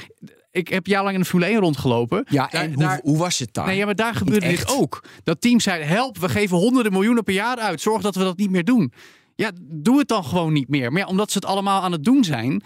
Ik 0.53 0.69
heb 0.69 0.87
jarenlang 0.87 1.15
in 1.17 1.23
de 1.23 1.29
Formule 1.29 1.51
1 1.51 1.61
rondgelopen. 1.61 2.25
Ja, 2.29 2.47
Daar- 2.51 2.63
en 2.63 2.75
daar- 2.75 3.01
hoe, 3.03 3.11
hoe 3.11 3.19
was 3.19 3.39
het 3.39 3.55
daar? 3.55 3.67
Nee, 3.67 3.77
ja, 3.77 3.85
maar 3.85 3.95
daar 3.95 4.15
gebeurde 4.15 4.49
dit 4.49 4.69
ook. 4.69 5.05
Dat 5.25 5.41
teams 5.41 5.65
zeiden: 5.65 5.89
help, 5.89 6.19
we 6.19 6.29
geven 6.29 6.57
honderden 6.57 6.93
miljoenen 6.93 7.25
per 7.25 7.35
jaar 7.35 7.57
uit. 7.57 7.81
Zorg 7.81 8.03
dat 8.03 8.15
we 8.15 8.23
dat 8.23 8.37
niet 8.37 8.51
meer 8.51 8.65
doen. 8.65 8.93
Ja, 9.37 9.51
doe 9.61 9.99
het 9.99 10.09
dan 10.09 10.25
gewoon 10.25 10.53
niet 10.53 10.69
meer. 10.69 10.93
Maar 10.93 11.01
ja, 11.01 11.07
omdat 11.07 11.31
ze 11.31 11.39
het 11.39 11.47
allemaal 11.47 11.83
aan 11.83 11.93
het 11.93 12.05
doen 12.05 12.25
zijn, 12.25 12.63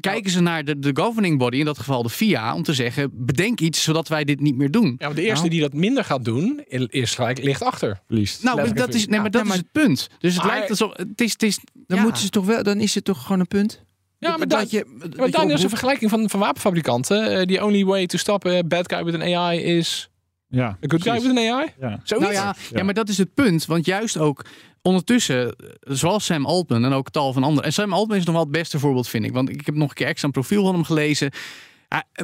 kijken 0.00 0.30
ze 0.30 0.40
naar 0.40 0.64
de, 0.64 0.78
de 0.78 0.90
governing 0.94 1.38
body, 1.38 1.56
in 1.56 1.64
dat 1.64 1.78
geval 1.78 2.02
de 2.02 2.08
FIA, 2.10 2.54
om 2.54 2.62
te 2.62 2.72
zeggen: 2.74 3.10
bedenk 3.12 3.60
iets 3.60 3.82
zodat 3.82 4.08
wij 4.08 4.24
dit 4.24 4.40
niet 4.40 4.56
meer 4.56 4.70
doen. 4.70 4.94
Ja, 4.98 5.06
maar 5.06 5.14
de 5.16 5.22
eerste 5.22 5.48
die 5.48 5.60
dat 5.60 5.72
minder 5.72 6.04
gaat 6.04 6.24
doen, 6.24 6.64
is 6.68 7.14
gelijk 7.14 7.42
ligt 7.44 7.62
achter. 7.62 8.00
Verliest. 8.06 8.42
Nou, 8.42 8.56
Letterlijk 8.56 8.86
dat 8.86 8.94
is, 8.96 9.06
nee, 9.06 9.16
maar 9.20 9.24
Ja, 9.32 9.38
dat 9.38 9.44
maar- 9.44 9.52
is 9.56 9.58
het 9.62 9.72
punt. 9.72 10.08
Dus 10.18 10.34
het 10.34 10.42
Maar- 10.44 10.52
lijkt 10.52 10.70
alsof 10.70 10.96
het 10.96 11.20
is, 11.20 11.32
het 11.32 11.42
is 11.42 11.58
dan, 11.86 11.96
ja. 11.96 12.02
moeten 12.02 12.22
ze 12.22 12.28
toch 12.28 12.46
wel, 12.46 12.62
dan 12.62 12.80
is 12.80 12.94
het 12.94 13.04
toch 13.04 13.22
gewoon 13.22 13.40
een 13.40 13.46
punt? 13.48 13.84
Ja, 14.18 14.28
maar, 14.28 14.38
dat, 14.38 14.48
dan, 14.50 14.58
dat 14.60 14.70
je, 14.70 14.84
maar 14.98 15.08
dat 15.10 15.26
je 15.26 15.30
Daniel 15.32 15.56
is 15.56 15.62
een 15.62 15.68
vergelijking 15.68 16.10
van, 16.10 16.30
van 16.30 16.40
wapenfabrikanten. 16.40 17.30
Eh, 17.30 17.42
The 17.46 17.64
only 17.64 17.84
way 17.84 18.06
to 18.06 18.18
stop 18.18 18.46
a 18.46 18.62
bad 18.62 18.92
guy 18.92 19.04
with 19.04 19.14
an 19.14 19.22
AI 19.22 19.60
is 19.62 20.10
Ja, 20.48 20.66
a 20.66 20.76
good 20.80 21.02
guy 21.02 21.12
with 21.20 21.30
an 21.30 21.38
AI. 21.38 21.66
Ja. 21.80 22.00
Zoiets. 22.04 22.08
Nou 22.08 22.32
ja, 22.32 22.54
ja. 22.70 22.82
maar 22.82 22.94
dat 22.94 23.08
is 23.08 23.18
het 23.18 23.34
punt. 23.34 23.66
Want 23.66 23.84
juist 23.84 24.18
ook 24.18 24.44
ondertussen, 24.82 25.56
eh, 25.56 25.66
zoals 25.82 26.24
Sam 26.24 26.46
Altman 26.46 26.84
en 26.84 26.92
ook 26.92 27.10
tal 27.10 27.32
van 27.32 27.42
anderen. 27.42 27.64
En 27.64 27.72
Sam 27.72 27.92
Altman 27.92 28.16
is 28.16 28.24
nog 28.24 28.34
wel 28.34 28.42
het 28.44 28.52
beste 28.52 28.78
voorbeeld, 28.78 29.08
vind 29.08 29.24
ik. 29.24 29.32
Want 29.32 29.48
ik 29.48 29.66
heb 29.66 29.74
nog 29.74 29.88
een 29.88 29.94
keer 29.94 30.06
extra 30.06 30.26
een 30.26 30.32
profiel 30.32 30.64
van 30.64 30.74
hem 30.74 30.84
gelezen. 30.84 31.30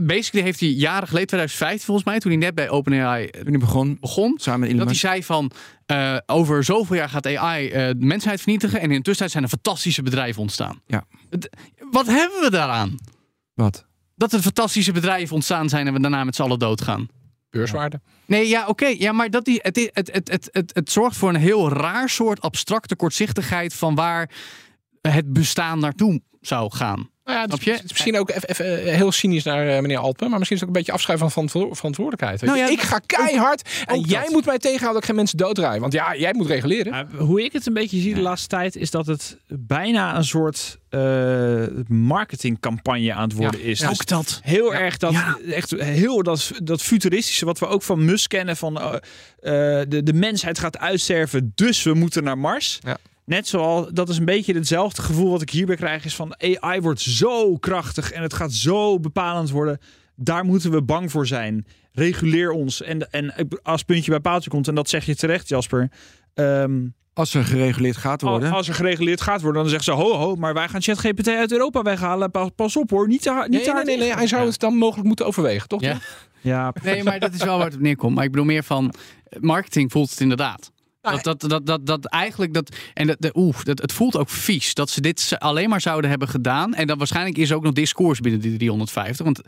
Basically 0.03 0.45
heeft 0.47 0.61
hij 0.61 0.69
jaren 0.69 1.09
geleden, 1.09 1.27
2015 1.29 1.87
volgens 1.87 2.07
mij, 2.07 2.19
toen 2.19 2.31
hij 2.31 2.41
net 2.41 2.55
bij 2.55 2.71
OpenAI 2.71 3.27
eh, 3.27 3.59
begon, 3.59 3.97
begon, 4.01 4.35
samen 4.41 4.61
met 4.61 4.69
Elon 4.69 4.79
dat 4.81 4.89
hij 4.89 4.99
zei 4.99 5.25
van 5.25 5.51
eh, 5.87 6.17
over 6.27 6.65
zoveel 6.65 6.97
jaar 6.97 7.09
gaat 7.09 7.27
AI 7.27 7.69
de 7.71 7.95
mensheid 7.99 8.41
vernietigen 8.41 8.81
en 8.81 8.91
in 8.91 8.97
de 8.97 9.03
tussentijd 9.03 9.31
zijn 9.31 9.45
er 9.45 9.49
fantastische 9.51 10.03
bedrijven 10.03 10.41
ontstaan. 10.43 10.81
Ja. 10.87 11.05
Het- 11.31 11.57
Wat 11.91 12.07
hebben 12.07 12.41
we 12.41 12.51
daaraan? 12.51 12.95
Wat? 13.55 13.87
Dat 14.15 14.33
er 14.33 14.41
fantastische 14.41 14.93
bedrijven 14.93 15.35
ontstaan 15.35 15.69
zijn 15.69 15.87
en 15.87 15.93
we 15.93 16.01
daarna 16.01 16.25
met 16.25 16.35
z'n 16.37 16.43
allen 16.43 16.59
doodgaan. 16.59 17.09
Beurswaarde. 17.51 18.01
Nee, 18.27 18.49
ja, 18.49 18.67
oké. 18.67 18.87
Ja, 18.87 19.13
maar 19.13 19.31
dat 19.31 19.45
die, 19.45 19.59
het, 19.63 19.91
het, 19.93 20.13
het, 20.13 20.29
het, 20.31 20.49
het, 20.53 20.75
het 20.75 20.91
zorgt 20.91 21.17
voor 21.17 21.29
een 21.29 21.37
heel 21.41 21.69
raar 21.69 22.09
soort 22.09 22.41
abstracte 22.41 22.97
kortzichtigheid 22.97 23.75
van 23.75 23.95
waar 23.95 24.31
het 25.01 25.33
bestaan 25.33 25.79
naartoe 25.79 26.23
zou 26.41 26.73
gaan. 26.73 27.11
Nou 27.29 27.41
ja, 27.41 27.47
het, 27.47 27.59
is, 27.59 27.65
je? 27.65 27.71
het 27.73 27.85
is 27.85 27.91
misschien 27.91 28.19
ook 28.19 28.31
even, 28.31 28.49
even, 28.49 28.85
eh, 28.87 28.95
heel 28.95 29.13
cynisch 29.13 29.43
naar 29.45 29.69
eh, 29.69 29.81
meneer 29.81 29.99
Altman, 29.99 30.29
maar 30.31 30.39
misschien 30.39 30.59
is 30.59 30.63
het 30.63 30.71
ook 30.71 30.77
een 30.77 30.83
beetje 30.83 30.93
afschuiven 30.99 31.31
van 31.31 31.49
verantwo- 31.49 31.75
verantwoordelijkheid. 31.75 32.43
Nou 32.43 32.59
ja, 32.59 32.69
ik 32.69 32.81
ga 32.81 32.99
keihard 33.07 33.69
en 33.87 33.97
ook 33.97 34.07
jij 34.07 34.23
dat. 34.23 34.31
moet 34.31 34.45
mij 34.45 34.59
tegenhouden 34.59 34.93
dat 34.93 35.03
ik 35.03 35.05
geen 35.09 35.17
mensen 35.17 35.39
dooddraai. 35.39 35.81
Want 35.81 35.93
ja, 35.93 36.17
jij 36.17 36.35
moet 36.35 36.47
reguleren. 36.47 37.09
Hoe 37.17 37.45
ik 37.45 37.53
het 37.53 37.67
een 37.67 37.73
beetje 37.75 38.01
zie 38.01 38.15
de 38.15 38.21
laatste 38.21 38.49
tijd, 38.49 38.77
is 38.77 38.91
dat 38.91 39.07
het 39.07 39.37
bijna 39.49 40.17
een 40.17 40.25
soort 40.25 40.79
eh, 40.89 41.63
marketingcampagne 41.89 43.13
aan 43.13 43.23
het 43.29 43.33
worden 43.33 43.63
is. 43.63 43.79
Dus 43.79 43.99
dat. 43.99 44.41
Heel 44.43 44.75
erg 44.75 44.97
dat, 44.97 45.13
Ja. 45.13 45.39
echt 45.51 45.71
heel 45.71 46.23
dat, 46.23 46.51
dat 46.63 46.83
futuristische 46.83 47.45
wat 47.45 47.59
we 47.59 47.67
ook 47.67 47.83
van 47.83 48.05
Musk 48.05 48.29
kennen. 48.31 48.57
Van 48.57 48.75
de, 49.41 50.01
de 50.05 50.13
mensheid 50.15 50.59
gaat 50.59 50.79
uitsterven, 50.79 51.53
dus 51.55 51.83
we 51.83 51.95
moeten 51.95 52.25
naar 52.25 52.39
Mars. 52.39 52.79
Net 53.29 53.49
zoals, 53.49 53.87
dat 53.93 54.09
is 54.09 54.19
een 54.19 54.25
beetje 54.25 54.55
hetzelfde 54.55 55.03
gevoel 55.03 55.31
wat 55.31 55.43
ik 55.43 55.51
hierbij 55.51 55.77
krijg. 55.77 56.05
Is 56.05 56.15
van 56.17 56.35
AI 56.61 56.81
wordt 56.81 57.01
zo 57.01 57.57
krachtig 57.57 58.13
en 58.13 58.23
het 58.23 58.35
gaat 58.35 58.53
zo 58.53 59.01
bepalend 59.01 59.51
worden. 59.51 59.79
Daar 60.17 60.45
moeten 60.45 60.71
we 60.71 60.83
bang 60.83 61.11
voor 61.11 61.27
zijn. 61.27 61.67
Reguleer 61.93 62.51
ons. 62.51 62.83
En, 62.83 63.11
en 63.11 63.35
als 63.63 63.83
puntje 63.83 64.11
bij 64.11 64.21
paaltje 64.21 64.51
komt, 64.51 64.69
en 64.69 64.75
dat 64.75 64.89
zeg 64.89 65.05
je 65.05 65.17
terecht 65.17 65.49
Jasper. 65.49 65.91
ehm, 66.35 66.87
Als 67.13 67.35
er 67.35 67.45
gereguleerd 67.45 67.97
gaat 67.97 68.23
worden. 68.23 68.53
als 68.53 68.69
er 68.69 68.75
gereguleerd 68.75 69.21
gaat 69.21 69.43
worden, 69.43 69.63
dan 69.63 69.71
zeggen 69.71 69.95
ze: 69.97 70.01
ho, 70.03 70.13
ho, 70.17 70.35
maar 70.37 70.55
wij 70.55 70.69
gaan 70.69 70.83
ChatGPT 70.83 71.29
uit 71.29 71.53
Europa 71.53 71.83
weghalen. 71.83 72.31
Pas, 72.31 72.49
pas 72.55 72.77
op 72.77 72.91
hoor, 72.91 73.09
niet 73.09 73.23
te, 73.23 73.31
niet 73.31 73.49
Nee, 73.49 73.61
te 73.61 73.65
nee, 73.67 73.75
hard 73.75 73.87
nee, 73.87 73.97
nee, 73.99 74.13
hij 74.15 74.27
zou 74.27 74.47
het 74.47 74.59
dan 74.61 74.75
mogelijk 74.77 75.07
moeten 75.07 75.27
overwegen, 75.27 75.69
toch? 75.69 75.81
Ja. 75.81 75.99
Ja, 76.41 76.73
Nee, 76.83 77.03
maar 77.03 77.19
dat 77.21 77.35
is 77.35 77.43
wel 77.45 77.57
waar 77.57 77.67
het 77.67 77.75
op 77.75 77.81
neerkomt. 77.81 78.15
Maar 78.15 78.25
ik 78.25 78.31
bedoel 78.31 78.47
meer 78.47 78.65
van 78.65 78.95
marketing 79.41 79.93
voelt 79.93 80.11
het 80.11 80.21
inderdaad. 80.21 80.71
Dat, 81.01 81.23
dat, 81.23 81.41
dat, 81.41 81.67
dat, 81.67 81.87
dat 81.87 82.05
eigenlijk 82.05 82.55
dat. 82.55 82.77
En 82.95 83.07
dat, 83.07 83.17
de, 83.19 83.31
oeh, 83.35 83.63
dat, 83.63 83.81
het 83.81 83.93
voelt 83.93 84.17
ook 84.17 84.29
vies 84.29 84.75
dat 84.75 84.91
ze 84.91 85.01
dit 85.01 85.37
alleen 85.39 85.69
maar 85.69 85.81
zouden 85.81 86.11
hebben 86.11 86.29
gedaan. 86.29 86.75
En 86.75 86.87
dat 86.87 86.99
waarschijnlijk 86.99 87.39
is 87.39 87.51
er 87.51 87.57
ook 87.57 87.63
nog 87.63 87.73
discours 87.73 88.21
binnen 88.21 88.41
die 88.41 88.57
350. 88.57 89.25
Want 89.25 89.41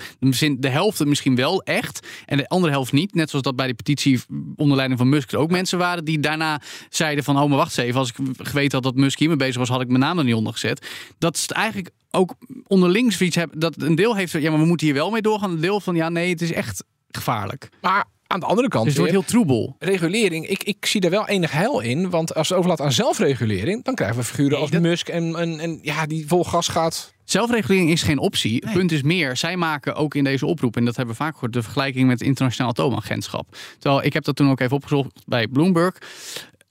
de 0.62 0.68
helft 0.68 1.04
misschien 1.04 1.34
wel 1.34 1.62
echt. 1.62 2.06
En 2.26 2.36
de 2.36 2.48
andere 2.48 2.72
helft 2.72 2.92
niet. 2.92 3.14
Net 3.14 3.30
zoals 3.30 3.44
dat 3.44 3.56
bij 3.56 3.66
de 3.66 3.74
petitie 3.74 4.20
onder 4.56 4.76
leiding 4.76 5.00
van 5.00 5.08
Musk 5.08 5.32
er 5.32 5.38
ook 5.38 5.50
mensen 5.50 5.78
waren 5.78 6.04
die 6.04 6.20
daarna 6.20 6.60
zeiden: 6.88 7.24
van 7.24 7.38
oh, 7.38 7.48
maar 7.48 7.56
wacht 7.56 7.78
eens 7.78 7.86
even. 7.86 8.00
Als 8.00 8.08
ik 8.08 8.16
geweten 8.38 8.72
had 8.72 8.82
dat 8.82 9.02
Musk 9.02 9.18
hiermee 9.18 9.36
bezig 9.36 9.56
was, 9.56 9.68
had 9.68 9.80
ik 9.80 9.88
mijn 9.88 10.00
naam 10.00 10.18
er 10.18 10.24
niet 10.24 10.34
onder 10.34 10.52
gezet. 10.52 10.86
Dat 11.18 11.36
is 11.36 11.46
eigenlijk 11.46 11.90
ook 12.10 12.34
onderling 12.66 13.12
zoiets 13.12 13.36
hebben. 13.36 13.58
Dat 13.58 13.82
een 13.82 13.94
deel 13.94 14.16
heeft. 14.16 14.32
Ja, 14.32 14.50
maar 14.50 14.60
we 14.60 14.66
moeten 14.66 14.86
hier 14.86 14.96
wel 14.96 15.10
mee 15.10 15.22
doorgaan. 15.22 15.50
Een 15.50 15.60
deel 15.60 15.80
van 15.80 15.94
ja, 15.94 16.08
nee, 16.08 16.30
het 16.30 16.42
is 16.42 16.52
echt 16.52 16.84
gevaarlijk. 17.10 17.68
Maar 17.80 18.04
aan 18.30 18.40
de 18.40 18.46
andere 18.46 18.68
kant 18.68 18.84
Dus 18.84 18.92
het 18.94 19.02
wordt 19.02 19.12
weer, 19.12 19.22
heel 19.22 19.30
troebel. 19.30 19.76
regulering, 19.78 20.48
ik, 20.48 20.62
ik 20.62 20.86
zie 20.86 21.00
daar 21.00 21.10
wel 21.10 21.28
enig 21.28 21.50
heil 21.52 21.80
in. 21.80 22.10
Want 22.10 22.34
als 22.34 22.48
het 22.48 22.58
overlaat 22.58 22.80
aan 22.80 22.92
zelfregulering, 22.92 23.84
dan 23.84 23.94
krijgen 23.94 24.16
we 24.16 24.24
figuren 24.24 24.50
Nee, 24.52 24.60
als 24.60 24.70
dat- 24.70 24.80
Musk 24.82 25.08
en, 25.08 25.36
en, 25.36 25.58
en 25.60 25.78
ja, 25.82 26.06
die 26.06 26.26
vol 26.26 26.44
gas 26.44 26.68
gaat. 26.68 27.12
Zelfregulering 27.24 27.90
is 27.90 28.02
geen 28.02 28.18
optie. 28.18 28.62
Het 28.64 28.72
punt 28.72 28.92
is 28.92 29.02
meer, 29.02 29.36
zij 29.36 29.56
maken 29.56 29.94
ook 29.94 30.14
in 30.14 30.24
deze 30.24 30.46
oproep, 30.46 30.76
en 30.76 30.84
dat 30.84 30.96
hebben 30.96 31.14
we 31.14 31.22
vaak 31.22 31.32
gehoord, 31.34 31.52
de 31.52 31.62
vergelijking 31.62 32.06
met 32.08 32.18
het 32.18 32.28
Internationaal 32.28 32.70
Atoomagentschap. 32.70 33.56
Terwijl 33.78 34.04
ik 34.04 34.12
heb 34.12 34.24
dat 34.24 34.36
toen 34.36 34.50
ook 34.50 34.60
even 34.60 34.76
opgezocht 34.76 35.22
bij 35.26 35.48
Bloomberg. 35.48 35.94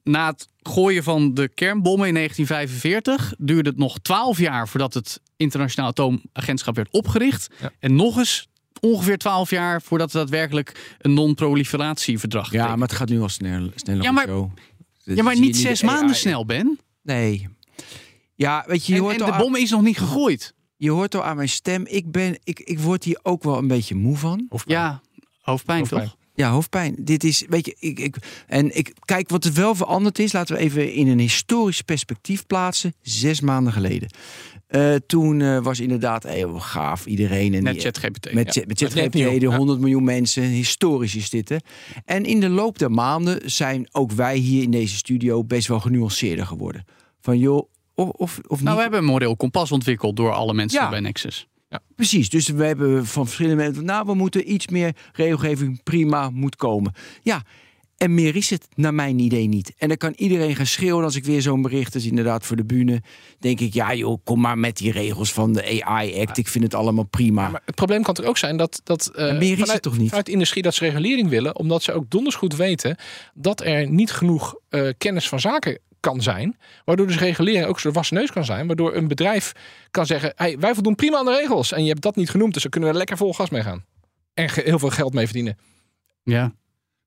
Na 0.03 0.27
het 0.27 0.47
gooien 0.61 1.03
van 1.03 1.33
de 1.33 1.49
kernbommen 1.53 2.07
in 2.07 2.13
1945 2.13 3.33
duurde 3.37 3.69
het 3.69 3.77
nog 3.79 3.99
12 3.99 4.39
jaar 4.39 4.67
voordat 4.67 4.93
het 4.93 5.21
Internationaal 5.37 5.89
Atoomagentschap 5.89 6.75
werd 6.75 6.91
opgericht. 6.91 7.47
Ja. 7.61 7.71
En 7.79 7.95
nog 7.95 8.17
eens 8.17 8.47
ongeveer 8.79 9.17
12 9.17 9.49
jaar 9.49 9.81
voordat 9.81 10.11
het 10.11 10.21
daadwerkelijk 10.21 10.95
een 10.99 11.13
non-proliferatieverdrag 11.13 12.51
Ja, 12.51 12.75
maar 12.75 12.87
het 12.87 12.97
gaat 12.97 13.09
nu 13.09 13.21
al 13.21 13.29
snel, 13.29 13.69
sneller. 13.75 14.03
Ja, 14.03 14.11
maar- 14.11 14.27
zo. 14.27 14.51
Ja, 15.03 15.23
maar 15.23 15.39
niet 15.39 15.57
zes 15.57 15.83
AI. 15.83 15.93
maanden 15.95 16.15
snel, 16.15 16.45
Ben. 16.45 16.79
Nee. 17.01 17.47
Ja, 18.35 18.63
weet 18.67 18.85
je, 18.85 18.91
je 18.93 18.97
En, 18.97 19.03
hoort, 19.03 19.19
en 19.19 19.25
de 19.25 19.31
aan, 19.31 19.37
bom 19.39 19.55
is 19.55 19.69
nog 19.69 19.81
niet 19.81 19.97
gegooid. 19.97 20.53
je 20.77 20.91
hoort 20.91 21.15
al 21.15 21.23
aan 21.23 21.35
mijn 21.35 21.49
stem. 21.49 21.85
Ik, 21.85 22.11
ben, 22.11 22.39
ik, 22.43 22.59
ik 22.59 22.79
word 22.79 23.03
hier 23.03 23.19
ook 23.23 23.43
wel 23.43 23.57
een 23.57 23.67
beetje 23.67 23.95
moe 23.95 24.17
van. 24.17 24.47
Ja, 24.65 25.01
hoofdpijn, 25.41 25.79
Hoofdpijn. 25.79 26.03
toch? 26.03 26.17
Ja, 26.39 26.49
hoofdpijn. 26.49 26.95
Dit 26.99 27.23
is, 27.23 27.45
weet 27.49 27.65
je, 27.65 27.75
ik, 27.79 27.99
ik, 27.99 28.15
en 28.47 28.77
ik 28.77 28.93
kijk 29.05 29.29
wat 29.29 29.45
er 29.45 29.53
wel 29.53 29.75
veranderd 29.75 30.19
is. 30.19 30.33
Laten 30.33 30.55
we 30.55 30.61
even 30.61 30.93
in 30.93 31.07
een 31.07 31.19
historisch 31.19 31.81
perspectief 31.81 32.45
plaatsen. 32.45 32.93
Zes 33.01 33.41
maanden 33.41 33.73
geleden. 33.73 34.09
Eh, 34.67 34.95
toen 35.07 35.41
eh, 35.41 35.59
was 35.61 35.79
inderdaad 35.79 36.23
heel 36.23 36.59
gaaf 36.59 37.05
iedereen. 37.05 37.53
En 37.53 37.63
Met 37.63 37.81
ChatGPT. 37.81 38.33
Met, 38.33 38.53
ja. 38.53 38.63
met 38.67 38.79
ChatGPT, 38.79 39.13
NPO, 39.13 39.39
de 39.39 39.49
ja. 39.49 39.55
100 39.57 39.79
miljoen 39.79 40.03
mensen. 40.03 40.43
Historisch 40.43 41.15
is 41.15 41.29
dit, 41.29 41.49
hè. 41.49 41.57
En 42.05 42.25
in 42.25 42.39
de 42.39 42.49
loop 42.49 42.79
der 42.79 42.91
maanden 42.91 43.51
zijn 43.51 43.87
ook 43.91 44.11
wij 44.11 44.37
hier 44.37 44.63
in 44.63 44.71
deze 44.71 44.95
studio 44.95 45.43
best 45.43 45.67
wel 45.67 45.79
genuanceerder 45.79 46.45
geworden. 46.45 46.85
Van 47.21 47.37
joh, 47.39 47.69
of, 47.95 48.09
of, 48.09 48.39
of 48.47 48.57
niet. 48.57 48.61
Nou, 48.61 48.75
we 48.75 48.81
hebben 48.81 48.99
een 48.99 49.05
model 49.05 49.35
kompas 49.35 49.71
ontwikkeld 49.71 50.15
door 50.15 50.31
alle 50.31 50.53
mensen 50.53 50.81
Ja. 50.81 50.89
bij 50.89 50.99
Nexus. 50.99 51.47
Precies, 51.95 52.29
dus 52.29 52.47
we 52.47 52.65
hebben 52.65 53.05
van 53.05 53.25
verschillende 53.25 53.63
mensen... 53.63 53.85
nou, 53.85 54.05
we 54.05 54.13
moeten 54.13 54.51
iets 54.51 54.67
meer 54.67 54.95
regelgeving, 55.13 55.83
prima, 55.83 56.29
moet 56.29 56.55
komen. 56.55 56.93
Ja, 57.21 57.43
en 57.99 58.13
meer 58.13 58.35
is 58.35 58.49
het 58.49 58.67
naar 58.75 58.93
mijn 58.93 59.19
idee 59.19 59.47
niet. 59.47 59.73
En 59.77 59.87
dan 59.87 59.97
kan 59.97 60.13
iedereen 60.15 60.55
gaan 60.55 60.65
schreeuwen 60.65 61.03
als 61.03 61.15
ik 61.15 61.23
weer 61.25 61.41
zo'n 61.41 61.61
bericht 61.61 61.95
is 61.95 62.05
inderdaad 62.05 62.45
voor 62.45 62.55
de 62.55 62.65
bühne. 62.65 63.01
denk 63.39 63.59
ik, 63.59 63.73
ja 63.73 63.93
joh, 63.93 64.17
kom 64.23 64.39
maar 64.41 64.57
met 64.57 64.77
die 64.77 64.91
regels 64.91 65.33
van 65.33 65.53
de 65.53 65.83
AI-act. 65.83 66.37
Ik 66.37 66.47
vind 66.47 66.63
het 66.63 66.73
allemaal 66.73 67.03
prima. 67.03 67.49
Maar 67.49 67.61
het 67.65 67.75
probleem 67.75 68.03
kan 68.03 68.13
toch 68.13 68.25
ook 68.25 68.37
zijn 68.37 68.57
dat, 68.57 68.81
dat 68.83 69.11
eh, 69.15 69.27
Ja, 69.27 69.33
meer 69.33 69.51
is 69.51 69.59
vanuit, 69.59 69.71
het 69.71 69.81
toch 69.81 69.97
niet? 69.97 70.07
vanuit 70.07 70.25
de 70.25 70.31
industrie 70.31 70.63
dat 70.63 70.75
ze 70.75 70.85
regulering 70.85 71.29
willen, 71.29 71.55
omdat 71.55 71.83
ze 71.83 71.93
ook 71.93 72.09
donders 72.09 72.35
goed 72.35 72.55
weten 72.55 72.97
dat 73.33 73.61
er 73.61 73.89
niet 73.89 74.11
genoeg 74.11 74.55
eh, 74.69 74.89
kennis 74.97 75.29
van 75.29 75.39
zaken 75.39 75.79
kan 75.99 76.21
zijn, 76.21 76.57
waardoor 76.85 77.07
dus 77.07 77.17
regulering 77.19 77.65
ook 77.65 77.79
zo'n 77.79 77.93
wassen 77.93 78.17
neus 78.17 78.31
kan 78.31 78.45
zijn, 78.45 78.67
waardoor 78.67 78.95
een 78.95 79.07
bedrijf 79.07 79.51
kan 79.91 80.05
zeggen, 80.05 80.33
hey, 80.35 80.59
wij 80.59 80.73
voldoen 80.73 80.95
prima 80.95 81.17
aan 81.17 81.25
de 81.25 81.37
regels 81.41 81.71
en 81.71 81.83
je 81.83 81.89
hebt 81.89 82.01
dat 82.01 82.15
niet 82.15 82.29
genoemd, 82.29 82.53
dus 82.53 82.61
dan 82.61 82.71
kunnen 82.71 82.89
we 82.89 82.95
er 82.95 83.01
lekker 83.01 83.17
vol 83.17 83.33
gas 83.33 83.49
mee 83.49 83.61
gaan. 83.63 83.85
En 84.33 84.49
heel 84.53 84.79
veel 84.79 84.89
geld 84.89 85.13
mee 85.13 85.25
verdienen. 85.25 85.57
Ja. 86.23 86.53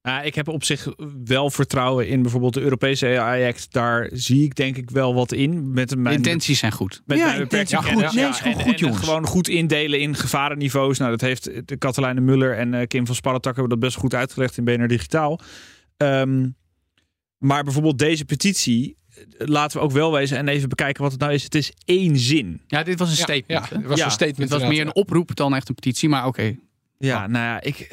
Nou, 0.03 0.25
ik 0.25 0.35
heb 0.35 0.49
op 0.49 0.65
zich 0.65 0.89
wel 1.25 1.51
vertrouwen 1.51 2.09
in 2.09 2.23
bijvoorbeeld 2.23 2.55
de 2.55 2.61
Europese 2.61 3.19
AI-act. 3.19 3.73
Daar 3.73 4.09
zie 4.13 4.45
ik 4.45 4.55
denk 4.55 4.77
ik 4.77 4.91
wel 4.91 5.15
wat 5.15 5.33
in. 5.33 5.73
Met 5.73 5.97
mijn, 5.97 6.15
intenties 6.17 6.59
zijn 6.59 6.73
goed. 6.73 7.03
met 7.07 7.19
Ja, 7.19 7.27
mijn 7.27 7.39
beperkte 7.39 7.77
intentie 7.77 7.97
kennis. 7.97 8.11
goed. 8.11 8.21
Nee, 8.21 8.29
is 8.29 8.37
gewoon 8.37 8.55
en, 8.59 8.65
goed, 8.65 8.73
en 8.73 8.79
jongens. 8.79 9.05
gewoon 9.05 9.27
goed 9.27 9.49
indelen 9.49 10.01
in 10.01 10.15
gevarenniveaus. 10.15 10.99
Nou, 10.99 11.11
dat 11.11 11.21
heeft 11.21 11.69
de 11.69 11.77
Katelijne 11.77 12.21
Muller 12.21 12.57
en 12.57 12.75
eh, 12.75 12.87
Kim 12.87 13.07
van 13.07 13.15
Sparretak 13.15 13.53
hebben 13.57 13.71
dat 13.71 13.81
best 13.89 13.97
goed 13.97 14.15
uitgelegd 14.15 14.57
in 14.57 14.65
BNR 14.65 14.89
Digitaal. 14.89 15.41
Ehm, 15.97 16.49
maar 17.43 17.65
bijvoorbeeld 17.65 17.99
deze 17.99 18.25
petitie, 18.25 18.97
eh, 19.15 19.23
laten 19.39 19.79
we 19.79 19.85
ook 19.85 19.93
wel 19.93 20.13
wezen 20.13 20.37
en 20.39 20.49
even 20.49 20.69
bekijken 20.69 21.03
wat 21.03 21.13
het 21.13 21.21
nou 21.21 21.33
is. 21.33 21.43
Het 21.43 21.55
is 21.55 21.73
één 21.85 22.17
zin. 22.19 22.61
Ja, 22.67 22.83
dit 22.83 22.99
was 22.99 23.11
een 23.11 23.17
statement. 23.17 23.69
ja, 23.69 23.77
het 23.77 23.87
was 23.87 23.99
Ja, 23.99 24.05
een 24.05 24.11
statement. 24.11 24.51
Het 24.51 24.61
was 24.61 24.69
meer 24.71 24.81
een 24.81 24.95
oproep 24.95 25.37
dan 25.37 25.55
echt 25.55 25.69
een 25.69 25.75
petitie, 25.75 26.09
maar 26.09 26.27
oké. 26.27 26.57
Ja, 26.99 27.27
nou 27.27 27.45
ja, 27.45 27.61
ik, 27.61 27.89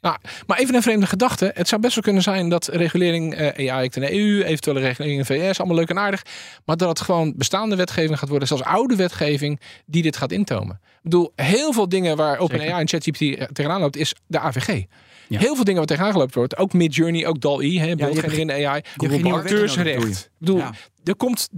Nou, 0.00 0.16
maar 0.46 0.58
even 0.58 0.74
een 0.74 0.82
vreemde 0.82 1.06
gedachte. 1.06 1.50
Het 1.54 1.68
zou 1.68 1.80
best 1.80 1.94
wel 1.94 2.04
kunnen 2.04 2.22
zijn 2.22 2.48
dat 2.48 2.66
regulering 2.68 3.34
eh 3.34 3.72
AI 3.72 3.88
in 3.92 4.00
de 4.00 4.12
EU, 4.14 4.42
eventuele 4.44 4.80
regulering 4.80 5.18
in 5.18 5.24
de 5.26 5.48
VS, 5.48 5.58
allemaal 5.58 5.76
leuk 5.76 5.90
en 5.90 5.98
aardig. 5.98 6.22
Maar 6.64 6.76
dat 6.76 6.88
het 6.88 7.00
gewoon 7.00 7.32
bestaande 7.36 7.76
wetgeving 7.76 8.18
gaat 8.18 8.28
worden, 8.28 8.48
zelfs 8.48 8.62
oude 8.62 8.96
wetgeving, 8.96 9.60
die 9.86 10.02
dit 10.02 10.16
gaat 10.16 10.32
intomen. 10.32 10.80
Ik 10.82 11.02
bedoel, 11.02 11.32
heel 11.36 11.72
veel 11.72 11.88
dingen 11.88 12.16
waar 12.16 12.38
OpenAI 12.38 12.70
en 12.70 12.88
ChatGPT 12.88 13.54
tegenaan 13.54 13.80
loopt, 13.80 13.96
is 13.96 14.14
de 14.26 14.38
AVG. 14.38 14.84
Ja. 15.28 15.38
Heel 15.38 15.54
veel 15.54 15.64
dingen 15.64 15.78
wat 15.78 15.88
tegenaan 15.88 16.12
gelopen 16.12 16.34
wordt, 16.34 16.56
ook 16.56 16.72
Midjourney, 16.72 17.26
ook 17.26 17.40
DAL-E, 17.40 17.78
hè, 17.78 17.94
beeldgenerende 17.96 18.66
AI, 18.68 18.80
bedoel 18.96 19.30
auteursrecht. 19.32 20.18
Ik 20.24 20.30
bedoel, 20.38 20.56
Ja. 20.58 20.74
er 21.04 21.16
komt, 21.16 21.48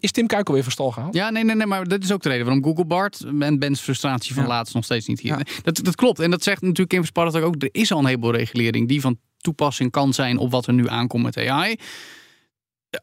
is 0.00 0.10
Tim 0.10 0.26
Kuikel 0.26 0.54
weer 0.54 0.62
van 0.62 0.72
stal 0.72 0.90
gehaald? 0.90 1.14
Ja, 1.14 1.30
nee, 1.30 1.44
nee, 1.44 1.54
nee, 1.56 1.66
maar 1.66 1.88
dat 1.88 2.02
is 2.02 2.12
ook 2.12 2.22
de 2.22 2.28
reden 2.28 2.44
waarom 2.44 2.64
Google 2.64 2.84
Bart 2.84 3.24
en 3.40 3.58
Ben's 3.58 3.80
frustratie 3.80 4.34
van 4.34 4.42
Ja. 4.42 4.48
laatst 4.48 4.74
nog 4.74 4.84
steeds 4.84 5.06
niet 5.06 5.20
hier. 5.20 5.46
Dat, 5.62 5.80
dat 5.84 5.94
klopt. 5.94 6.20
En 6.20 6.30
dat 6.30 6.42
zegt 6.42 6.60
natuurlijk 6.60 6.88
Kim 6.88 6.98
Versparret 6.98 7.36
ook. 7.36 7.54
Er 7.62 7.68
is 7.72 7.92
al 7.92 7.98
een 7.98 8.06
heleboel 8.06 8.32
regulering 8.32 8.88
die 8.88 9.00
van 9.00 9.18
toepassing 9.38 9.90
kan 9.90 10.12
zijn 10.12 10.38
op 10.38 10.50
wat 10.50 10.66
er 10.66 10.72
nu 10.72 10.88
aankomt 10.88 11.22
met 11.22 11.36
AI. 11.36 11.76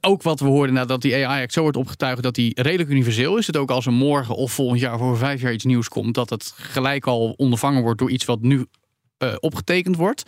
Ook 0.02 0.22
wat 0.22 0.40
we 0.40 0.46
hoorden 0.46 0.76
nadat 0.76 1.02
die 1.02 1.26
AI 1.28 1.42
Act 1.44 1.54
zo 1.54 1.62
wordt 1.62 1.78
opgetuigd 1.78 2.24
dat 2.24 2.36
die 2.36 2.62
redelijk 2.62 2.90
universeel 2.90 3.38
is. 3.38 3.48
Het 3.48 3.58
ook 3.58 3.72
als 3.72 3.86
er 3.86 3.92
morgen 3.94 4.36
of 4.36 4.52
volgend 4.52 4.80
jaar 4.80 4.94
of 4.94 5.02
over 5.02 5.18
vijf 5.18 5.42
jaar 5.42 5.54
iets 5.54 5.64
nieuws 5.66 5.88
komt, 5.88 6.14
dat 6.14 6.30
het 6.30 6.54
gelijk 6.56 7.08
al 7.08 7.34
ondervangen 7.38 7.82
wordt 7.82 8.00
door 8.00 8.12
iets 8.12 8.26
wat 8.26 8.42
nu 8.42 8.66
eh, 9.30 9.36
opgetekend 9.40 9.96
wordt. 9.96 10.24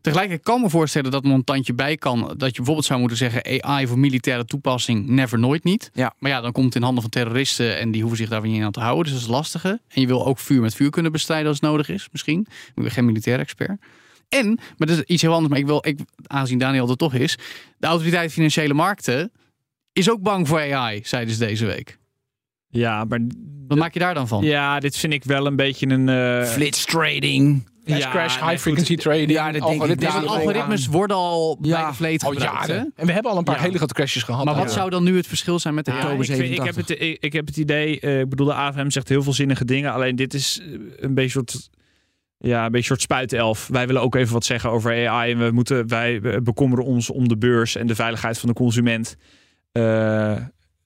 Tegelijkertijd 0.00 0.46
kan 0.46 0.56
ik 0.56 0.62
me 0.62 0.70
voorstellen 0.70 1.10
dat 1.10 1.22
er 1.22 1.28
nog 1.28 1.38
een 1.38 1.44
tandje 1.44 1.74
bij 1.74 1.96
kan. 1.96 2.20
Dat 2.36 2.48
je 2.50 2.56
bijvoorbeeld 2.56 2.86
zou 2.86 2.98
moeten 3.00 3.18
zeggen 3.18 3.62
AI 3.64 3.86
voor 3.86 3.98
militaire 3.98 4.44
toepassing 4.44 5.06
never 5.08 5.38
nooit 5.38 5.64
niet. 5.64 5.90
Ja. 5.94 6.14
Maar 6.18 6.30
ja, 6.30 6.40
dan 6.40 6.52
komt 6.52 6.66
het 6.66 6.74
in 6.74 6.82
handen 6.82 7.02
van 7.02 7.10
terroristen 7.10 7.78
en 7.78 7.90
die 7.90 8.00
hoeven 8.00 8.18
zich 8.18 8.28
daar 8.28 8.42
niet 8.42 8.62
aan 8.62 8.72
te 8.72 8.80
houden. 8.80 9.04
Dus 9.04 9.12
dat 9.12 9.22
is 9.22 9.28
lastige. 9.28 9.80
En 9.88 10.00
je 10.00 10.06
wil 10.06 10.26
ook 10.26 10.38
vuur 10.38 10.60
met 10.60 10.74
vuur 10.74 10.90
kunnen 10.90 11.12
bestrijden 11.12 11.48
als 11.48 11.60
het 11.60 11.70
nodig 11.70 11.88
is, 11.88 12.08
misschien. 12.12 12.46
Ik 12.74 12.82
ben 12.82 12.90
geen 12.90 13.04
militair 13.04 13.38
expert. 13.38 13.80
En, 14.28 14.46
maar 14.76 14.88
dat 14.88 14.96
is 14.96 15.02
iets 15.02 15.22
heel 15.22 15.32
anders. 15.32 15.50
Maar 15.50 15.58
ik 15.58 15.66
wil, 15.66 15.86
ik, 15.86 15.98
aangezien 16.26 16.58
Daniel 16.58 16.88
er 16.88 16.96
toch 16.96 17.14
is, 17.14 17.38
de 17.78 17.86
autoriteit 17.86 18.32
financiële 18.32 18.74
markten 18.74 19.32
is 19.92 20.10
ook 20.10 20.22
bang 20.22 20.48
voor 20.48 20.74
AI, 20.74 21.00
zeiden 21.04 21.34
ze 21.34 21.40
deze 21.46 21.66
week. 21.66 21.98
Ja, 22.68 23.04
maar 23.04 23.20
Wat 23.68 23.78
maak 23.78 23.92
je 23.92 23.98
daar 23.98 24.14
dan 24.14 24.28
van? 24.28 24.44
ja, 24.44 24.80
dit 24.80 24.96
vind 24.96 25.12
ik 25.12 25.24
wel 25.24 25.46
een 25.46 25.56
beetje 25.56 25.86
een... 25.88 26.08
eh, 26.08 26.44
Flits 26.46 26.84
trading. 26.84 27.68
Ja, 27.98 28.10
crash, 28.10 28.40
nee, 28.40 28.48
high 28.48 28.60
frequency 28.62 28.96
trading. 28.96 29.30
Ja, 29.30 29.52
dat 29.52 29.66
denk 29.66 29.82
ik. 29.84 30.04
algoritmes 30.04 30.86
worden 30.86 31.16
al 31.16 31.58
bij 31.60 31.86
de 31.86 31.94
vleet 31.94 32.24
al 32.24 32.30
gebruikt. 32.30 32.66
hè? 32.66 32.72
jaren. 32.74 32.92
En 32.96 33.06
we 33.06 33.12
hebben 33.12 33.30
al 33.32 33.38
een 33.38 33.44
paar 33.44 33.54
Ja. 33.56 33.62
hele 33.62 33.76
grote 33.76 33.94
crashes 33.94 34.22
gehad. 34.22 34.44
Maar 34.44 34.54
Ja. 34.54 34.60
wat 34.60 34.72
zou 34.72 34.90
dan 34.90 35.04
nu 35.04 35.16
het 35.16 35.26
verschil 35.26 35.58
zijn 35.58 35.74
met 35.74 35.84
de 35.84 35.90
oktober 35.92 36.18
ik, 36.18 36.24
vind- 36.24 36.38
ik, 36.38 36.62
heb 36.62 36.74
87. 36.74 36.98
het, 36.98 37.08
ik, 37.08 37.22
ik 37.22 37.32
heb 37.32 37.46
het 37.46 37.56
idee, 37.56 38.00
eh, 38.00 38.20
ik 38.20 38.28
bedoel, 38.28 38.46
de 38.46 38.54
AFM 38.54 38.90
zegt 38.90 39.08
heel 39.08 39.22
veel 39.22 39.32
zinnige 39.32 39.64
dingen. 39.64 39.92
Alleen 39.92 40.16
dit 40.16 40.34
is 40.34 40.60
eh, 40.62 40.66
een 40.96 41.14
beetje 41.14 41.30
soort, 41.30 41.70
ja, 42.38 42.64
een 42.64 42.70
beetje 42.72 42.86
soort 42.86 43.00
spuitelf. 43.00 43.68
Wij 43.72 43.86
willen 43.86 44.02
ook 44.02 44.14
even 44.14 44.32
wat 44.32 44.44
zeggen 44.44 44.70
over 44.70 45.08
AI. 45.08 45.32
En 45.32 45.38
we 45.38 45.50
moeten, 45.50 45.88
wij 45.88 46.20
bekommeren 46.42 46.84
ons 46.84 47.10
om 47.10 47.28
de 47.28 47.36
beurs 47.36 47.76
en 47.76 47.86
de 47.86 47.94
veiligheid 47.94 48.38
van 48.38 48.48
de 48.48 48.54
consument. 48.54 49.16
Eh, 49.72 50.36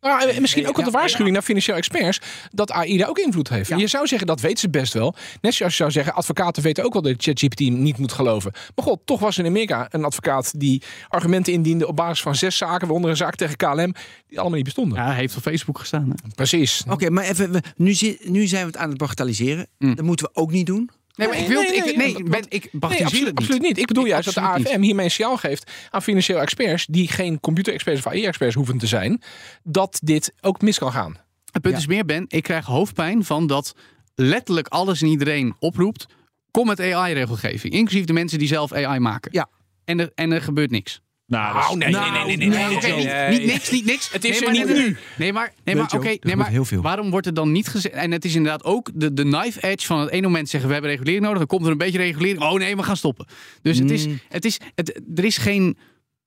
Nou, 0.05 0.31
en 0.31 0.41
misschien 0.41 0.69
ook 0.69 0.77
wel 0.77 0.85
de 0.85 0.91
waarschuwing 0.91 1.33
naar 1.35 1.43
financiële 1.45 1.79
experts 1.79 2.21
dat 2.51 2.71
AI 2.73 2.97
daar 2.99 3.09
ook 3.09 3.19
invloed 3.19 3.49
heeft. 3.49 3.69
Ja. 3.69 3.77
Je 3.77 3.87
zou 3.87 4.07
zeggen 4.07 4.27
dat 4.27 4.41
weten 4.41 4.59
ze 4.59 4.71
best 4.71 4.93
wel. 4.93 5.15
Net 5.41 5.55
zoals 5.55 5.73
je 5.73 5.79
zou 5.79 5.91
zeggen, 5.91 6.15
advocaten 6.15 6.63
weten 6.63 6.85
ook 6.85 6.93
wel 6.93 7.03
dat 7.03 7.15
ChatGPT 7.19 7.61
niet 7.61 7.99
moet 7.99 8.13
geloven. 8.13 8.53
Maar 8.75 8.85
god, 8.85 9.01
toch 9.05 9.21
was 9.21 9.37
er 9.39 9.45
in 9.45 9.51
Amerika 9.51 9.87
een 9.91 10.05
advocaat 10.05 10.61
die 10.61 10.83
argumenten 11.09 11.53
indiende 11.53 11.87
op 11.87 11.97
basis 11.97 12.23
van 12.23 12.35
zes 12.35 12.57
zaken, 12.57 12.81
waaronder 12.81 13.11
een 13.11 13.17
zaak 13.17 13.35
tegen 13.35 13.57
KLM, 13.57 13.95
die 14.29 14.39
allemaal 14.39 14.57
niet 14.57 14.65
bestonden. 14.65 14.99
Ja, 14.99 15.07
hij 15.07 15.15
heeft 15.15 15.37
op 15.37 15.43
Facebook 15.43 15.79
gestaan. 15.79 16.09
Hè? 16.09 16.29
Precies. 16.35 16.83
Oké, 16.89 17.11
maar 17.11 17.25
even, 17.25 17.53
we- 17.53 17.63
nu, 17.77 17.93
zit, 17.95 18.29
nu 18.29 18.47
zijn 18.47 18.61
we 18.61 18.67
het 18.71 18.77
aan 18.77 18.89
het 18.89 18.99
bagatelliseren. 18.99 19.67
Mm. 19.79 19.95
Dat 19.95 20.05
moeten 20.05 20.27
we 20.33 20.41
ook 20.41 20.51
niet 20.51 20.67
doen. 20.67 20.91
Nee, 21.15 21.29
maar 21.29 21.39
ik 21.39 21.47
wil 21.47 21.63
nee, 21.63 21.75
ik, 21.75 21.85
nee, 21.85 21.97
nee, 21.97 22.13
want- 22.13 22.29
ben, 22.31 22.45
ik 22.49 22.63
Nee, 22.63 22.71
bagatelliseer 22.73 23.05
absoluut, 23.07 23.27
niet. 23.29 23.39
absoluut 23.39 23.63
niet. 23.63 23.79
Ik 23.79 23.87
bedoel 23.87 24.05
Ik 24.05 24.11
juist 24.11 24.25
dat 24.25 24.35
de 24.35 24.41
AFM 24.41 24.81
hiermee 24.81 25.05
een 25.05 25.11
signaal 25.11 25.37
geeft 25.37 25.71
aan 25.91 26.03
financiële 26.03 26.39
experts, 26.39 26.87
die 26.87 27.09
geen 27.09 27.41
computerexperts 27.41 27.99
of 28.07 28.07
AI-experts 28.13 28.55
hoeven 28.55 28.79
te 28.79 28.87
zijn, 28.87 29.23
dat 29.63 29.99
dit 30.03 30.33
ook 30.41 30.61
mis 30.61 30.79
kan 30.79 30.93
gaan. 30.93 31.17
Het 31.53 31.63
punt 31.63 31.75
Ja. 31.75 31.81
is 31.81 31.87
meer, 31.87 32.05
Ben, 32.05 32.25
ik 32.29 32.43
krijg 32.43 32.67
hoofdpijn 32.67 33.25
van 33.25 33.47
dat 33.47 33.75
letterlijk 34.15 34.69
alles 34.69 35.03
en 35.03 35.09
iedereen 35.09 35.55
oproept. 35.59 36.07
Kom 36.51 36.67
met 36.67 36.81
AI-regelgeving, 36.81 37.73
inclusief 37.75 38.05
de 38.05 38.13
mensen 38.13 38.39
die 38.39 38.49
zelf 38.49 38.73
AI 38.73 38.99
maken. 38.99 39.31
Ja. 39.35 39.49
En 39.85 40.01
er, 40.01 40.11
en 40.15 40.33
er 40.33 40.43
gebeurt 40.43 40.71
niks. 40.71 41.01
Nou, 41.27 41.77
nee, 41.77 41.89
Nou, 41.91 42.27
nee, 42.27 42.37
nee, 42.37 42.49
nee, 42.49 42.77
Oké, 42.77 42.87
nee, 42.87 42.97
niet, 42.97 43.05
nee. 43.07 43.39
niet 43.39 43.47
niks, 43.47 43.71
niet 43.71 43.85
niks. 43.85 44.11
Het 44.13 44.25
is 44.25 44.31
nee, 44.31 44.39
er 44.39 44.45
maar, 44.45 44.53
niet 44.67 44.67
nee, 44.67 44.77
nu. 44.77 44.83
nee. 44.91 44.97
Nee, 45.19 45.33
maar, 45.33 45.53
nee, 45.65 45.75
maar 45.75 45.91
oké, 45.95 46.09
er 46.09 46.17
nee, 46.21 46.37
maar 46.37 46.49
heel 46.51 46.65
veel. 46.65 46.83
waarom 46.83 47.11
wordt 47.11 47.27
er 47.27 47.35
dan 47.35 47.53
niet 47.53 47.69
gezegd? 47.69 47.95
En 47.95 48.11
het 48.11 48.25
is 48.25 48.35
inderdaad 48.35 48.65
ook 48.65 48.91
de, 48.95 49.13
de 49.13 49.23
knife 49.23 49.61
edge 49.67 49.87
van 49.87 49.99
het 50.01 50.11
ene 50.11 50.23
moment 50.27 50.49
zeggen 50.49 50.69
we 50.69 50.75
hebben 50.75 50.93
regulering 50.93 51.23
nodig, 51.25 51.39
dan 51.39 51.47
komt 51.47 51.65
er 51.65 51.71
een 51.71 51.79
beetje 51.79 51.99
regulering. 51.99 52.41
Oh 52.41 52.53
nee, 52.59 52.77
we 52.77 52.83
gaan 52.83 52.97
stoppen. 52.97 53.27
Dus 53.63 53.79
het 53.79 53.91
is, 53.91 54.07
Mm. 54.07 54.19
het 54.29 54.45
is, 54.45 54.59
het, 54.75 55.01
er 55.15 55.25
is 55.25 55.37
geen, 55.37 55.77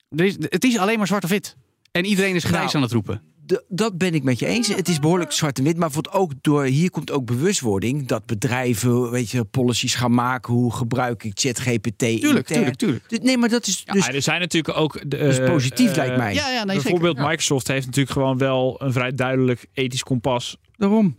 er 0.10 0.26
is, 0.26 0.36
het 0.40 0.64
is 0.64 0.78
alleen 0.78 0.98
maar 0.98 1.08
zwart 1.08 1.24
of 1.24 1.30
wit. 1.30 1.56
En 1.92 2.06
iedereen 2.06 2.36
is 2.36 2.44
grijs 2.44 2.64
Nou, 2.64 2.76
aan 2.76 2.82
het 2.82 2.92
roepen. 2.92 3.22
Dat 3.68 3.98
ben 3.98 4.14
ik 4.14 4.24
met 4.24 4.40
je 4.40 4.46
eens. 4.46 4.68
Het 4.68 4.88
is 4.88 5.00
behoorlijk 5.00 5.32
zwart 5.32 5.58
en 5.58 5.64
wit. 5.64 5.78
Maar 5.78 5.92
ook 6.12 6.32
door, 6.42 6.64
hier 6.64 6.92
komt 6.92 7.12
ook 7.12 7.26
bewustwording. 7.26 8.08
Dat 8.08 8.26
bedrijven, 8.26 9.12
weet 9.12 9.30
je, 9.30 9.44
policies 9.44 9.96
gaan 9.96 10.14
maken. 10.14 10.54
Hoe 10.54 10.74
gebruik 10.74 11.24
ik 11.24 11.32
ChatGPT 11.34 11.98
Tuurlijk, 11.98 12.22
intern. 12.24 12.46
tuurlijk, 12.46 12.78
tuurlijk. 12.78 13.24
Nee, 13.24 13.38
maar 13.38 13.50
dat 13.50 13.68
is 13.68 13.86
dus... 13.86 14.06
Ja, 14.06 14.14
er 14.14 14.22
zijn 14.22 14.40
natuurlijk 14.40 14.78
ook. 14.78 15.00
De, 15.02 15.18
Dus 15.18 15.38
eh, 15.38 15.50
positief 15.50 15.90
eh, 15.90 15.96
lijkt 15.96 16.18
mij. 16.18 16.34
Ja, 16.34 16.50
ja, 16.50 16.64
nee, 16.64 16.76
Bijvoorbeeld 16.76 17.16
zeker. 17.16 17.30
Microsoft 17.30 17.68
heeft 17.68 17.86
natuurlijk 17.86 18.14
gewoon 18.14 18.38
wel 18.38 18.82
een 18.82 18.92
vrij 18.92 19.12
duidelijk 19.12 19.66
ethisch 19.74 20.04
kompas 20.04 20.58
Daarom. 20.78 21.16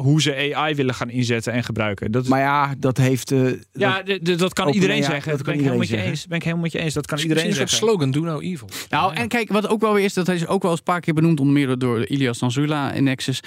Hoe 0.00 0.22
ze 0.22 0.54
AI 0.54 0.74
willen 0.74 0.94
gaan 0.94 1.10
inzetten 1.10 1.52
en 1.52 1.64
gebruiken. 1.64 2.12
Dat 2.12 2.22
is, 2.22 2.28
Maar 2.28 2.40
ja, 2.40 2.74
dat 2.78 2.96
heeft... 2.96 3.32
eh, 3.32 3.52
ja, 3.72 4.02
dat- 4.02 4.52
kan 4.52 4.68
iedereen 4.72 4.96
AI, 4.96 5.02
zeggen. 5.10 5.32
dat 5.32 5.42
ben 5.42 5.52
ik 5.54 5.58
helemaal 5.60 5.78
met 5.78 5.88
je 5.88 5.92
iedereen 5.94 6.12
eens. 6.14 6.26
Ben 6.26 6.36
ik 6.36 6.42
helemaal 6.42 6.64
met 6.64 6.72
je 6.72 6.78
eens. 6.78 6.94
Dat 6.94 7.06
kan 7.06 7.14
Misschien 7.16 7.36
iedereen 7.36 7.56
zeggen. 7.56 7.76
slogan, 7.78 8.10
do 8.10 8.20
no 8.20 8.40
evil. 8.40 8.68
Nou, 8.88 9.14
en 9.14 9.28
kijk, 9.28 9.48
wat 9.52 9.68
ook 9.68 9.80
wel 9.80 9.92
weer 9.94 10.04
is, 10.04 10.14
dat 10.14 10.28
is 10.28 10.46
ook 10.46 10.62
wel 10.62 10.70
eens 10.70 10.80
een 10.80 10.84
paar 10.86 11.00
keer 11.00 11.14
benoemd, 11.14 11.40
onder 11.40 11.54
meer 11.54 11.78
door 11.78 12.06
Ilias 12.06 12.38
Tanzula 12.38 12.92
in 12.92 13.04
Nexus. 13.04 13.40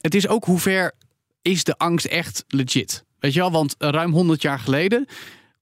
Het 0.00 0.14
is 0.14 0.28
ook 0.28 0.44
hoe 0.44 0.58
ver 0.58 0.92
is 1.42 1.64
de 1.64 1.78
angst 1.78 2.06
echt 2.06 2.44
legit? 2.48 3.04
Weet 3.18 3.32
je 3.32 3.40
wel, 3.40 3.50
want 3.50 3.74
ruim 3.78 4.12
100 4.12 4.42
jaar 4.42 4.58
geleden 4.58 5.06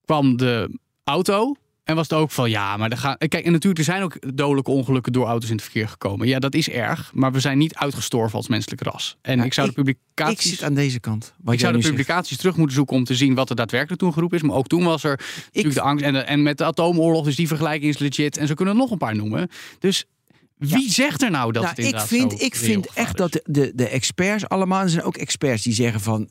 kwam 0.05 0.37
de 0.37 0.79
auto 1.03 1.55
en 1.85 1.95
was 1.95 2.09
het 2.09 2.17
ook 2.19 2.31
van 2.31 2.49
ja, 2.49 2.77
maar 2.77 2.91
er 2.91 2.97
gaan. 2.97 3.17
Kijk, 3.17 3.33
en 3.45 3.51
natuurlijk, 3.51 3.77
er 3.77 3.83
zijn 3.93 4.03
ook 4.03 4.37
dodelijke 4.37 4.71
ongelukken 4.71 5.11
door 5.13 5.25
auto's 5.25 5.49
in 5.49 5.55
het 5.55 5.63
verkeer 5.63 5.87
gekomen. 5.87 6.27
Ja, 6.27 6.39
dat 6.39 6.53
is 6.55 6.69
erg, 6.69 7.11
maar 7.13 7.31
we 7.31 7.39
zijn 7.39 7.57
niet 7.57 7.75
uitgestorven 7.75 8.37
als 8.37 8.47
menselijk 8.47 8.81
ras. 8.81 9.17
En 9.21 9.37
Ja, 9.37 9.43
ik 9.43 9.53
zou 9.53 9.67
ik- 9.69 9.75
de 9.75 9.81
ik 9.81 9.85
publicaties. 9.87 10.49
zit 10.49 10.63
aan 10.63 10.73
deze 10.73 10.99
kant. 10.99 11.33
Ik 11.45 11.59
zou 11.59 11.73
de 11.73 11.79
zegt. 11.81 11.89
publicaties 11.95 12.37
terug 12.37 12.55
moeten 12.57 12.75
zoeken 12.75 12.95
om 12.95 13.03
te 13.03 13.15
zien 13.15 13.33
wat 13.35 13.49
er 13.49 13.55
daadwerkelijk 13.55 14.01
toen 14.01 14.13
geroepen 14.13 14.37
is. 14.37 14.43
Maar 14.43 14.55
ook 14.55 14.67
toen 14.67 14.83
was 14.83 15.03
er 15.03 15.19
natuurlijk 15.45 15.75
de 15.75 15.81
angst. 15.81 16.05
En, 16.05 16.13
de- 16.13 16.19
en 16.19 16.41
met 16.43 16.57
de 16.57 16.63
atoomoorlog, 16.65 17.25
dus 17.25 17.35
die 17.35 17.47
vergelijking 17.47 17.93
is 17.93 17.97
legit. 17.99 18.37
En 18.37 18.47
zo 18.47 18.53
kunnen 18.53 18.73
we 18.73 18.79
nog 18.79 18.91
een 18.91 18.97
paar 18.97 19.15
noemen. 19.15 19.49
Dus 19.79 20.05
wie 20.57 20.91
zegt 20.91 21.21
er 21.21 21.31
nou 21.31 21.51
dat 21.51 21.63
Nou, 21.63 21.75
het 21.75 21.85
ik 21.85 21.99
vind, 21.99 22.41
ik 22.41 22.55
vind 22.55 22.87
echt 22.93 23.17
dat 23.17 23.41
de, 23.43 23.71
de, 23.75 23.87
experts 23.87 24.49
allemaal... 24.49 24.81
Er 24.81 24.89
zijn 24.89 25.03
ook 25.03 25.17
experts 25.17 25.63
die 25.63 25.73
zeggen 25.73 26.01
van... 26.01 26.29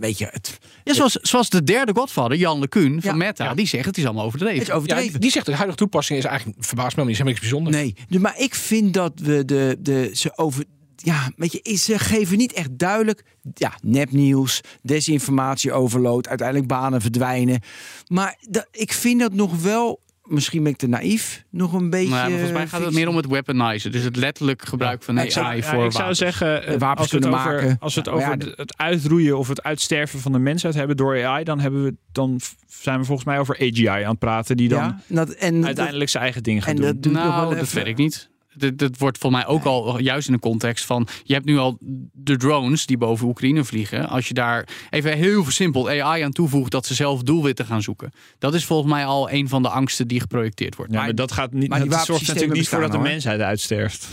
Weet 0.00 0.18
je, 0.18 0.28
het, 0.30 0.58
Ja, 0.84 0.94
zoals, 0.94 1.12
zoals 1.12 1.50
de 1.50 1.62
derde 1.62 1.94
godvader, 1.94 2.36
Jan 2.36 2.58
LeCun 2.58 3.02
van 3.02 3.10
Ja. 3.10 3.16
Meta, 3.16 3.54
die 3.54 3.66
zegt 3.66 3.84
het 3.84 3.98
is 3.98 4.04
allemaal 4.04 4.24
overdreven. 4.24 4.58
het 4.58 4.68
is 4.68 4.74
overdreven. 4.74 5.20
die 5.20 5.30
zegt 5.30 5.46
de 5.46 5.52
huidige 5.52 5.78
toepassing 5.78 6.18
is 6.18 6.24
eigenlijk, 6.24 6.64
verbaast 6.64 6.96
me 6.96 7.02
niet, 7.02 7.10
is 7.10 7.18
helemaal 7.18 7.40
niks 7.40 7.50
bijzonders. 7.50 7.76
Nee, 8.08 8.20
maar 8.20 8.38
ik 8.38 8.54
vind 8.54 8.94
dat 8.94 9.12
we 9.20 9.44
de, 9.44 9.76
de, 9.80 10.10
ze 10.12 10.38
over. 10.38 10.64
Ja, 10.96 11.30
weet 11.36 11.52
je, 11.52 11.76
ze 11.76 11.98
geven 11.98 12.36
niet 12.36 12.52
echt 12.52 12.78
duidelijk. 12.78 13.22
Ja, 13.54 13.72
nepnieuws, 13.82 14.60
desinformatie, 14.82 15.72
overload, 15.72 16.28
uiteindelijk 16.28 16.68
banen 16.68 17.00
verdwijnen. 17.00 17.60
Maar 18.06 18.36
dat, 18.50 18.68
ik 18.70 18.92
vind 18.92 19.20
dat 19.20 19.32
nog 19.32 19.62
wel. 19.62 20.04
Misschien 20.28 20.62
ben 20.62 20.72
ik 20.72 20.78
te 20.78 20.86
naïef. 20.86 21.44
Nog 21.50 21.72
een 21.72 21.90
beetje. 21.90 22.08
Maar 22.10 22.28
volgens 22.30 22.52
mij 22.52 22.66
gaat 22.66 22.84
het 22.84 22.94
meer 22.94 23.08
om 23.08 23.16
het 23.16 23.26
weaponizen. 23.26 23.92
Dus 23.92 24.02
het 24.02 24.16
letterlijk 24.16 24.64
gebruik 24.64 25.02
van 25.02 25.18
AI 25.18 25.26
ik 25.26 25.32
zou- 25.32 25.56
Ja, 25.56 25.62
voor 25.62 25.84
ik 25.84 25.92
zou 25.92 26.14
zeggen, 26.14 26.62
eh, 26.66 26.72
En 26.72 26.78
wapens 26.78 27.00
als 27.00 27.10
kunnen 27.10 27.30
over, 27.38 27.52
maken. 27.52 27.76
als 27.80 27.94
we 27.94 28.00
het 28.00 28.08
Nou, 28.10 28.22
over 28.22 28.48
ja, 28.48 28.54
het 28.56 28.76
uitroeien 28.76 29.38
of 29.38 29.48
het 29.48 29.62
uitsterven 29.62 30.20
van 30.20 30.32
de 30.32 30.38
mensheid 30.38 30.74
hebben 30.74 30.96
door 30.96 31.24
AI, 31.26 31.44
dan, 31.44 31.60
hebben 31.60 31.84
we, 31.84 31.94
dan 32.12 32.40
zijn 32.66 32.98
we 32.98 33.04
volgens 33.04 33.26
mij 33.26 33.38
over 33.38 33.54
AGI 33.56 33.86
aan 33.88 34.10
het 34.10 34.18
praten, 34.18 34.56
die 34.56 34.68
dan 34.68 34.78
Ja, 34.78 35.00
dat, 35.06 35.30
en 35.30 35.64
uiteindelijk 35.66 36.10
zijn 36.10 36.22
eigen 36.22 36.42
ding 36.42 36.60
gaat 36.64 36.68
en 36.70 36.76
doen. 36.76 36.84
dat 36.84 37.02
doet 37.02 37.12
nog 37.12 37.22
wel 37.22 37.32
Nou, 37.32 37.56
dat 37.56 37.72
weet 37.72 37.86
ik 37.86 37.96
niet. 37.96 38.30
Dat, 38.56 38.78
dat 38.78 38.98
wordt 38.98 39.18
voor 39.18 39.30
mij 39.30 39.46
ook 39.46 39.64
al 39.64 39.98
juist 39.98 40.26
in 40.26 40.32
de 40.32 40.40
context 40.40 40.84
van... 40.84 41.08
je 41.22 41.34
hebt 41.34 41.46
nu 41.46 41.58
al 41.58 41.78
de 42.12 42.36
drones 42.36 42.86
die 42.86 42.98
boven 42.98 43.26
Oekraïne 43.26 43.64
vliegen. 43.64 44.08
Als 44.08 44.28
je 44.28 44.34
daar 44.34 44.68
even 44.90 45.16
heel 45.16 45.44
versimpeld 45.44 45.88
AI 45.88 46.22
aan 46.22 46.32
toevoegt... 46.32 46.70
dat 46.70 46.86
ze 46.86 46.94
zelf 46.94 47.22
doelwitten 47.22 47.66
gaan 47.66 47.82
zoeken. 47.82 48.12
Dat 48.38 48.54
is 48.54 48.64
volgens 48.64 48.92
mij 48.92 49.04
al 49.04 49.30
een 49.30 49.48
van 49.48 49.62
de 49.62 49.68
angsten 49.68 50.08
die 50.08 50.20
geprojecteerd 50.20 50.76
wordt. 50.76 50.92
Ja, 50.92 51.00
maar 51.02 51.14
dat 51.14 51.32
gaat 51.32 51.52
niet. 51.52 51.68
maar 51.68 51.80
die 51.80 51.90
dat 51.90 52.04
zorgt 52.04 52.26
natuurlijk 52.26 52.54
niet 52.54 52.68
voor 52.68 52.80
dat 52.80 52.92
de 52.92 52.98
mensheid 52.98 53.40
uitsterft. 53.40 54.08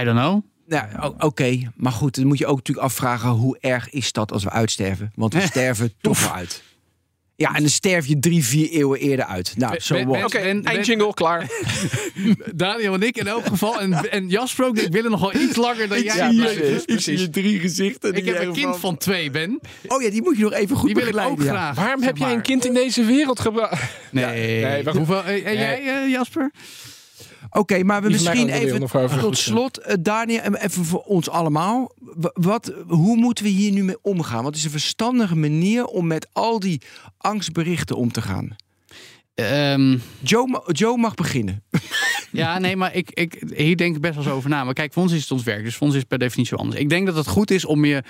I 0.00 0.04
don't 0.04 0.18
know. 0.18 0.42
Ja, 0.66 1.12
oké. 1.18 1.70
Maar 1.76 1.92
goed, 1.92 2.14
dan 2.14 2.26
moet 2.26 2.38
je 2.38 2.46
ook 2.46 2.56
natuurlijk 2.56 2.86
afvragen 2.86 3.28
hoe 3.28 3.58
erg 3.60 3.90
is 3.90 4.12
dat 4.12 4.32
als 4.32 4.44
we 4.44 4.50
uitsterven? 4.50 5.12
Want 5.14 5.34
we 5.34 5.40
sterven 5.52 5.92
toch 6.00 6.20
wel 6.20 6.32
uit. 6.32 6.62
Ja, 7.36 7.54
en 7.54 7.60
dan 7.60 7.68
sterf 7.70 8.06
je 8.06 8.18
drie, 8.18 8.44
vier 8.44 8.70
eeuwen 8.70 8.98
eerder 9.00 9.24
uit. 9.26 9.54
Nou, 9.56 9.78
zo 9.80 9.94
what. 9.94 10.12
ben- 10.12 10.24
Oké, 10.24 10.40
ben- 10.42 10.64
eindjingle, 10.64 11.14
klaar. 11.14 11.46
Daniel 12.54 12.94
en 12.94 13.02
ik 13.02 13.16
in 13.16 13.26
elk 13.26 13.46
geval. 13.46 13.80
En, 13.80 14.10
en 14.10 14.28
Jasper 14.28 14.64
ook. 14.66 14.76
Ik 14.78 14.92
wil 14.92 15.04
er 15.04 15.10
nog 15.10 15.20
wel 15.20 15.34
iets 15.42 15.56
langer 15.56 15.88
dan 15.88 16.02
jij. 16.02 16.16
Ja, 16.16 16.28
blijven. 16.28 16.60
precies, 16.62 16.84
precies. 16.84 17.28
drie 17.30 17.60
gezichten. 17.60 18.14
Ik 18.14 18.24
heb 18.24 18.40
een 18.40 18.52
kind 18.52 18.76
van 18.76 18.96
twee, 18.96 19.30
Ben. 19.30 19.60
Oh 19.86 20.02
ja, 20.02 20.10
die 20.10 20.22
moet 20.22 20.36
je 20.36 20.42
nog 20.42 20.52
even 20.52 20.76
goed 20.76 20.86
Die 20.86 20.94
wil 20.94 21.06
ik 21.06 21.08
ook 21.16 21.36
begeleiden. 21.36 21.44
ja. 21.44 21.50
graag. 21.72 21.76
Waarom 21.84 22.02
heb 22.02 22.16
jij 22.16 22.32
een 22.32 22.42
kind 22.42 22.64
in 22.64 22.74
deze 22.74 23.04
wereld 23.04 23.40
gebracht? 23.40 23.82
Nee. 24.10 24.24
nee, 24.64 24.82
maar 24.82 24.92
goed. 24.94 25.06
Hoeveel, 25.06 25.24
en 25.24 25.44
en 25.44 25.54
jij, 25.56 26.02
eh, 26.04 26.10
Jasper? 26.10 26.50
Oké, 27.50 27.82
maar 27.84 28.02
we 28.02 28.08
misschien 28.10 28.48
even 28.48 28.88
tot 29.20 29.38
slot, 29.38 29.78
eh, 29.78 29.94
Daniel, 30.00 30.40
en 30.40 30.54
even 30.54 30.84
voor 30.84 31.02
ons 31.02 31.30
allemaal. 31.30 31.92
Wat, 32.32 32.72
hoe 32.86 33.16
moeten 33.16 33.44
we 33.44 33.50
hier 33.50 33.72
nu 33.72 33.84
mee 33.84 33.98
omgaan? 34.02 34.44
Wat 34.44 34.56
is 34.56 34.64
een 34.64 34.70
verstandige 34.70 35.36
manier 35.36 35.84
om 35.84 36.06
met 36.06 36.28
al 36.32 36.60
die 36.60 36.80
angstberichten 37.18 37.96
om 37.96 38.12
te 38.12 38.22
gaan? 38.22 38.56
Ehm, 39.34 39.98
Joe, 40.20 40.62
Joe 40.66 40.96
mag 40.96 41.14
beginnen. 41.14 41.62
ja, 42.32 42.58
nee, 42.58 42.76
maar 42.76 42.94
ik, 42.94 43.10
ik, 43.10 43.42
hier 43.54 43.76
denk 43.76 43.94
ik 43.94 44.00
best 44.00 44.14
wel 44.14 44.24
eens 44.24 44.32
over 44.32 44.50
na. 44.50 44.64
Maar 44.64 44.74
kijk, 44.74 44.92
voor 44.92 45.02
ons 45.02 45.12
is 45.12 45.20
het 45.20 45.30
ons 45.30 45.42
werk. 45.42 45.64
Dus 45.64 45.76
voor 45.76 45.86
ons 45.86 45.94
is 45.94 46.00
het 46.00 46.08
per 46.08 46.18
definitie 46.18 46.56
anders. 46.56 46.80
Ik 46.80 46.88
denk 46.88 47.06
dat 47.06 47.16
het 47.16 47.26
goed 47.26 47.50
is 47.50 47.64
om 47.64 47.84
je 47.84 48.02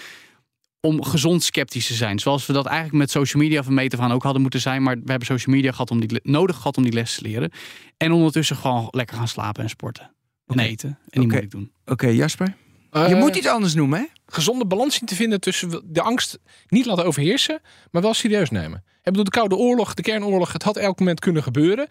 om 0.85 1.05
gezond 1.05 1.43
sceptisch 1.43 1.87
te 1.87 1.95
zijn. 1.95 2.19
Zoals 2.19 2.47
we 2.47 2.53
dat 2.53 2.67
eigenlijk 2.67 2.97
met 2.97 3.11
social 3.11 3.43
media 3.43 3.63
van 3.63 3.75
meet 3.75 3.95
af 3.95 4.01
aan 4.01 4.13
ook 4.13 4.23
hadden 4.23 4.43
moeten 4.43 4.61
zijn. 4.61 4.83
Maar 4.83 4.95
we 4.95 5.11
hebben 5.11 5.27
social 5.27 5.55
media 5.55 5.71
gehad 5.71 5.91
om 5.91 6.07
die, 6.07 6.21
nodig 6.23 6.57
gehad 6.57 6.77
om 6.77 6.83
die 6.83 6.93
les 6.93 7.15
te 7.15 7.23
leren. 7.23 7.51
En 7.97 8.13
ondertussen 8.13 8.57
gewoon 8.57 8.89
lekker 8.91 9.17
gaan 9.17 9.29
slapen 9.29 9.63
en 9.63 9.69
sporten. 9.69 10.15
En 10.47 10.59
eten. 10.59 10.89
En 11.09 11.21
die 11.21 11.23
Oké. 11.23 11.35
moet 11.35 11.45
ik 11.45 11.51
doen. 11.51 11.73
Oké, 11.87 12.07
Jasper? 12.07 12.55
Je 12.91 13.01
Eh, 13.01 13.19
moet 13.19 13.37
iets 13.37 13.47
anders 13.47 13.75
noemen, 13.75 13.99
hè? 13.99 14.05
gezonde 14.27 14.67
balans 14.67 14.95
zien 14.95 15.07
te 15.09 15.15
vinden 15.15 15.41
tussen 15.41 15.83
de 15.85 16.01
angst 16.01 16.39
niet 16.69 16.87
laten 16.87 17.05
overheersen, 17.05 17.61
maar 17.91 18.03
wel 18.03 18.15
serieus 18.15 18.51
nemen. 18.51 18.85
Ik 18.97 19.03
bedoel, 19.03 19.25
de 19.25 19.31
Koude 19.31 19.57
Oorlog, 19.57 19.95
de 19.95 20.03
kernoorlog, 20.03 20.53
het 20.53 20.63
had 20.63 20.77
elk 20.77 20.99
moment 20.99 21.21
kunnen 21.21 21.43
gebeuren. 21.43 21.87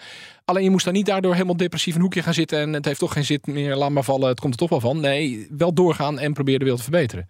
Alleen 0.46 0.64
je 0.64 0.70
moest 0.70 0.86
daar 0.86 0.94
niet 0.94 1.06
daardoor 1.06 1.34
helemaal 1.34 1.58
depressief 1.58 1.90
in 1.94 1.96
een 1.96 2.02
hoekje 2.06 2.24
gaan 2.24 2.34
zitten 2.34 2.60
en 2.60 2.74
het 2.74 2.86
heeft 2.86 3.00
toch 3.00 3.14
geen 3.14 3.26
zin 3.26 3.40
meer, 3.44 3.76
laat 3.76 3.90
maar 3.90 4.04
vallen, 4.04 4.28
het 4.28 4.40
komt 4.40 4.54
er 4.54 4.60
toch 4.60 4.70
wel 4.70 4.80
van. 4.80 5.00
Nee, 5.00 5.48
wel 5.58 5.74
doorgaan 5.74 6.20
en 6.20 6.34
probeer 6.34 6.58
de 6.60 6.64
wereld 6.64 6.84
te 6.84 6.90
verbeteren. 6.92 7.28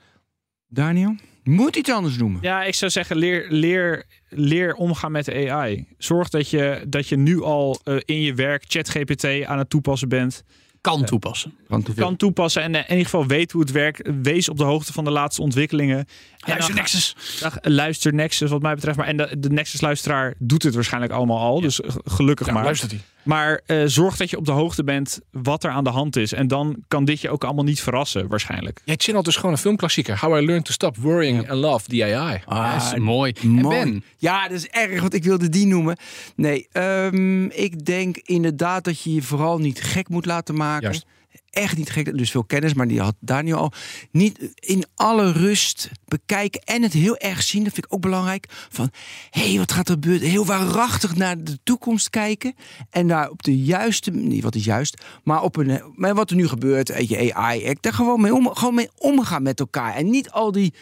Daniel? 0.68 1.16
Je 1.44 1.52
moet 1.52 1.76
iets 1.76 1.91
anders 1.91 2.18
noemen. 2.18 2.39
Ja, 2.41 2.64
ik 2.64 2.76
zou 2.76 2.91
zeggen, 2.91 3.16
leer, 3.18 3.46
leer, 3.50 4.04
leer 4.30 4.74
omgaan 4.74 5.12
met 5.12 5.26
de 5.26 5.52
AI. 5.52 5.86
Zorg 5.98 6.30
dat 6.30 6.50
je, 6.50 6.84
dat 6.88 7.08
je 7.08 7.18
nu 7.18 7.41
al 7.41 7.80
eh, 7.84 7.96
in 8.06 8.22
je 8.22 8.34
werk 8.34 8.64
ChatGPT 8.68 9.46
aan 9.46 9.58
het 9.58 9.70
toepassen 9.70 10.10
bent. 10.10 10.44
Kan 10.82 11.06
toepassen. 11.06 11.54
Van 11.68 11.84
te 11.84 11.94
veel. 11.94 12.06
Kan 12.06 12.16
toepassen 12.16 12.62
en 12.62 12.76
eh, 12.76 12.82
in 12.82 12.89
ieder 12.89 13.04
geval 13.06 13.28
weet 13.28 13.52
hoe 13.52 13.62
het 13.62 13.72
werkt. 13.72 14.10
Wees 14.22 14.50
op 14.50 14.58
de 14.58 14.64
hoogte 14.64 14.94
van 14.94 15.04
de 15.04 15.10
laatste 15.12 15.41
ontwikkelingen. 15.41 15.98
En 15.98 16.06
Luister 16.46 16.68
dan- 16.68 16.76
Nexus. 16.76 17.16
Dag, 17.39 17.58
luister 17.62 18.14
Nexus 18.14 18.50
wat 18.50 18.62
mij 18.62 18.76
betreft. 18.76 18.98
Maar 18.98 19.08
en 19.08 19.18
de, 19.18 19.36
de 19.39 19.50
Nexus-luisteraar 19.50 20.34
doet 20.38 20.64
het 20.64 20.74
waarschijnlijk 20.74 21.14
allemaal 21.14 21.39
al. 21.39 21.62
Dus 21.62 21.80
gelukkig 22.06 22.48
Ja, 22.48 22.54
maar. 22.54 22.64
luistert 22.64 22.91
hij. 22.91 23.00
Maar 23.24 23.62
eh, 23.66 23.82
zorg 23.86 24.18
dat 24.18 24.30
je 24.30 24.38
op 24.38 24.46
de 24.46 24.52
hoogte 24.52 24.84
bent 24.84 25.20
wat 25.32 25.64
er 25.64 25.72
aan 25.72 25.84
de 25.84 25.90
hand 25.90 26.16
is. 26.16 26.34
En 26.34 26.48
dan 26.48 26.84
kan 26.88 27.06
dit 27.06 27.22
je 27.22 27.30
ook 27.30 27.44
allemaal 27.44 27.64
niet 27.64 27.82
verrassen, 27.82 28.28
waarschijnlijk. 28.28 28.82
Jij 28.86 28.96
channelt 28.98 29.26
dus 29.26 29.36
gewoon 29.36 29.52
een 29.52 29.58
filmklassieker. 29.58 30.20
How 30.20 30.42
I 30.42 30.46
Learned 30.46 30.66
to 30.66 30.72
Stop 30.72 30.98
Worrying 30.98 31.50
and 31.50 31.60
Love 31.60 31.90
the 31.90 32.04
AI. 32.04 32.42
Ah, 32.46 32.76
is 32.76 33.00
mooi. 33.00 33.34
En. 33.42 33.62
Ben, 33.62 34.04
Ja, 34.18 34.48
dat 34.48 34.58
is 34.58 34.68
erg, 34.68 35.02
want 35.02 35.14
ik 35.14 35.24
wilde 35.24 35.50
die 35.50 35.68
noemen. 35.68 35.98
Nee, 36.36 36.68
ehm, 36.72 37.46
ik 37.46 37.86
denk 37.86 38.18
inderdaad 38.18 38.84
dat 38.84 39.02
je 39.02 39.14
je 39.14 39.22
vooral 39.22 39.58
niet 39.58 39.82
gek 39.82 40.10
moet 40.10 40.26
laten 40.26 40.56
maken. 40.56 40.82
Juist. 40.84 41.06
Echt 41.54 41.78
niet 41.78 41.89
gek, 41.89 42.18
dus 42.18 42.32
veel 42.32 42.43
kennis, 42.43 42.74
maar 42.74 42.88
die 42.88 43.01
had 43.01 43.16
Daniel 43.20 43.58
al. 43.58 43.72
Niet 44.12 44.51
in 44.56 44.86
alle 44.95 45.32
rust 45.32 45.89
bekijken 46.06 46.62
en 46.62 46.82
het 46.82 46.93
heel 46.93 47.18
erg 47.18 47.43
zien, 47.43 47.64
dat 47.64 47.74
vind 47.74 47.86
ik 47.86 47.93
ook 47.93 48.01
belangrijk. 48.01 48.45
Van, 48.70 48.89
hé, 49.30 49.49
hey, 49.49 49.58
wat 49.58 49.72
gaat 49.72 49.88
er 49.88 49.93
gebeuren? 49.93 50.30
Heel 50.30 50.45
waarachtig 50.45 51.16
naar 51.16 51.43
de 51.43 51.60
toekomst 51.64 52.10
kijken. 52.10 52.56
En 52.89 53.08
daar 53.08 53.30
op 53.30 53.43
de 53.43 53.58
juiste, 53.58 54.12
niet 54.12 54.43
wat 54.43 54.56
is 54.56 54.66
juist, 54.66 55.04
maar 55.24 55.41
op 55.41 55.58
een, 55.58 55.82
maar 55.95 56.16
wat 56.16 56.30
er 56.30 56.36
nu 56.36 56.47
gebeurt, 56.47 56.89
weet 56.89 57.10
je, 57.10 57.34
AI, 57.34 57.64
ik 57.64 57.82
daar 57.82 57.93
gewoon 57.93 58.22
mee, 58.22 58.34
om, 58.34 58.49
gewoon 58.54 58.76
mee 58.76 58.89
omgaan 58.97 59.43
met 59.43 59.60
elkaar. 59.60 59.95
En 59.95 60.10
niet 60.10 60.32
al 60.32 60.51
die 60.51 60.74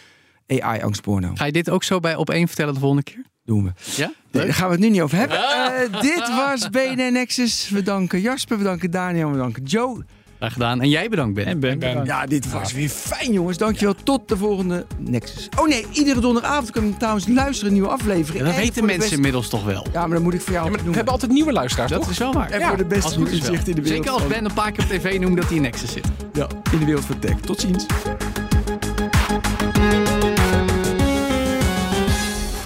AI-angstporno. 0.47 1.32
ga 1.36 1.45
je 1.45 1.51
dit 1.51 1.69
ook 1.69 1.84
zo 1.84 1.99
bij 1.99 2.15
op 2.15 2.30
één 2.30 2.47
vertellen 2.47 2.74
de 2.74 2.80
volgende 2.80 3.03
keer? 3.03 3.26
Doen 3.45 3.63
we. 3.63 3.72
Ja? 3.95 4.13
Daar 4.32 4.53
gaan 4.53 4.67
we 4.67 4.72
het 4.72 4.82
nu 4.82 4.89
niet 4.89 5.01
over 5.01 5.17
hebben. 5.17 5.38
Eh, 5.38 6.01
dit 6.01 6.30
was 6.36 6.69
BNN 6.69 7.13
Nexus. 7.13 7.69
We 7.69 7.82
danken 7.82 8.22
Jasper, 8.22 8.57
we 8.57 8.63
danken 8.63 8.91
Daniel, 8.91 9.32
we 9.32 9.38
danken 9.38 9.63
Joe. 9.63 10.03
Graag 10.42 10.54
gedaan. 10.54 10.82
En 10.82 10.89
jij 10.89 11.10
bedankt, 11.10 11.34
Ben. 11.34 11.46
En 11.46 11.60
Ben. 11.60 12.06
Ja, 12.06 12.26
dit 12.26 12.52
was 12.52 12.74
weer 12.74 12.89
fijn, 12.89 13.32
jongens. 13.34 13.58
Dankjewel. 13.58 13.96
Tot 14.04 14.28
de 14.30 14.38
volgende 14.38 14.86
Nexus. 14.98 15.50
Oh 15.60 15.68
nee, 15.68 15.86
iedere 15.92 16.20
donderdagavond 16.20 16.72
kunnen 16.72 16.92
we 16.92 16.98
trouwens 16.98 17.28
luisteren 17.28 17.68
een 17.68 17.74
nieuwe 17.74 17.88
aflevering. 17.89 18.38
Ja, 18.39 18.44
dat 18.46 18.54
En 18.56 18.60
weten 18.62 18.82
mensen 18.82 19.00
beste- 19.00 19.16
inmiddels 19.16 19.50
toch 19.50 19.64
wel. 19.64 19.88
Ja, 19.94 20.00
maar 20.02 20.10
dan 20.16 20.22
moet 20.22 20.34
ik 20.34 20.42
voor 20.42 20.54
jou 20.54 20.66
Ja, 20.66 20.72
maar 20.72 20.84
we 20.86 20.92
hebben 20.96 21.14
altijd 21.14 21.32
nieuwe 21.32 21.52
luisteraars, 21.52 21.92
Dat 21.92 22.02
toch? 22.02 22.10
is 22.10 22.18
wel 22.18 22.34
waar. 22.34 22.50
En 22.50 22.60
Ja, 22.60 22.68
voor 22.68 22.78
de 22.78 22.84
Als 22.84 22.94
beste 22.94 23.10
het 23.10 23.18
goed 23.18 23.32
is 23.32 23.39
wel. 23.39 23.50
inzicht 23.50 23.68
in 23.68 23.76
de 23.76 23.82
wereld. 23.82 24.04
Zeker 24.06 24.20
als 24.22 24.28
Ben 24.32 24.46
een 24.46 24.54
paar 24.54 24.72
keer 24.72 24.84
op 24.84 24.89
tv 24.89 25.20
noemt 25.20 25.38
dat 25.38 25.46
hij 25.46 25.56
in 25.56 25.62
Nexus 25.62 25.92
zit. 25.92 26.06
Ja, 26.34 26.48
in 26.72 26.80
de 26.80 26.86
wereld 26.86 27.06
van 27.06 27.20
tech. 27.20 27.36
Tot 27.39 27.60
ziens. 27.60 27.86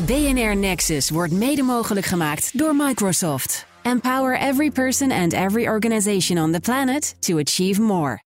BNR 0.05 0.55
Nexus 0.57 1.09
wordt 1.09 1.33
mede 1.33 1.61
mogelijk 1.63 2.05
gemaakt 2.05 2.57
door 2.57 2.75
Microsoft. 2.75 3.65
Empower 3.85 4.33
every 4.33 4.71
person 4.71 5.11
and 5.11 5.35
every 5.35 5.67
organization 5.67 6.39
on 6.39 6.51
the 6.51 6.59
planet 6.59 7.13
to 7.21 7.37
achieve 7.37 7.79
more. 7.79 8.19